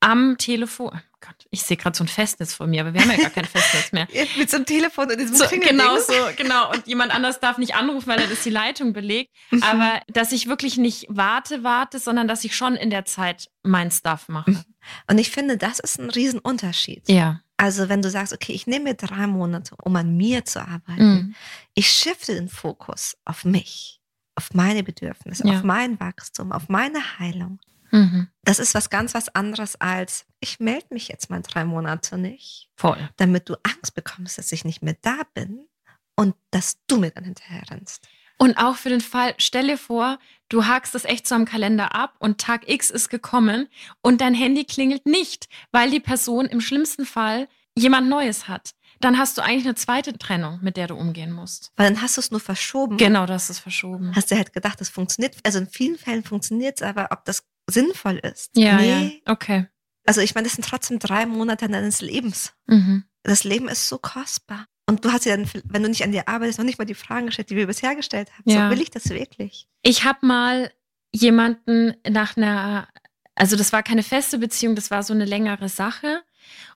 am 0.00 0.38
Telefon. 0.38 1.00
Gott, 1.26 1.46
ich 1.50 1.62
sehe 1.62 1.76
gerade 1.76 1.96
so 1.96 2.04
ein 2.04 2.08
Festnetz 2.08 2.52
vor 2.54 2.66
mir, 2.66 2.82
aber 2.82 2.92
wir 2.92 3.00
haben 3.00 3.10
ja 3.10 3.16
gar 3.16 3.30
kein 3.30 3.44
Festnetz 3.44 3.92
mehr. 3.92 4.06
Mit 4.36 4.50
so 4.50 4.56
einem 4.56 4.66
Telefon 4.66 5.10
und 5.10 5.18
diesem 5.18 5.34
So, 5.36 5.46
genau 5.48 5.98
so, 5.98 6.12
genau. 6.36 6.70
Und 6.72 6.86
jemand 6.86 7.14
anders 7.14 7.40
darf 7.40 7.56
nicht 7.58 7.74
anrufen, 7.74 8.06
weil 8.08 8.20
er 8.20 8.26
das 8.26 8.42
die 8.42 8.50
Leitung 8.50 8.92
belegt. 8.92 9.32
Mhm. 9.50 9.62
Aber 9.62 10.00
dass 10.08 10.32
ich 10.32 10.46
wirklich 10.48 10.76
nicht 10.76 11.06
warte, 11.08 11.64
warte, 11.64 11.98
sondern 11.98 12.28
dass 12.28 12.44
ich 12.44 12.54
schon 12.54 12.76
in 12.76 12.90
der 12.90 13.04
Zeit 13.04 13.48
mein 13.62 13.90
Stuff 13.90 14.28
mache. 14.28 14.50
Mhm. 14.50 14.64
Und 15.08 15.18
ich 15.18 15.30
finde, 15.30 15.56
das 15.56 15.78
ist 15.78 15.98
ein 15.98 16.10
Riesenunterschied. 16.10 17.08
Ja. 17.08 17.40
Also 17.56 17.88
wenn 17.88 18.02
du 18.02 18.10
sagst, 18.10 18.32
okay, 18.32 18.52
ich 18.52 18.66
nehme 18.66 18.84
mir 18.84 18.94
drei 18.94 19.26
Monate, 19.26 19.76
um 19.82 19.94
an 19.96 20.16
mir 20.16 20.44
zu 20.44 20.60
arbeiten. 20.60 21.14
Mhm. 21.14 21.34
Ich 21.74 21.88
shifte 21.90 22.34
den 22.34 22.48
Fokus 22.48 23.16
auf 23.24 23.44
mich, 23.44 24.00
auf 24.34 24.52
meine 24.52 24.82
Bedürfnisse, 24.82 25.46
Ja. 25.46 25.54
auf 25.54 25.62
mein 25.62 25.98
Wachstum, 26.00 26.52
auf 26.52 26.68
meine 26.68 27.18
Heilung. 27.18 27.60
Mhm. 27.94 28.28
Das 28.42 28.58
ist 28.58 28.74
was 28.74 28.90
ganz 28.90 29.14
was 29.14 29.34
anderes 29.34 29.76
als, 29.80 30.26
ich 30.40 30.58
melde 30.58 30.88
mich 30.90 31.06
jetzt 31.08 31.30
mal 31.30 31.40
drei 31.42 31.64
Monate 31.64 32.18
nicht, 32.18 32.68
Voll. 32.76 32.98
damit 33.16 33.48
du 33.48 33.54
Angst 33.62 33.94
bekommst, 33.94 34.36
dass 34.36 34.50
ich 34.50 34.64
nicht 34.64 34.82
mehr 34.82 34.96
da 35.00 35.20
bin 35.32 35.68
und 36.16 36.34
dass 36.50 36.78
du 36.88 36.98
mir 36.98 37.12
dann 37.12 37.24
hinterher 37.24 37.62
rennst. 37.70 38.06
Und 38.36 38.56
auch 38.58 38.74
für 38.74 38.88
den 38.88 39.00
Fall, 39.00 39.34
stell 39.38 39.68
dir 39.68 39.78
vor, 39.78 40.18
du 40.48 40.66
hakst 40.66 40.92
das 40.94 41.04
echt 41.04 41.28
so 41.28 41.36
am 41.36 41.44
Kalender 41.44 41.94
ab 41.94 42.16
und 42.18 42.40
Tag 42.40 42.68
X 42.68 42.90
ist 42.90 43.08
gekommen 43.08 43.68
und 44.02 44.20
dein 44.20 44.34
Handy 44.34 44.64
klingelt 44.64 45.06
nicht, 45.06 45.48
weil 45.70 45.90
die 45.90 46.00
Person 46.00 46.46
im 46.46 46.60
schlimmsten 46.60 47.06
Fall 47.06 47.48
jemand 47.76 48.08
Neues 48.08 48.48
hat. 48.48 48.72
Dann 49.00 49.18
hast 49.18 49.38
du 49.38 49.42
eigentlich 49.42 49.66
eine 49.66 49.74
zweite 49.76 50.16
Trennung, 50.18 50.58
mit 50.62 50.76
der 50.76 50.88
du 50.88 50.94
umgehen 50.94 51.30
musst. 51.30 51.72
Weil 51.76 51.92
dann 51.92 52.02
hast 52.02 52.16
du 52.16 52.20
es 52.20 52.30
nur 52.30 52.40
verschoben. 52.40 52.96
Genau, 52.96 53.26
das 53.26 53.50
ist 53.50 53.60
verschoben. 53.60 54.14
Hast 54.16 54.30
du 54.30 54.36
halt 54.36 54.52
gedacht, 54.52 54.80
das 54.80 54.88
funktioniert. 54.88 55.36
Also 55.44 55.58
in 55.58 55.68
vielen 55.68 55.96
Fällen 55.96 56.24
funktioniert 56.24 56.80
es, 56.80 56.82
aber 56.86 57.08
ob 57.10 57.24
das 57.24 57.44
sinnvoll 57.68 58.16
ist. 58.18 58.50
Ja, 58.56 58.76
nee. 58.76 59.22
ja. 59.26 59.32
Okay. 59.32 59.66
Also 60.06 60.20
ich 60.20 60.34
meine, 60.34 60.46
das 60.46 60.54
sind 60.54 60.64
trotzdem 60.66 60.98
drei 60.98 61.26
Monate 61.26 61.66
deines 61.68 62.00
Lebens. 62.00 62.52
Mhm. 62.66 63.04
Das 63.22 63.44
Leben 63.44 63.68
ist 63.68 63.88
so 63.88 63.98
kostbar. 63.98 64.66
Und 64.86 65.04
du 65.04 65.12
hast 65.12 65.24
ja 65.24 65.34
dann, 65.36 65.48
wenn 65.64 65.82
du 65.82 65.88
nicht 65.88 66.04
an 66.04 66.12
dir 66.12 66.28
arbeitest, 66.28 66.58
noch 66.58 66.66
nicht 66.66 66.78
mal 66.78 66.84
die 66.84 66.94
Fragen 66.94 67.26
gestellt, 67.26 67.48
die 67.48 67.56
wir 67.56 67.66
bisher 67.66 67.96
gestellt 67.96 68.30
haben. 68.32 68.42
Ja. 68.50 68.68
So 68.68 68.74
will 68.74 68.82
ich 68.82 68.90
das 68.90 69.08
wirklich. 69.08 69.66
Ich 69.82 70.04
habe 70.04 70.26
mal 70.26 70.70
jemanden 71.14 71.94
nach 72.08 72.36
einer, 72.36 72.86
also 73.34 73.56
das 73.56 73.72
war 73.72 73.82
keine 73.82 74.02
feste 74.02 74.36
Beziehung, 74.38 74.74
das 74.74 74.90
war 74.90 75.02
so 75.02 75.14
eine 75.14 75.24
längere 75.24 75.68
Sache. 75.70 76.22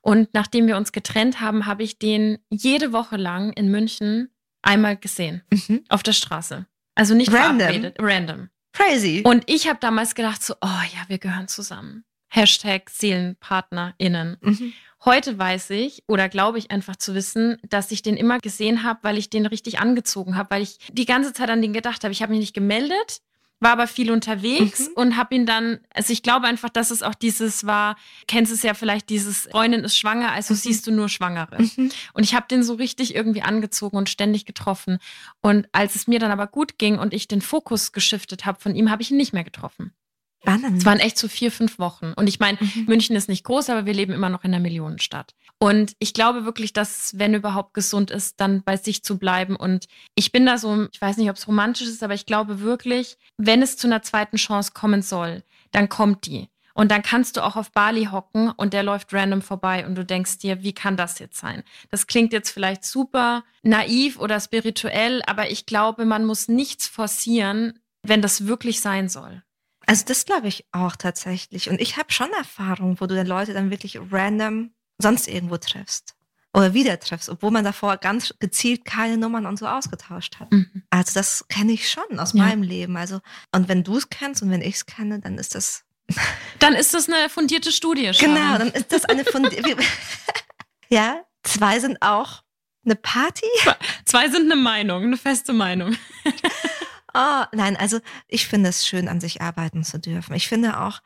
Und 0.00 0.32
nachdem 0.32 0.66
wir 0.66 0.78
uns 0.78 0.92
getrennt 0.92 1.40
haben, 1.42 1.66
habe 1.66 1.82
ich 1.82 1.98
den 1.98 2.38
jede 2.48 2.92
Woche 2.92 3.16
lang 3.16 3.52
in 3.52 3.70
München 3.70 4.30
einmal 4.62 4.96
gesehen, 4.96 5.42
Mhm. 5.52 5.84
auf 5.90 6.02
der 6.02 6.12
Straße. 6.14 6.66
Also 6.94 7.14
nicht 7.14 7.30
Random? 7.32 7.58
verabredet, 7.58 7.96
random. 8.00 8.48
Crazy. 8.78 9.22
Und 9.24 9.44
ich 9.46 9.68
habe 9.68 9.78
damals 9.80 10.14
gedacht 10.14 10.42
so, 10.42 10.54
oh 10.60 10.66
ja, 10.94 11.08
wir 11.08 11.18
gehören 11.18 11.48
zusammen. 11.48 12.04
Hashtag 12.28 12.90
SeelenpartnerInnen. 12.90 14.36
mhm. 14.40 14.72
Heute 15.04 15.38
weiß 15.38 15.70
ich 15.70 16.02
oder 16.08 16.28
glaube 16.28 16.58
ich 16.58 16.72
einfach 16.72 16.96
zu 16.96 17.14
wissen, 17.14 17.58
dass 17.68 17.92
ich 17.92 18.02
den 18.02 18.16
immer 18.16 18.38
gesehen 18.38 18.82
habe, 18.82 18.98
weil 19.02 19.16
ich 19.16 19.30
den 19.30 19.46
richtig 19.46 19.78
angezogen 19.78 20.36
habe, 20.36 20.50
weil 20.50 20.62
ich 20.62 20.78
die 20.92 21.06
ganze 21.06 21.32
Zeit 21.32 21.50
an 21.50 21.62
den 21.62 21.72
gedacht 21.72 22.02
habe. 22.02 22.12
Ich 22.12 22.20
habe 22.20 22.32
mich 22.32 22.40
nicht 22.40 22.54
gemeldet, 22.54 23.20
war 23.60 23.72
aber 23.72 23.86
viel 23.86 24.10
unterwegs 24.12 24.88
Mhm. 24.88 24.92
und 24.94 25.16
habe 25.16 25.34
ihn 25.34 25.46
dann, 25.46 25.80
also 25.92 26.12
ich 26.12 26.22
glaube 26.22 26.46
einfach, 26.46 26.68
dass 26.68 26.90
es 26.90 27.02
auch 27.02 27.14
dieses 27.14 27.66
war, 27.66 27.96
kennst 28.26 28.52
es 28.52 28.62
ja 28.62 28.74
vielleicht, 28.74 29.08
dieses 29.10 29.48
Freundin 29.50 29.82
ist 29.84 29.98
schwanger, 29.98 30.30
also 30.32 30.54
Mhm. 30.54 30.58
siehst 30.58 30.86
du 30.86 30.90
nur 30.92 31.08
Schwangere. 31.08 31.60
Mhm. 31.62 31.90
Und 32.12 32.22
ich 32.24 32.34
habe 32.34 32.46
den 32.48 32.62
so 32.62 32.74
richtig 32.74 33.14
irgendwie 33.14 33.42
angezogen 33.42 33.96
und 33.96 34.08
ständig 34.08 34.44
getroffen. 34.46 34.98
Und 35.40 35.68
als 35.72 35.94
es 35.96 36.06
mir 36.06 36.18
dann 36.20 36.30
aber 36.30 36.46
gut 36.46 36.78
ging 36.78 36.98
und 36.98 37.12
ich 37.12 37.26
den 37.28 37.42
Fokus 37.42 37.92
geschiftet 37.92 38.46
habe 38.46 38.60
von 38.60 38.74
ihm, 38.76 38.90
habe 38.90 39.02
ich 39.02 39.10
ihn 39.10 39.16
nicht 39.16 39.32
mehr 39.32 39.44
getroffen. 39.44 39.92
Spannend. 40.42 40.78
Es 40.78 40.84
waren 40.84 41.00
echt 41.00 41.18
so 41.18 41.28
vier, 41.28 41.50
fünf 41.50 41.78
Wochen. 41.78 42.12
Und 42.16 42.28
ich 42.28 42.38
meine, 42.38 42.58
Mhm. 42.60 42.84
München 42.86 43.16
ist 43.16 43.28
nicht 43.28 43.44
groß, 43.44 43.70
aber 43.70 43.86
wir 43.86 43.94
leben 43.94 44.12
immer 44.12 44.28
noch 44.28 44.44
in 44.44 44.54
einer 44.54 44.62
Millionenstadt. 44.62 45.34
Und 45.58 45.92
ich 45.98 46.14
glaube 46.14 46.44
wirklich, 46.44 46.72
dass, 46.72 47.18
wenn 47.18 47.34
überhaupt 47.34 47.74
gesund 47.74 48.10
ist, 48.10 48.40
dann 48.40 48.62
bei 48.62 48.76
sich 48.76 49.02
zu 49.02 49.18
bleiben. 49.18 49.56
Und 49.56 49.86
ich 50.14 50.30
bin 50.30 50.46
da 50.46 50.56
so, 50.58 50.86
ich 50.92 51.00
weiß 51.00 51.16
nicht, 51.16 51.30
ob 51.30 51.36
es 51.36 51.48
romantisch 51.48 51.88
ist, 51.88 52.02
aber 52.02 52.14
ich 52.14 52.26
glaube 52.26 52.60
wirklich, 52.60 53.16
wenn 53.36 53.62
es 53.62 53.76
zu 53.76 53.88
einer 53.88 54.02
zweiten 54.02 54.36
Chance 54.36 54.72
kommen 54.72 55.02
soll, 55.02 55.42
dann 55.72 55.88
kommt 55.88 56.26
die. 56.26 56.48
Und 56.74 56.92
dann 56.92 57.02
kannst 57.02 57.36
du 57.36 57.44
auch 57.44 57.56
auf 57.56 57.72
Bali 57.72 58.04
hocken 58.04 58.52
und 58.52 58.72
der 58.72 58.84
läuft 58.84 59.12
random 59.12 59.42
vorbei 59.42 59.84
und 59.84 59.96
du 59.96 60.04
denkst 60.04 60.38
dir, 60.38 60.62
wie 60.62 60.72
kann 60.72 60.96
das 60.96 61.18
jetzt 61.18 61.36
sein? 61.40 61.64
Das 61.90 62.06
klingt 62.06 62.32
jetzt 62.32 62.50
vielleicht 62.50 62.84
super 62.84 63.42
naiv 63.64 64.16
oder 64.20 64.38
spirituell, 64.38 65.20
aber 65.26 65.50
ich 65.50 65.66
glaube, 65.66 66.04
man 66.04 66.24
muss 66.24 66.46
nichts 66.46 66.86
forcieren, 66.86 67.80
wenn 68.04 68.22
das 68.22 68.46
wirklich 68.46 68.80
sein 68.80 69.08
soll. 69.08 69.42
Also 69.88 70.04
das 70.06 70.24
glaube 70.26 70.48
ich 70.48 70.66
auch 70.72 70.96
tatsächlich. 70.96 71.70
Und 71.70 71.80
ich 71.80 71.96
habe 71.96 72.12
schon 72.12 72.30
Erfahrungen, 72.32 73.00
wo 73.00 73.06
du 73.06 73.14
dann 73.14 73.26
Leute 73.26 73.54
dann 73.54 73.70
wirklich 73.70 73.98
random 74.10 74.70
sonst 74.98 75.26
irgendwo 75.28 75.56
triffst. 75.56 76.14
Oder 76.54 76.74
wieder 76.74 76.98
triffst, 76.98 77.28
obwohl 77.28 77.50
man 77.50 77.64
davor 77.64 77.96
ganz 77.98 78.34
gezielt 78.38 78.84
keine 78.84 79.16
Nummern 79.16 79.46
und 79.46 79.58
so 79.58 79.66
ausgetauscht 79.66 80.40
hat. 80.40 80.50
Mhm. 80.52 80.82
Also 80.90 81.12
das 81.14 81.46
kenne 81.48 81.72
ich 81.72 81.88
schon 81.90 82.18
aus 82.18 82.32
Ja. 82.32 82.42
meinem 82.44 82.62
Leben. 82.62 82.96
Also, 82.96 83.20
und 83.54 83.68
wenn 83.68 83.84
du 83.84 83.96
es 83.96 84.08
kennst 84.10 84.42
und 84.42 84.50
wenn 84.50 84.62
ich 84.62 84.76
es 84.76 84.86
kenne, 84.86 85.20
dann 85.20 85.38
ist 85.38 85.54
das 85.54 85.84
Dann 86.58 86.74
ist 86.74 86.94
das 86.94 87.08
eine 87.08 87.28
fundierte 87.28 87.70
Studie. 87.72 88.12
Sharon. 88.12 88.34
Genau, 88.34 88.58
dann 88.58 88.68
ist 88.72 88.92
das 88.92 89.04
eine 89.04 89.24
von 89.24 89.44
Ja, 90.88 91.22
zwei 91.42 91.80
sind 91.80 92.00
auch 92.02 92.42
eine 92.84 92.96
Party. 92.96 93.46
Zwei 94.06 94.28
sind 94.30 94.50
eine 94.50 94.60
Meinung, 94.60 95.02
eine 95.04 95.16
feste 95.18 95.52
Meinung. 95.52 95.96
Oh, 97.14 97.44
nein, 97.52 97.76
also 97.76 98.00
ich 98.28 98.46
finde 98.46 98.68
es 98.70 98.86
schön, 98.86 99.08
an 99.08 99.20
sich 99.20 99.40
arbeiten 99.40 99.84
zu 99.84 99.98
dürfen. 99.98 100.34
Ich 100.34 100.48
finde 100.48 100.80
auch, 100.80 101.00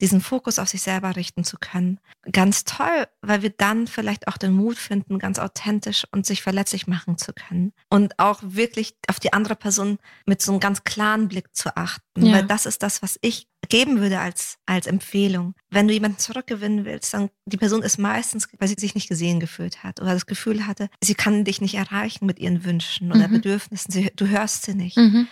diesen 0.00 0.20
Fokus 0.20 0.60
auf 0.60 0.68
sich 0.68 0.82
selber 0.82 1.16
richten 1.16 1.42
zu 1.42 1.56
können, 1.58 1.98
ganz 2.30 2.62
toll, 2.62 3.08
weil 3.20 3.42
wir 3.42 3.50
dann 3.50 3.88
vielleicht 3.88 4.28
auch 4.28 4.36
den 4.36 4.52
Mut 4.52 4.76
finden, 4.78 5.18
ganz 5.18 5.40
authentisch 5.40 6.06
und 6.12 6.24
sich 6.24 6.40
verletzlich 6.40 6.86
machen 6.86 7.18
zu 7.18 7.32
können. 7.32 7.72
Und 7.90 8.16
auch 8.20 8.38
wirklich 8.44 8.94
auf 9.08 9.18
die 9.18 9.32
andere 9.32 9.56
Person 9.56 9.98
mit 10.24 10.40
so 10.40 10.52
einem 10.52 10.60
ganz 10.60 10.84
klaren 10.84 11.26
Blick 11.26 11.48
zu 11.52 11.76
achten. 11.76 12.24
Ja. 12.24 12.34
Weil 12.34 12.44
das 12.44 12.64
ist 12.64 12.84
das, 12.84 13.02
was 13.02 13.18
ich 13.22 13.48
geben 13.68 13.98
würde 14.00 14.20
als, 14.20 14.58
als 14.66 14.86
Empfehlung. 14.86 15.54
Wenn 15.68 15.88
du 15.88 15.94
jemanden 15.94 16.18
zurückgewinnen 16.18 16.84
willst, 16.84 17.12
dann 17.12 17.28
die 17.46 17.56
Person 17.56 17.82
ist 17.82 17.98
meistens, 17.98 18.48
weil 18.60 18.68
sie 18.68 18.76
sich 18.78 18.94
nicht 18.94 19.08
gesehen 19.08 19.40
gefühlt 19.40 19.82
hat 19.82 20.00
oder 20.00 20.14
das 20.14 20.26
Gefühl 20.26 20.64
hatte, 20.68 20.90
sie 21.02 21.16
kann 21.16 21.42
dich 21.44 21.60
nicht 21.60 21.74
erreichen 21.74 22.24
mit 22.24 22.38
ihren 22.38 22.64
Wünschen 22.64 23.10
oder 23.10 23.26
Mhm. 23.26 23.32
Bedürfnissen. 23.32 23.90
Sie, 23.90 24.12
du 24.14 24.28
hörst 24.28 24.64
sie 24.64 24.74
nicht. 24.74 24.96
Mhm. 24.96 25.26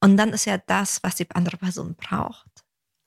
Und 0.00 0.16
dann 0.16 0.30
ist 0.30 0.44
ja 0.44 0.58
das, 0.58 1.02
was 1.02 1.16
die 1.16 1.30
andere 1.32 1.56
Person 1.56 1.94
braucht, 1.96 2.46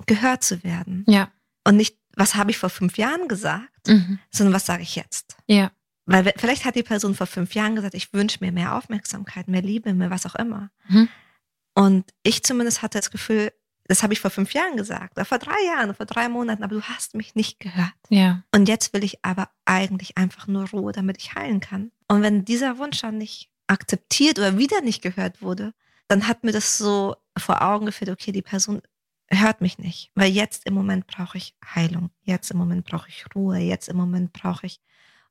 gehört 0.06 0.44
zu 0.44 0.64
werden. 0.64 1.06
Ja. 1.08 1.32
Und 1.66 1.78
nicht, 1.78 1.98
was 2.16 2.36
habe 2.36 2.52
ich 2.52 2.58
vor 2.58 2.70
fünf 2.70 2.98
Jahren 2.98 3.28
gesagt, 3.28 3.88
Mhm. 3.88 4.20
sondern 4.32 4.54
was 4.54 4.66
sage 4.66 4.84
ich 4.84 4.96
jetzt. 4.96 5.38
Ja. 5.48 5.72
Weil 6.06 6.26
we- 6.26 6.34
vielleicht 6.38 6.66
hat 6.66 6.76
die 6.76 6.84
Person 6.84 7.16
vor 7.16 7.28
fünf 7.28 7.54
Jahren 7.56 7.76
gesagt, 7.76 7.94
ich 7.94 8.12
wünsche 8.14 8.40
mir 8.42 8.52
mehr 8.52 8.76
Aufmerksamkeit, 8.76 9.48
mehr 9.48 9.62
Liebe, 9.62 9.94
mehr 9.94 10.10
was 10.10 10.26
auch 10.26 10.36
immer. 10.36 10.70
Mhm. 10.90 11.08
Und 11.74 12.12
ich 12.24 12.44
zumindest 12.44 12.82
hatte 12.82 12.98
das 13.00 13.12
Gefühl, 13.12 13.54
das 13.86 14.04
habe 14.04 14.14
ich 14.14 14.20
vor 14.20 14.32
fünf 14.32 14.54
Jahren 14.54 14.76
gesagt, 14.78 15.18
oder 15.18 15.26
vor 15.26 15.38
drei 15.38 15.56
Jahren, 15.66 15.94
vor 15.96 16.06
drei 16.06 16.28
Monaten, 16.30 16.64
aber 16.64 16.76
du 16.76 16.82
hast 16.84 17.16
mich 17.16 17.36
nicht 17.36 17.60
gehört. 17.60 17.94
Ja. 18.10 18.44
Und 18.54 18.68
jetzt 18.68 18.94
will 18.94 19.04
ich 19.04 19.24
aber 19.24 19.50
eigentlich 19.66 20.18
einfach 20.18 20.48
nur 20.48 20.70
Ruhe, 20.70 20.92
damit 20.92 21.18
ich 21.18 21.36
heilen 21.36 21.60
kann. 21.60 21.92
Und 22.08 22.22
wenn 22.22 22.46
dieser 22.46 22.78
Wunsch 22.78 23.00
dann 23.02 23.18
nicht 23.18 23.50
akzeptiert 23.68 24.38
oder 24.40 24.58
wieder 24.58 24.82
nicht 24.82 25.02
gehört 25.02 25.42
wurde, 25.42 25.74
dann 26.12 26.28
hat 26.28 26.44
mir 26.44 26.52
das 26.52 26.78
so 26.78 27.16
vor 27.38 27.62
Augen 27.62 27.86
geführt, 27.86 28.12
okay, 28.12 28.34
die 28.34 28.42
Person 28.42 28.82
hört 29.30 29.62
mich 29.62 29.78
nicht, 29.78 30.12
weil 30.14 30.30
jetzt 30.30 30.66
im 30.66 30.74
Moment 30.74 31.08
brauche 31.08 31.38
ich 31.38 31.56
Heilung, 31.64 32.10
jetzt 32.24 32.52
im 32.52 32.58
Moment 32.58 32.86
brauche 32.86 33.08
ich 33.08 33.24
Ruhe, 33.34 33.60
jetzt 33.60 33.88
im 33.88 33.96
Moment 33.96 34.34
brauche 34.34 34.66
ich. 34.66 34.82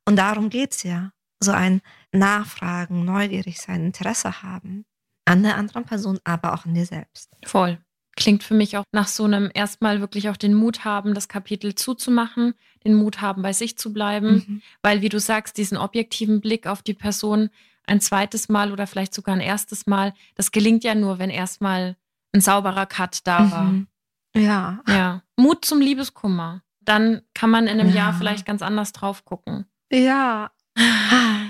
Und 0.06 0.16
darum 0.16 0.48
geht's 0.48 0.82
ja. 0.82 1.12
So 1.38 1.52
ein 1.52 1.82
Nachfragen, 2.12 3.04
neugierig 3.04 3.60
sein, 3.60 3.84
Interesse 3.84 4.42
haben 4.42 4.86
an 5.26 5.42
der 5.42 5.56
anderen 5.56 5.84
Person, 5.84 6.18
aber 6.24 6.54
auch 6.54 6.64
an 6.64 6.74
dir 6.74 6.86
selbst. 6.86 7.36
Voll. 7.44 7.78
Klingt 8.16 8.42
für 8.42 8.54
mich 8.54 8.76
auch 8.76 8.84
nach 8.92 9.06
so 9.06 9.24
einem 9.24 9.50
erstmal 9.52 10.00
wirklich 10.00 10.30
auch 10.30 10.36
den 10.36 10.54
Mut 10.54 10.84
haben, 10.84 11.14
das 11.14 11.28
Kapitel 11.28 11.74
zuzumachen, 11.74 12.54
den 12.84 12.94
Mut 12.94 13.20
haben, 13.20 13.42
bei 13.42 13.52
sich 13.52 13.76
zu 13.78 13.92
bleiben, 13.92 14.32
mhm. 14.32 14.62
weil 14.82 15.02
wie 15.02 15.08
du 15.10 15.20
sagst, 15.20 15.58
diesen 15.58 15.76
objektiven 15.76 16.40
Blick 16.40 16.66
auf 16.66 16.82
die 16.82 16.94
Person 16.94 17.50
ein 17.90 18.00
zweites 18.00 18.48
Mal 18.48 18.72
oder 18.72 18.86
vielleicht 18.86 19.12
sogar 19.12 19.34
ein 19.34 19.40
erstes 19.40 19.86
Mal, 19.86 20.14
das 20.36 20.52
gelingt 20.52 20.84
ja 20.84 20.94
nur, 20.94 21.18
wenn 21.18 21.30
erstmal 21.30 21.96
ein 22.32 22.40
sauberer 22.40 22.86
Cut 22.86 23.26
da 23.26 23.50
war. 23.50 23.64
Mhm. 23.64 23.88
Ja. 24.34 24.80
Ja. 24.88 25.22
Mut 25.36 25.64
zum 25.64 25.80
Liebeskummer. 25.80 26.62
Dann 26.80 27.22
kann 27.34 27.50
man 27.50 27.66
in 27.66 27.80
einem 27.80 27.90
ja. 27.90 27.96
Jahr 27.96 28.14
vielleicht 28.14 28.46
ganz 28.46 28.62
anders 28.62 28.92
drauf 28.92 29.24
gucken. 29.24 29.66
Ja. 29.92 30.50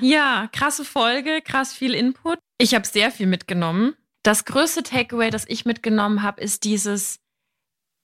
Ja, 0.03 0.49
krasse 0.51 0.87
Folge, 0.87 1.43
krass 1.45 1.75
viel 1.75 1.93
Input. 1.93 2.39
Ich 2.57 2.75
habe 2.75 2.87
sehr 2.87 3.11
viel 3.11 3.27
mitgenommen. 3.27 3.95
Das 4.23 4.47
größte 4.47 4.83
Takeaway, 4.83 5.29
das 5.29 5.45
ich 5.47 5.67
mitgenommen 5.67 6.23
habe, 6.23 6.41
ist 6.41 6.65
dieses, 6.65 7.21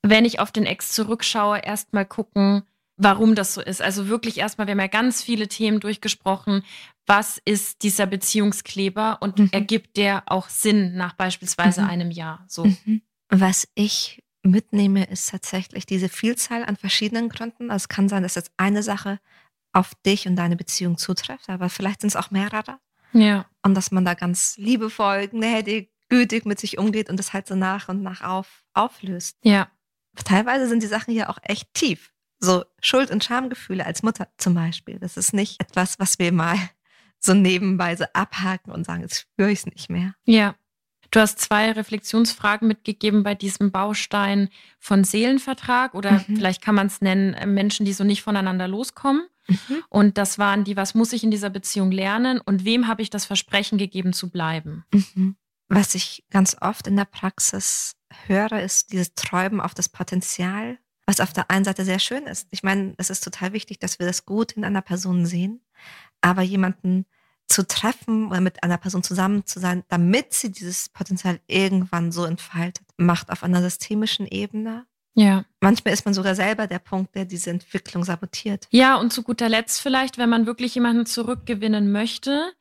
wenn 0.03 0.27
ich 0.27 0.41
auf 0.41 0.53
den 0.53 0.67
Ex 0.67 0.93
zurückschaue, 0.93 1.61
erstmal 1.61 2.05
gucken, 2.05 2.65
warum 2.97 3.35
das 3.35 3.55
so 3.55 3.61
ist. 3.61 3.83
Also 3.83 4.09
wirklich 4.09 4.39
erstmal, 4.39 4.67
wir 4.67 4.73
haben 4.73 4.81
ja 4.81 4.87
ganz 4.87 5.23
viele 5.23 5.49
Themen 5.49 5.81
durchgesprochen. 5.81 6.65
Was 7.07 7.41
ist 7.45 7.83
dieser 7.83 8.07
Beziehungskleber 8.07 9.19
und 9.21 9.39
mhm. 9.39 9.49
ergibt 9.53 9.97
der 9.97 10.25
auch 10.27 10.49
Sinn 10.49 10.97
nach 10.97 11.13
beispielsweise 11.15 11.83
mhm. 11.83 11.89
einem 11.89 12.11
Jahr? 12.11 12.45
So. 12.49 12.65
Mhm. 12.65 13.03
Was 13.29 13.69
ich 13.75 14.23
mitnehme, 14.43 15.05
ist 15.05 15.31
tatsächlich 15.31 15.87
diese 15.87 16.09
Vielzahl 16.09 16.65
an 16.65 16.77
verschiedenen 16.77 17.29
Gründen. 17.29 17.71
Also 17.71 17.85
es 17.85 17.89
kann 17.89 18.09
sein, 18.09 18.23
dass 18.23 18.35
jetzt 18.35 18.53
eine 18.57 18.83
Sache 18.83 19.19
auf 19.73 19.95
dich 20.07 20.27
und 20.27 20.37
deine 20.37 20.57
Beziehung 20.57 20.97
zutrifft, 20.97 21.51
aber 21.51 21.69
vielleicht 21.69 22.01
sind 22.01 22.09
es 22.09 22.17
auch 22.17 22.31
mehrere. 22.31 22.79
Ja. 23.13 23.47
Und 23.63 23.75
dass 23.75 23.91
man 23.91 24.05
da 24.05 24.15
ganz 24.15 24.57
liebevoll, 24.57 25.29
gnädig, 25.29 25.91
gütig 26.09 26.47
mit 26.47 26.61
sich 26.61 26.79
umgeht 26.79 27.11
und 27.11 27.19
das 27.19 27.33
halt 27.33 27.47
so 27.47 27.55
nach 27.55 27.89
und 27.89 28.03
nach 28.03 28.23
auf, 28.23 28.65
auflöst. 28.73 29.37
Ja. 29.43 29.69
Teilweise 30.25 30.69
sind 30.69 30.83
die 30.83 30.87
Sachen 30.87 31.13
ja 31.13 31.29
auch 31.29 31.39
echt 31.43 31.75
tief. 31.75 32.13
So 32.39 32.65
Schuld- 32.81 33.11
und 33.11 33.25
Schamgefühle 33.25 33.85
als 33.85 34.03
Mutter 34.03 34.29
zum 34.37 34.55
Beispiel. 34.55 34.99
Das 34.99 35.17
ist 35.17 35.33
nicht 35.33 35.61
etwas, 35.61 35.99
was 35.99 36.19
wir 36.19 36.33
mal 36.33 36.57
so 37.19 37.35
nebenbei 37.35 37.97
so 37.97 38.05
abhaken 38.13 38.73
und 38.73 38.85
sagen, 38.85 39.03
jetzt 39.03 39.21
spüre 39.21 39.51
ich 39.51 39.61
es 39.61 39.67
nicht 39.67 39.91
mehr. 39.91 40.15
Ja. 40.25 40.55
Du 41.13 41.21
hast 41.21 41.39
zwei 41.39 41.71
Reflexionsfragen 41.71 42.67
mitgegeben 42.67 43.23
bei 43.23 43.35
diesem 43.35 43.71
Baustein 43.71 44.49
von 44.81 45.05
Seelenvertrag 45.05 45.95
oder 45.95 46.13
mhm. 46.27 46.37
vielleicht 46.37 46.63
kann 46.63 46.75
man 46.75 46.89
es 46.89 47.01
nennen, 47.01 47.33
äh, 47.35 47.47
Menschen, 47.47 47.87
die 47.87 47.93
so 47.93 48.05
nicht 48.05 48.23
voneinander 48.23 48.67
loskommen. 48.69 49.27
Mhm. 49.49 49.85
Und 49.89 50.19
das 50.19 50.39
waren 50.39 50.65
die, 50.65 50.77
was 50.77 50.95
muss 50.95 51.13
ich 51.13 51.23
in 51.23 51.31
dieser 51.31 51.51
Beziehung 51.51 51.91
lernen 51.93 52.41
und 52.41 52.65
wem 52.65 52.89
habe 52.89 53.03
ich 53.03 53.11
das 53.11 53.25
Versprechen 53.25 53.79
gegeben 53.79 54.13
zu 54.13 54.31
bleiben? 54.31 54.85
Mhm. 54.93 55.37
Was 55.69 55.95
ich 55.95 56.25
ganz 56.31 56.57
oft 56.61 56.87
in 56.87 56.97
der 56.97 57.07
Praxis 57.07 57.97
höre, 58.27 58.63
ist 58.63 58.93
dieses 58.93 59.15
Träumen 59.15 59.61
auf 59.61 59.75
das 59.75 59.89
Potenzial, 59.89 60.79
was 61.07 61.21
auf 61.21 61.33
der 61.33 61.51
einen 61.51 61.65
Seite 61.65 61.85
sehr 61.85 61.99
schön 61.99 62.27
ist. 62.27 62.49
Ich 62.51 62.63
meine, 62.63 62.95
es 62.99 63.11
ist 63.11 63.23
total 63.23 63.53
wichtig, 63.53 63.79
dass 63.79 63.99
wir 63.99 64.07
das 64.07 64.27
gut 64.27 64.53
in 64.53 64.65
einer 64.65 64.83
Person 64.83 65.25
sehen, 65.25 65.61
aber 66.21 66.43
jemanden 66.43 67.07
zu 67.49 67.67
treffen 67.67 68.29
oder 68.29 68.41
mit 68.41 68.63
einer 68.65 68.77
Person 68.77 69.05
zusammen 69.05 69.47
zu 69.47 69.61
sein, 69.61 69.85
damit 69.89 70.33
sie 70.35 70.51
dieses 70.51 70.89
Potenzial 70.89 71.41
irgendwann 71.47 72.11
so 72.11 72.25
entfaltet, 72.25 72.85
macht 72.97 73.31
auf 73.31 73.45
einer 73.45 73.63
systemischen 73.63 74.27
Ebene. 74.27 74.85
Ja. 75.15 75.45
Manchmal 75.61 75.95
ist 75.95 76.05
man 76.05 76.13
sogar 76.13 76.35
selber 76.35 76.67
der 76.67 76.81
Punkt, 76.81 77.15
der 77.15 77.25
diese 77.25 77.51
Entwicklung 77.51 78.05
sabotiert. 78.05 78.67
Ja, 78.71 78.97
und 78.97 79.13
zu 79.13 79.23
guter 79.23 79.49
Letzt 79.49 79.81
vielleicht, 79.81 80.19
wenn 80.19 80.29
man 80.29 80.47
wirklich 80.47 80.75
jemanden 80.75 81.07
zurückgewinnen 81.07 81.91
möchte, 81.91 82.53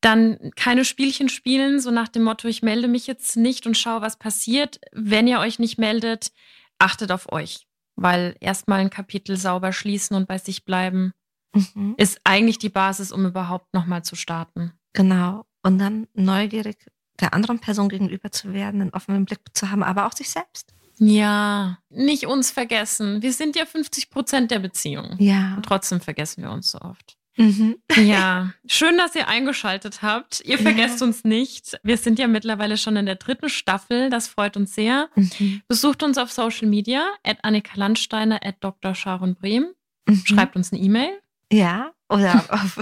dann 0.00 0.52
keine 0.56 0.84
Spielchen 0.84 1.28
spielen, 1.28 1.80
so 1.80 1.90
nach 1.90 2.08
dem 2.08 2.22
Motto, 2.22 2.48
ich 2.48 2.62
melde 2.62 2.88
mich 2.88 3.06
jetzt 3.06 3.36
nicht 3.36 3.66
und 3.66 3.76
schaue, 3.76 4.00
was 4.00 4.18
passiert. 4.18 4.80
Wenn 4.92 5.28
ihr 5.28 5.38
euch 5.38 5.58
nicht 5.58 5.78
meldet, 5.78 6.32
achtet 6.78 7.12
auf 7.12 7.30
euch, 7.30 7.66
weil 7.96 8.36
erstmal 8.40 8.80
ein 8.80 8.90
Kapitel 8.90 9.36
sauber 9.36 9.72
schließen 9.72 10.16
und 10.16 10.28
bei 10.28 10.38
sich 10.38 10.64
bleiben 10.64 11.12
mhm. 11.54 11.94
ist 11.96 12.20
eigentlich 12.24 12.58
die 12.58 12.68
Basis, 12.68 13.12
um 13.12 13.26
überhaupt 13.26 13.72
nochmal 13.74 14.02
zu 14.02 14.16
starten. 14.16 14.72
Genau. 14.92 15.44
Und 15.62 15.78
dann 15.78 16.08
neugierig 16.14 16.76
der 17.20 17.34
anderen 17.34 17.60
Person 17.60 17.88
gegenüber 17.88 18.30
zu 18.30 18.52
werden, 18.52 18.80
einen 18.80 18.90
offenen 18.90 19.24
Blick 19.24 19.40
zu 19.54 19.70
haben, 19.70 19.82
aber 19.82 20.06
auch 20.06 20.12
sich 20.12 20.30
selbst. 20.30 20.74
Ja, 20.98 21.78
nicht 21.88 22.26
uns 22.26 22.50
vergessen. 22.50 23.22
Wir 23.22 23.32
sind 23.32 23.56
ja 23.56 23.66
50 23.66 24.10
Prozent 24.10 24.50
der 24.50 24.58
Beziehung. 24.58 25.16
Ja. 25.18 25.54
Und 25.56 25.64
trotzdem 25.64 26.00
vergessen 26.00 26.42
wir 26.42 26.50
uns 26.50 26.70
so 26.70 26.80
oft. 26.80 27.16
Mhm. 27.36 27.76
Ja, 27.96 28.52
schön, 28.66 28.98
dass 28.98 29.14
ihr 29.14 29.28
eingeschaltet 29.28 30.02
habt. 30.02 30.42
Ihr 30.44 30.58
vergesst 30.58 31.00
ja. 31.00 31.06
uns 31.06 31.24
nicht. 31.24 31.78
Wir 31.82 31.96
sind 31.96 32.18
ja 32.18 32.26
mittlerweile 32.26 32.76
schon 32.76 32.96
in 32.96 33.06
der 33.06 33.16
dritten 33.16 33.48
Staffel. 33.48 34.10
Das 34.10 34.28
freut 34.28 34.56
uns 34.56 34.74
sehr. 34.74 35.08
Mhm. 35.14 35.62
Besucht 35.68 36.02
uns 36.02 36.18
auf 36.18 36.30
Social 36.30 36.68
Media, 36.68 37.06
at 37.24 37.38
Annika 37.42 37.72
Landsteiner, 37.76 38.40
at 38.44 38.56
Dr. 38.60 38.94
Sharon 38.94 39.34
Brehm. 39.34 39.66
Mhm. 40.06 40.22
Schreibt 40.24 40.56
uns 40.56 40.72
eine 40.72 40.82
E-Mail. 40.82 41.20
Ja, 41.52 41.92
oder 42.08 42.44
auf, 42.50 42.78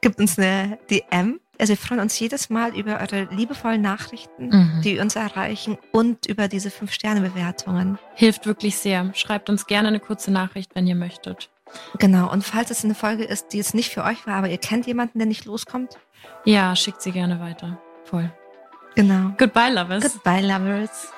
gibt 0.00 0.18
uns 0.18 0.38
eine 0.38 0.78
DM. 0.90 1.40
Also 1.58 1.74
wir 1.74 1.76
freuen 1.76 2.00
uns 2.00 2.18
jedes 2.18 2.48
Mal 2.48 2.74
über 2.74 3.00
eure 3.00 3.28
liebevollen 3.34 3.82
Nachrichten, 3.82 4.48
mhm. 4.48 4.80
die 4.82 4.98
uns 4.98 5.14
erreichen 5.14 5.76
und 5.92 6.24
über 6.24 6.48
diese 6.48 6.70
Fünf-Sterne-Bewertungen. 6.70 7.98
Hilft 8.14 8.46
wirklich 8.46 8.78
sehr. 8.78 9.12
Schreibt 9.14 9.50
uns 9.50 9.66
gerne 9.66 9.88
eine 9.88 10.00
kurze 10.00 10.30
Nachricht, 10.30 10.74
wenn 10.74 10.86
ihr 10.86 10.94
möchtet. 10.94 11.50
Genau, 11.98 12.30
und 12.30 12.44
falls 12.44 12.70
es 12.70 12.84
eine 12.84 12.94
Folge 12.94 13.24
ist, 13.24 13.52
die 13.52 13.58
jetzt 13.58 13.74
nicht 13.74 13.92
für 13.92 14.04
euch 14.04 14.26
war, 14.26 14.34
aber 14.34 14.48
ihr 14.48 14.58
kennt 14.58 14.86
jemanden, 14.86 15.18
der 15.18 15.26
nicht 15.26 15.44
loskommt? 15.44 15.98
Ja, 16.44 16.74
schickt 16.76 17.02
sie 17.02 17.12
gerne 17.12 17.40
weiter. 17.40 17.78
Voll. 18.04 18.30
Genau. 18.94 19.32
Goodbye, 19.38 19.72
Lovers. 19.72 20.02
Goodbye, 20.02 20.40
Lovers. 20.40 21.08